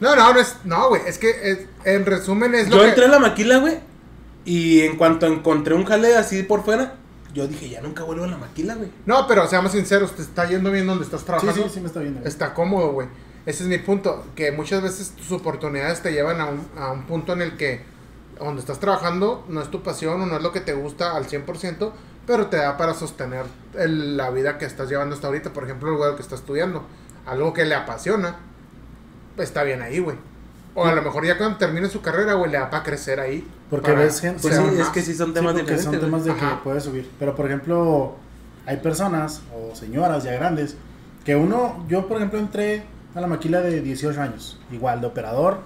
No, 0.00 0.16
no, 0.16 0.32
no 0.34 0.40
es. 0.40 0.56
No, 0.64 0.88
güey. 0.88 1.02
Es 1.06 1.18
que 1.18 1.30
es- 1.30 1.58
en 1.84 2.04
resumen 2.06 2.54
es 2.54 2.68
lo 2.68 2.76
Yo 2.76 2.82
que. 2.82 2.88
entré 2.88 3.04
a 3.04 3.08
la 3.08 3.18
maquila, 3.18 3.58
güey, 3.58 3.78
y 4.44 4.80
en 4.80 4.96
cuanto 4.96 5.26
encontré 5.26 5.74
un 5.74 5.84
jale 5.84 6.16
así 6.16 6.42
por 6.42 6.64
fuera, 6.64 6.94
yo 7.34 7.46
dije, 7.48 7.68
ya 7.68 7.80
nunca 7.80 8.04
vuelvo 8.04 8.24
a 8.24 8.28
la 8.28 8.36
maquila, 8.38 8.74
güey. 8.74 8.90
No, 9.06 9.26
pero 9.26 9.46
seamos 9.46 9.72
sinceros, 9.72 10.12
te 10.16 10.22
está 10.22 10.48
yendo 10.48 10.70
bien 10.70 10.86
donde 10.86 11.04
estás 11.04 11.20
Sí, 11.20 11.26
trabajando. 11.26 11.62
sí, 11.64 11.68
sí 11.74 11.80
me 11.80 11.86
está 11.86 12.00
viendo. 12.00 12.20
güey. 12.20 12.28
Está 12.30 12.54
cómodo, 12.54 12.92
güey. 12.92 13.08
Ese 13.46 13.62
es 13.64 13.68
mi 13.68 13.78
punto. 13.78 14.24
Que 14.36 14.52
muchas 14.52 14.82
veces 14.82 15.10
tus 15.10 15.32
oportunidades 15.32 16.00
te 16.02 16.12
llevan 16.12 16.40
a 16.40 16.46
un, 16.46 16.66
a 16.78 16.90
un 16.92 17.02
punto 17.04 17.32
en 17.32 17.42
el 17.42 17.56
que 17.56 17.82
donde 18.38 18.60
estás 18.60 18.78
trabajando 18.80 19.44
no 19.48 19.60
es 19.62 19.70
tu 19.70 19.82
pasión 19.82 20.20
o 20.20 20.26
no 20.26 20.36
es 20.36 20.42
lo 20.42 20.52
que 20.52 20.60
te 20.60 20.72
gusta 20.74 21.16
al 21.16 21.26
100%, 21.26 21.92
pero 22.26 22.46
te 22.46 22.56
da 22.56 22.76
para 22.76 22.94
sostener 22.94 23.44
el- 23.78 24.16
la 24.16 24.30
vida 24.30 24.58
que 24.58 24.64
estás 24.64 24.88
llevando 24.88 25.14
hasta 25.14 25.26
ahorita. 25.28 25.52
Por 25.52 25.64
ejemplo, 25.64 25.90
el 25.90 25.96
güey 25.96 26.14
que 26.16 26.22
está 26.22 26.34
estudiando. 26.34 26.84
Algo 27.26 27.52
que 27.52 27.64
le 27.64 27.74
apasiona, 27.74 28.36
está 29.38 29.62
bien 29.62 29.82
ahí, 29.82 29.98
güey. 30.00 30.16
O 30.74 30.84
a 30.86 30.92
lo 30.94 31.02
mejor 31.02 31.26
ya 31.26 31.36
cuando 31.36 31.58
termine 31.58 31.88
su 31.88 32.00
carrera, 32.00 32.34
güey, 32.34 32.50
le 32.50 32.58
da 32.58 32.70
para 32.70 32.82
crecer 32.82 33.20
ahí. 33.20 33.46
Porque 33.68 33.92
para 33.92 34.04
ves 34.04 34.20
gente- 34.20 34.40
Pues 34.42 34.56
sí, 34.56 34.62
es 34.80 34.88
que 34.88 35.02
sí 35.02 35.14
son 35.14 35.28
Sí, 35.28 35.34
temas 35.34 35.52
porque 35.52 35.72
diferentes, 35.72 35.84
son 35.84 35.92
güey. 35.92 36.04
temas 36.04 36.24
de 36.24 36.30
Ajá. 36.32 36.50
que 36.58 36.64
puedes 36.64 36.82
subir. 36.84 37.10
Pero 37.18 37.34
por 37.36 37.46
ejemplo, 37.46 38.14
hay 38.66 38.78
personas 38.78 39.42
o 39.54 39.74
señoras 39.74 40.24
ya 40.24 40.32
grandes 40.32 40.76
que 41.24 41.36
uno, 41.36 41.84
yo 41.88 42.08
por 42.08 42.16
ejemplo 42.18 42.38
entré 42.38 42.84
a 43.14 43.20
la 43.20 43.26
maquila 43.26 43.60
de 43.60 43.80
18 43.82 44.20
años, 44.22 44.58
igual 44.72 45.00
de 45.02 45.06
operador, 45.08 45.58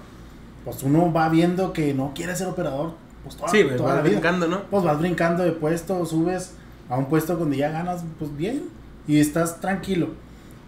pues 0.65 0.83
uno 0.83 1.11
va 1.13 1.29
viendo 1.29 1.71
que 1.71 1.93
no 1.93 2.11
quiere 2.13 2.35
ser 2.35 2.47
operador, 2.47 2.91
pues 3.23 3.37
toda, 3.37 3.49
Sí, 3.49 3.63
güey, 3.63 3.77
toda 3.77 3.89
vas 3.89 3.95
la 3.97 4.01
vida. 4.01 4.11
brincando, 4.19 4.47
¿no? 4.47 4.63
Pues 4.63 4.83
vas 4.83 4.99
brincando 4.99 5.43
de 5.43 5.53
puesto, 5.53 6.05
subes 6.05 6.51
a 6.89 6.97
un 6.97 7.05
puesto 7.05 7.35
donde 7.37 7.55
ya 7.57 7.69
ganas, 7.71 8.03
pues 8.19 8.35
bien, 8.35 8.63
y 9.07 9.19
estás 9.21 9.61
tranquilo. 9.61 10.09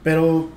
Pero 0.04 0.48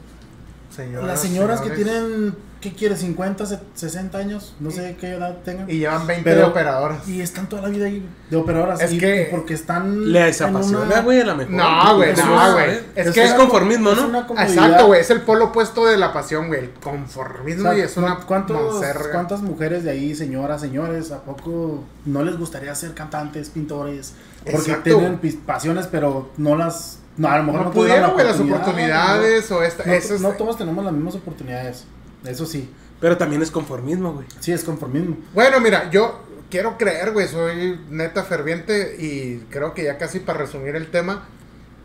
Señoras, 0.70 1.06
las 1.08 1.20
señoras 1.20 1.60
que 1.60 1.70
tienen, 1.70 2.34
¿qué 2.62 2.72
quieres? 2.72 3.00
50, 3.00 3.44
60 3.74 4.16
años, 4.16 4.54
no 4.60 4.70
sé 4.70 4.96
qué 4.98 5.10
edad 5.10 5.36
tengan. 5.44 5.68
Y 5.68 5.78
llevan 5.80 6.06
20 6.06 6.24
Pero- 6.24 6.38
de 6.38 6.46
operadoras. 6.46 7.06
Y 7.06 7.20
están 7.20 7.46
toda 7.48 7.60
la 7.62 7.68
vida 7.68 7.84
ahí 7.86 8.08
de 8.30 8.36
operadoras. 8.38 8.80
Es 8.80 8.92
y- 8.92 8.98
que- 8.98 9.28
porque 9.30 9.52
están. 9.52 10.10
Les 10.10 10.40
en 10.40 10.48
apasiona, 10.48 10.84
una- 10.86 11.00
güey, 11.02 11.20
a 11.20 11.24
lo 11.26 11.36
mejor. 11.36 11.52
No, 11.52 11.96
güey, 11.96 12.14
no, 12.16 12.52
güey. 12.54 12.70
Es, 12.94 13.06
Es 13.08 13.12
que 13.12 13.24
es 13.24 13.34
conformismo, 13.34 13.90
es 13.90 13.96
¿no? 14.08 14.20
Exacto, 14.38 14.86
güey. 14.86 15.00
Es 15.02 15.10
el 15.10 15.20
polo 15.20 15.46
opuesto 15.46 15.84
de 15.84 15.98
la 15.98 16.12
pasión, 16.14 16.46
güey. 16.48 16.60
El 16.60 16.70
conformismo 16.70 17.68
O 17.68 17.72
sea, 17.72 17.78
y 17.78 17.82
es 17.82 17.96
una 17.98 18.20
¿cuántos, 18.20 18.72
monserga. 18.72 19.10
¿Cuántas 19.12 19.42
mujeres 19.42 19.84
de 19.84 19.90
ahí, 19.90 20.14
señoras, 20.14 20.60
señores, 20.62 21.10
a 21.10 21.22
poco 21.24 21.84
no 22.06 22.22
les 22.22 22.38
gustaría 22.38 22.74
ser 22.74 22.94
cantantes, 22.94 23.50
pintores? 23.50 24.14
Porque 24.44 24.56
Exacto. 24.72 24.82
tienen 24.84 25.20
pasiones, 25.44 25.86
pero 25.90 26.30
no 26.36 26.56
las. 26.56 26.98
No, 27.16 27.28
a 27.28 27.36
lo 27.36 27.42
mejor 27.44 27.60
No, 27.60 27.66
no, 27.66 27.72
pudieron, 27.72 28.02
la 28.02 28.08
güey, 28.08 28.24
las 28.24 28.36
oportunidad, 28.36 28.62
oportunidades 28.62 29.50
o 29.50 29.62
esta. 29.62 29.84
No, 29.84 29.92
eso 29.92 30.08
no, 30.10 30.14
es- 30.14 30.20
no 30.22 30.30
todos 30.30 30.56
tenemos 30.56 30.82
las 30.84 30.94
mismas 30.94 31.14
oportunidades. 31.16 31.84
Eso 32.24 32.46
sí. 32.46 32.70
Pero 33.00 33.16
también 33.16 33.42
es 33.42 33.50
conformismo, 33.50 34.12
güey. 34.14 34.26
Sí, 34.40 34.52
es 34.52 34.62
conformismo. 34.64 35.16
Bueno, 35.34 35.60
mira, 35.60 35.90
yo 35.90 36.20
quiero 36.50 36.78
creer, 36.78 37.10
güey. 37.12 37.26
Soy 37.26 37.80
neta 37.90 38.22
ferviente 38.24 38.96
y 38.98 39.44
creo 39.50 39.74
que 39.74 39.84
ya 39.84 39.98
casi 39.98 40.20
para 40.20 40.38
resumir 40.38 40.76
el 40.76 40.90
tema. 40.90 41.26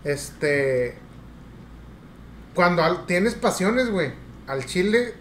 Este. 0.04 0.96
Cuando 2.54 2.84
al- 2.84 3.06
tienes 3.06 3.36
pasiones, 3.36 3.90
güey, 3.92 4.12
al 4.48 4.66
chile, 4.66 5.14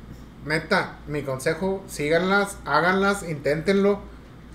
neta, 0.47 0.99
mi 1.07 1.23
consejo, 1.23 1.83
síganlas, 1.89 2.57
háganlas, 2.64 3.29
inténtenlo. 3.29 4.01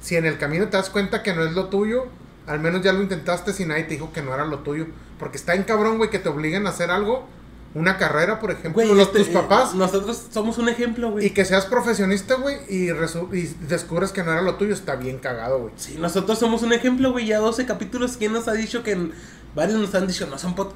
Si 0.01 0.15
en 0.15 0.25
el 0.25 0.37
camino 0.39 0.67
te 0.67 0.77
das 0.77 0.89
cuenta 0.89 1.21
que 1.21 1.33
no 1.33 1.43
es 1.43 1.53
lo 1.53 1.67
tuyo, 1.67 2.05
al 2.47 2.59
menos 2.59 2.81
ya 2.81 2.91
lo 2.93 3.01
intentaste 3.03 3.53
si 3.53 3.65
nadie 3.65 3.83
te 3.83 3.93
dijo 3.95 4.11
que 4.11 4.21
no 4.23 4.33
era 4.33 4.45
lo 4.45 4.59
tuyo. 4.59 4.87
Porque 5.19 5.37
está 5.37 5.53
en 5.53 5.63
cabrón, 5.63 5.97
güey, 5.97 6.09
que 6.09 6.17
te 6.17 6.29
obliguen 6.29 6.65
a 6.65 6.71
hacer 6.71 6.89
algo, 6.89 7.27
una 7.73 7.97
carrera, 7.97 8.39
por 8.39 8.51
ejemplo, 8.51 8.73
Güey, 8.83 8.89
los, 8.89 9.07
este, 9.07 9.19
tus 9.19 9.27
papás. 9.29 9.71
eh, 9.73 9.77
Nosotros 9.77 10.23
somos 10.31 10.57
un 10.57 10.67
ejemplo, 10.69 11.11
güey. 11.11 11.25
Y 11.27 11.29
que 11.29 11.45
seas 11.45 11.65
profesionista, 11.65 12.35
güey, 12.35 12.57
y, 12.69 12.89
y 12.89 13.55
descubres 13.67 14.11
que 14.11 14.23
no 14.23 14.31
era 14.31 14.41
lo 14.41 14.55
tuyo, 14.55 14.73
está 14.73 14.95
bien 14.95 15.19
cagado, 15.19 15.59
güey. 15.59 15.73
Sí, 15.77 15.95
nosotros 15.99 16.37
somos 16.39 16.63
un 16.63 16.73
ejemplo, 16.73 17.11
güey. 17.11 17.27
Ya 17.27 17.39
12 17.39 17.65
capítulos. 17.65 18.17
¿Quién 18.17 18.33
nos 18.33 18.47
ha 18.47 18.53
dicho 18.53 18.83
que 18.83 18.91
en- 18.91 19.13
varios 19.55 19.79
nos 19.79 19.93
han 19.95 20.07
dicho, 20.07 20.27
no 20.27 20.37
son 20.37 20.55
pod, 20.55 20.69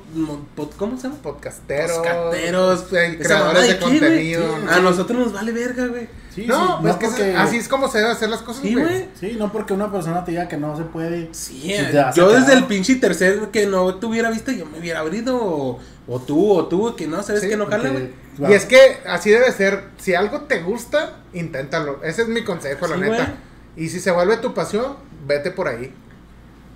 ¿cómo 0.78 0.98
se 0.98 1.04
llama? 1.04 1.16
Podcasteros, 1.22 1.98
Podcasteros, 1.98 2.84
creadores 2.89 3.68
de 3.70 3.80
contenido. 3.80 4.46
A 4.70 4.80
nosotros 4.80 5.18
nos 5.18 5.34
vale 5.34 5.52
verga, 5.54 5.88
güey. 5.88 6.08
Sí, 6.36 6.46
no, 6.48 6.68
sí, 6.68 6.74
pues 6.82 6.96
que 6.98 7.06
porque- 7.08 7.36
así 7.36 7.58
es 7.58 7.68
como 7.70 7.88
se 7.88 8.00
debe 8.00 8.12
hacer 8.12 8.28
las 8.30 8.42
cosas, 8.42 8.62
Sí, 8.62 8.74
güey. 8.76 9.08
Sí, 9.20 9.36
no 9.40 9.52
porque 9.52 9.74
una 9.74 9.90
persona 9.92 10.24
te 10.26 10.32
diga 10.32 10.48
que 10.50 10.58
no 10.58 10.76
se 10.76 10.84
puede. 10.84 11.30
Sí, 11.34 11.62
Y 11.64 11.72
eh, 11.74 12.06
yo 12.14 12.30
desde 12.32 12.54
el 12.54 12.66
pinche 12.66 12.96
tercer 12.96 13.40
que 13.52 13.66
no 13.66 13.96
te 13.96 14.06
hubiera 14.06 14.30
visto, 14.30 14.52
yo 14.52 14.66
me 14.66 14.80
hubiera 14.80 15.00
abrido. 15.00 15.38
O, 15.42 15.80
o 16.08 16.20
tú, 16.20 16.52
o 16.52 16.66
tú, 16.68 16.96
que 16.96 17.08
no, 17.08 17.24
sabes 17.24 17.42
Sí, 17.42 17.48
que 17.50 17.58
no 17.58 17.68
jala, 17.68 17.90
güey. 17.90 18.10
Y 18.50 18.54
es 18.54 18.66
que 18.66 18.98
así 19.08 19.30
debe 19.30 19.50
ser. 19.54 19.86
Si 19.98 20.14
algo 20.14 20.42
te 20.42 20.62
gusta, 20.62 21.20
inténtalo. 21.34 22.04
Ese 22.04 22.24
es 22.24 22.28
mi 22.28 22.44
consejo, 22.44 22.86
la 22.88 22.98
neta. 22.98 23.16
güey. 23.16 23.86
Y 23.86 23.90
si 23.90 24.00
se 24.02 24.12
vuelve 24.12 24.38
tu 24.38 24.54
pasión, 24.54 24.98
vete 25.26 25.52
por 25.52 25.68
ahí. 25.70 25.94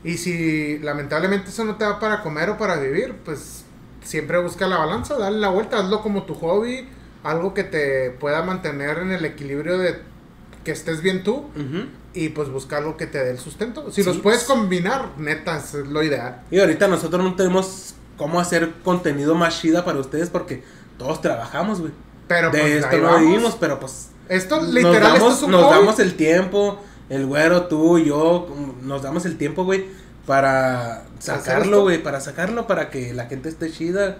Y 0.03 0.17
si 0.17 0.79
lamentablemente 0.79 1.49
eso 1.49 1.65
no 1.65 1.75
te 1.75 1.83
da 1.83 1.99
para 1.99 2.21
comer 2.21 2.49
o 2.51 2.57
para 2.57 2.77
vivir, 2.77 3.15
pues 3.25 3.65
siempre 4.03 4.39
busca 4.41 4.65
la 4.67 4.77
balanza, 4.77 5.17
dale 5.17 5.37
la 5.39 5.49
vuelta, 5.49 5.77
hazlo 5.79 6.01
como 6.01 6.23
tu 6.23 6.33
hobby, 6.35 6.87
algo 7.23 7.53
que 7.53 7.63
te 7.63 8.11
pueda 8.11 8.43
mantener 8.43 8.99
en 8.99 9.11
el 9.11 9.25
equilibrio 9.25 9.77
de 9.77 9.99
que 10.63 10.71
estés 10.71 11.01
bien 11.01 11.23
tú 11.23 11.45
y 12.13 12.29
pues 12.29 12.49
busca 12.49 12.77
algo 12.77 12.97
que 12.97 13.07
te 13.07 13.23
dé 13.23 13.31
el 13.31 13.39
sustento. 13.39 13.91
Si 13.91 14.03
Sí. 14.03 14.09
los 14.09 14.17
puedes 14.19 14.43
combinar, 14.43 15.09
neta, 15.17 15.57
es 15.57 15.73
lo 15.73 16.03
ideal. 16.03 16.41
Y 16.51 16.59
ahorita 16.59 16.87
nosotros 16.87 17.23
no 17.23 17.35
tenemos 17.35 17.93
cómo 18.17 18.39
hacer 18.39 18.73
contenido 18.83 19.35
más 19.35 19.59
chida 19.61 19.85
para 19.85 19.99
ustedes 19.99 20.29
porque 20.29 20.63
todos 20.97 21.21
trabajamos, 21.21 21.79
güey. 21.79 21.91
Pero 22.27 22.51
De 22.51 22.59
pues 22.59 22.71
esto 22.85 23.01
vamos. 23.01 23.21
vivimos, 23.21 23.57
pero 23.59 23.79
pues 23.79 24.09
Esto 24.27 24.57
nos 24.57 24.69
literal 24.73 24.95
esto 25.15 25.17
damos, 25.25 25.37
es 25.37 25.43
un 25.43 25.51
nos 25.51 25.63
hobby. 25.63 25.75
damos 25.79 25.99
el 25.99 26.15
tiempo, 26.15 26.79
el 27.09 27.25
güero, 27.25 27.63
tú 27.67 27.97
y 27.97 28.05
yo, 28.05 28.47
nos 28.83 29.01
damos 29.01 29.25
el 29.25 29.37
tiempo, 29.37 29.63
güey, 29.63 29.85
para 30.27 30.97
¿Hacer 30.97 31.37
sacarlo, 31.37 31.63
esto? 31.77 31.81
güey, 31.83 32.03
para 32.03 32.19
sacarlo, 32.21 32.67
para 32.67 32.89
que 32.91 33.13
la 33.13 33.25
gente 33.25 33.49
esté 33.49 33.71
chida. 33.71 34.17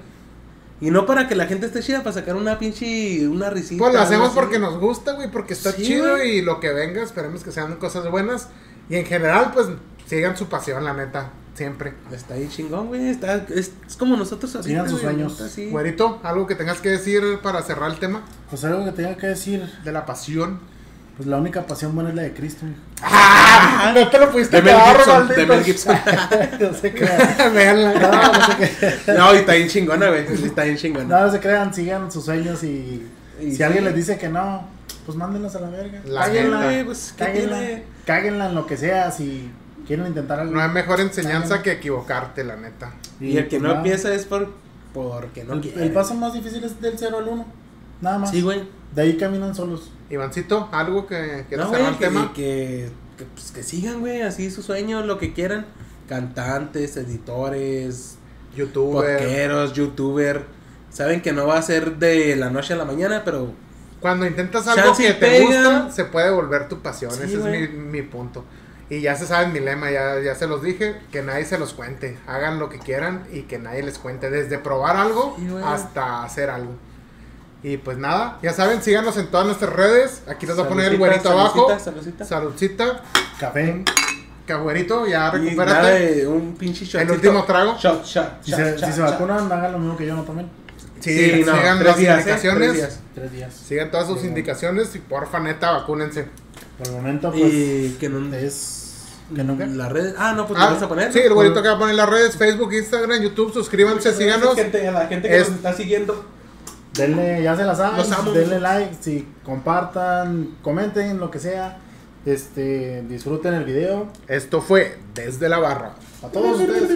Y 0.82 0.92
no 0.92 1.06
para 1.06 1.28
que 1.28 1.36
la 1.36 1.46
gente 1.46 1.66
esté 1.66 1.82
chida, 1.82 2.00
para 2.04 2.14
sacar 2.14 2.36
una 2.36 2.58
pinche, 2.58 3.28
una 3.28 3.50
risita. 3.50 3.80
Pues 3.84 3.94
lo 3.94 4.00
hacemos 4.00 4.28
así. 4.30 4.36
porque 4.36 4.60
nos 4.60 4.78
gusta, 4.80 5.14
güey, 5.14 5.30
porque 5.30 5.54
está 5.54 5.72
Sí, 5.74 5.84
chido 5.84 6.12
güey. 6.12 6.38
y 6.38 6.42
lo 6.42 6.60
que 6.60 6.72
venga, 6.72 7.04
esperemos 7.04 7.44
que 7.44 7.52
sean 7.52 7.76
cosas 7.76 8.10
buenas. 8.10 8.48
Y 8.90 8.96
en 8.96 9.06
general, 9.06 9.52
pues 9.54 9.68
sigan 10.08 10.38
su 10.38 10.48
pasión, 10.48 10.84
la 10.86 10.94
neta, 10.94 11.32
siempre. 11.54 11.94
Está 12.12 12.36
ahí 12.36 12.48
chingón, 12.50 12.88
güey, 12.88 13.10
está, 13.10 13.46
es, 13.50 13.72
es 13.88 13.96
como 13.98 14.16
nosotros 14.16 14.56
ahorita, 14.56 14.70
Sigan 14.70 14.90
sus 14.90 15.02
sueños. 15.02 15.58
Güerito, 15.70 16.20
algo 16.24 16.48
que 16.48 16.56
tengas 16.56 16.80
que 16.80 16.90
decir 16.90 17.22
para 17.44 17.62
cerrar 17.62 17.92
el 17.92 18.00
tema 18.00 18.24
Pues 18.50 18.64
algo 18.64 18.86
que 18.86 18.92
tenga 18.94 19.16
que 19.18 19.28
decir, 19.28 19.64
de 19.84 19.92
la 19.92 20.06
pasión. 20.06 20.60
Pues 21.20 21.28
la 21.28 21.36
única 21.36 21.68
pasión 21.68 21.94
buena 21.94 22.12
es 22.12 22.16
la 22.16 22.22
de 22.22 22.34
Cristo. 22.34 22.66
hijo. 22.66 22.78
¡Ah! 23.02 23.92
No 23.94 24.08
te 24.10 24.18
lo 24.20 24.32
pudiste 24.32 24.56
De 24.56 24.62
Mel 24.64 24.74
quedar, 24.74 24.96
Gibson, 24.96 25.28
de. 25.28 25.46
Mel 25.46 25.64
Gibson. 25.66 25.98
no 26.62 26.74
se 26.74 26.94
crean. 26.94 27.54
Véanla. 27.54 27.94
No, 28.00 28.34
no 28.40 28.46
se 28.46 28.56
crean. 28.56 29.18
No, 29.18 29.34
y 29.34 29.38
está 29.40 29.54
bien 29.56 29.68
chingona, 29.68 30.08
güey. 30.08 30.26
Está 30.46 30.64
bien 30.64 30.78
chingona. 30.78 31.04
No, 31.20 31.26
no 31.26 31.32
se 31.34 31.42
crean, 31.42 31.74
sigan 31.74 32.10
sus 32.10 32.24
sueños 32.24 32.64
y, 32.64 33.06
Y 33.42 33.52
si 33.52 33.56
sí. 33.58 33.64
alguien 33.64 33.84
les 33.84 33.96
dice 33.96 34.18
que 34.18 34.30
no, 34.30 34.66
pues 35.06 35.18
mándenlos 35.18 35.54
a 35.58 35.60
la 35.60 35.70
verga. 35.70 36.00
La 36.06 36.22
cáguenla. 36.22 36.64
Güey, 36.64 36.86
pues, 36.86 37.14
¿qué 37.18 37.26
cáguenla, 37.26 37.60
tiene? 37.60 37.84
cáguenla 38.06 38.46
en 38.46 38.56
lo 38.56 38.66
que 38.66 38.78
sea, 38.78 39.12
si 39.12 39.52
quieren 39.86 40.08
intentar 40.08 40.40
algo. 40.40 40.54
No 40.54 40.62
hay 40.62 40.70
mejor 40.70 41.02
enseñanza 41.02 41.62
que 41.62 41.74
equivocarte, 41.74 42.46
la 42.46 42.56
neta. 42.56 42.94
Y 43.20 43.36
el 43.36 43.50
que 43.50 43.58
pues 43.58 43.62
no 43.64 43.68
nada. 43.68 43.80
empieza 43.80 44.14
es 44.14 44.24
por 44.24 44.54
porque 44.94 45.44
no 45.44 45.56
el, 45.56 45.60
quiere. 45.60 45.84
el 45.84 45.92
paso 45.92 46.14
más 46.14 46.34
difícil 46.34 46.64
es 46.64 46.80
del 46.80 46.94
0 46.98 47.18
al 47.18 47.28
1. 47.28 47.46
Nada 48.00 48.20
más. 48.20 48.32
Sí, 48.32 48.42
güey. 48.42 48.64
De 48.96 49.02
ahí 49.02 49.18
caminan 49.18 49.54
solos. 49.54 49.92
Ivancito, 50.10 50.70
algo 50.72 51.06
que 51.08 51.46
quieras 51.48 51.68
No, 51.68 51.74
cerrar 51.74 51.92
el 51.94 51.98
que, 52.00 52.06
tema. 52.06 52.32
que, 52.34 52.90
que, 53.18 53.26
pues, 53.26 53.52
que 53.52 53.64
sigan, 53.64 54.00
güey, 54.00 54.22
así 54.22 54.50
su 54.50 54.62
sueño, 54.64 55.04
lo 55.06 55.18
que 55.20 55.34
quieran. 55.34 55.66
Cantantes, 56.08 56.98
editores, 56.98 58.18
Youtuber. 58.56 59.20
podqueros, 59.20 59.74
youtuber. 59.74 60.46
Saben 60.90 61.22
que 61.22 61.32
no 61.32 61.46
va 61.46 61.58
a 61.58 61.62
ser 61.62 61.98
de 61.98 62.36
la 62.36 62.50
noche 62.50 62.74
a 62.74 62.78
la 62.78 62.86
mañana, 62.86 63.22
pero 63.24 63.54
Cuando 64.00 64.26
intentas 64.26 64.68
algo 64.68 64.82
Chance 64.82 65.04
que 65.06 65.14
te 65.14 65.42
gusta, 65.46 65.92
se 65.92 66.06
puede 66.06 66.32
volver 66.32 66.68
tu 66.68 66.80
pasión. 66.82 67.12
Sí, 67.12 67.24
Ese 67.24 67.38
güey. 67.38 67.64
es 67.66 67.72
mi, 67.72 67.78
mi 67.78 68.02
punto. 68.02 68.44
Y 68.90 69.02
ya 69.02 69.16
se 69.16 69.28
sabe 69.28 69.48
mi 69.50 69.60
lema, 69.60 69.92
ya, 69.92 70.20
ya 70.20 70.34
se 70.34 70.48
los 70.48 70.64
dije, 70.64 70.96
que 71.12 71.22
nadie 71.22 71.46
se 71.46 71.60
los 71.60 71.74
cuente. 71.74 72.18
Hagan 72.26 72.58
lo 72.58 72.70
que 72.70 72.80
quieran 72.80 73.24
y 73.32 73.42
que 73.44 73.60
nadie 73.60 73.84
les 73.84 74.00
cuente. 74.00 74.32
Desde 74.32 74.58
probar 74.58 74.96
algo 74.98 75.36
Sí, 75.38 75.48
hasta 75.64 76.24
hacer 76.24 76.50
algo. 76.50 76.72
Y 77.62 77.78
pues 77.78 77.98
nada, 77.98 78.40
ya 78.42 78.54
saben, 78.54 78.82
síganos 78.82 79.18
en 79.18 79.28
todas 79.28 79.46
nuestras 79.46 79.74
redes. 79.74 80.22
Aquí 80.28 80.46
les 80.46 80.56
voy 80.56 80.66
a 80.66 80.70
poner 80.70 80.86
el 80.86 80.92
Saludcita, 80.98 81.08
güerito 81.08 81.30
abajo. 81.32 81.80
saludcita, 81.80 82.26
saludcita. 82.26 82.26
Saludcita. 82.26 83.04
Café. 83.40 83.84
Que 84.48 84.54
güerito, 84.56 85.06
ya 85.06 85.30
recupérate. 85.30 86.16
de 86.16 86.28
un 86.28 86.56
pinche 86.56 86.86
shot. 86.86 87.02
El 87.02 87.12
último 87.12 87.44
trago. 87.44 87.76
Shot, 87.78 88.04
shot, 88.06 88.42
Si 88.44 88.52
se, 88.52 88.58
shot, 88.64 88.80
si 88.80 88.92
se 88.94 89.00
shot. 89.02 89.12
vacunan, 89.12 89.52
hagan 89.52 89.72
lo 89.74 89.78
mismo 89.80 89.98
que 89.98 90.08
yo, 90.08 90.16
no 90.16 90.24
tomen. 90.24 90.50
Sí, 91.02 91.14
Sí, 91.14 91.44
no, 91.46 91.56
sigan 91.56 91.78
tres 91.80 91.88
las 91.88 91.98
días, 91.98 92.18
¿eh? 92.18 92.20
indicaciones. 92.22 92.68
Tres 92.72 92.74
días. 92.78 93.00
Tres 93.14 93.32
días. 93.32 93.54
Sigan 93.54 93.92
todas 93.92 94.08
sus 94.08 94.24
indicaciones 94.24 94.96
y 94.96 95.00
porfa, 95.00 95.40
neta, 95.40 95.72
vacúnense. 95.72 96.26
Por 96.78 96.88
el 96.88 96.94
momento, 96.94 97.30
pues, 97.32 97.44
Y 97.44 97.98
que 98.00 98.10
no. 98.10 98.36
es... 98.36 98.76
Que 99.36 99.44
nunca. 99.44 99.66
La 99.68 99.88
red. 99.90 100.16
Ah, 100.18 100.34
no, 100.36 100.48
pues 100.48 100.60
Ah, 100.60 100.66
lo 100.70 100.74
vas 100.76 100.84
a 100.84 100.88
poner. 100.90 101.14
Sí, 101.14 101.20
el 101.20 101.34
güerito 101.34 101.62
que 101.62 101.68
va 101.70 101.76
a 101.76 101.80
poner 101.80 101.94
las 101.96 102.10
redes, 102.10 102.36
Facebook, 102.36 102.74
Instagram, 102.74 103.22
YouTube, 103.22 103.54
suscríbanse, 103.54 104.14
síganos. 104.14 104.56
Gente, 104.56 104.88
a 104.88 104.92
la 104.92 105.08
gente 105.08 105.28
que 105.30 105.38
Es- 105.38 105.48
nos 105.50 105.58
está 105.58 105.74
siguiendo 105.74 106.26
denle, 107.00 107.44
ya 107.44 107.56
se 107.56 107.64
la 107.64 107.76
saben, 107.76 108.34
denle 108.34 108.60
like, 108.60 108.96
si 109.00 109.28
compartan, 109.44 110.58
comenten, 110.62 111.20
lo 111.20 111.32
que 111.32 111.40
sea. 111.40 111.80
Este, 112.26 113.04
disfruten 113.04 113.54
el 113.54 113.64
video. 113.64 114.08
Esto 114.28 114.62
fue 114.62 115.00
Desde 115.14 115.48
la 115.48 115.60
Barra. 115.60 115.96
A 116.22 116.28
todos 116.28 116.60
ustedes. 116.60 116.92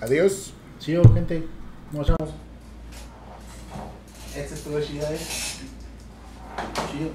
Adiós. 0.00 0.52
Chido, 0.80 1.02
gente. 1.14 1.46
Nos 1.92 2.08
vemos. 2.08 2.34
Este 4.36 4.54
estuvo 4.54 4.80
chido, 4.80 5.06
eh. 5.06 5.18
Chido. 6.90 7.10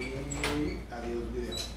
Y 0.00 0.78
adiós, 0.92 1.32
video. 1.32 1.75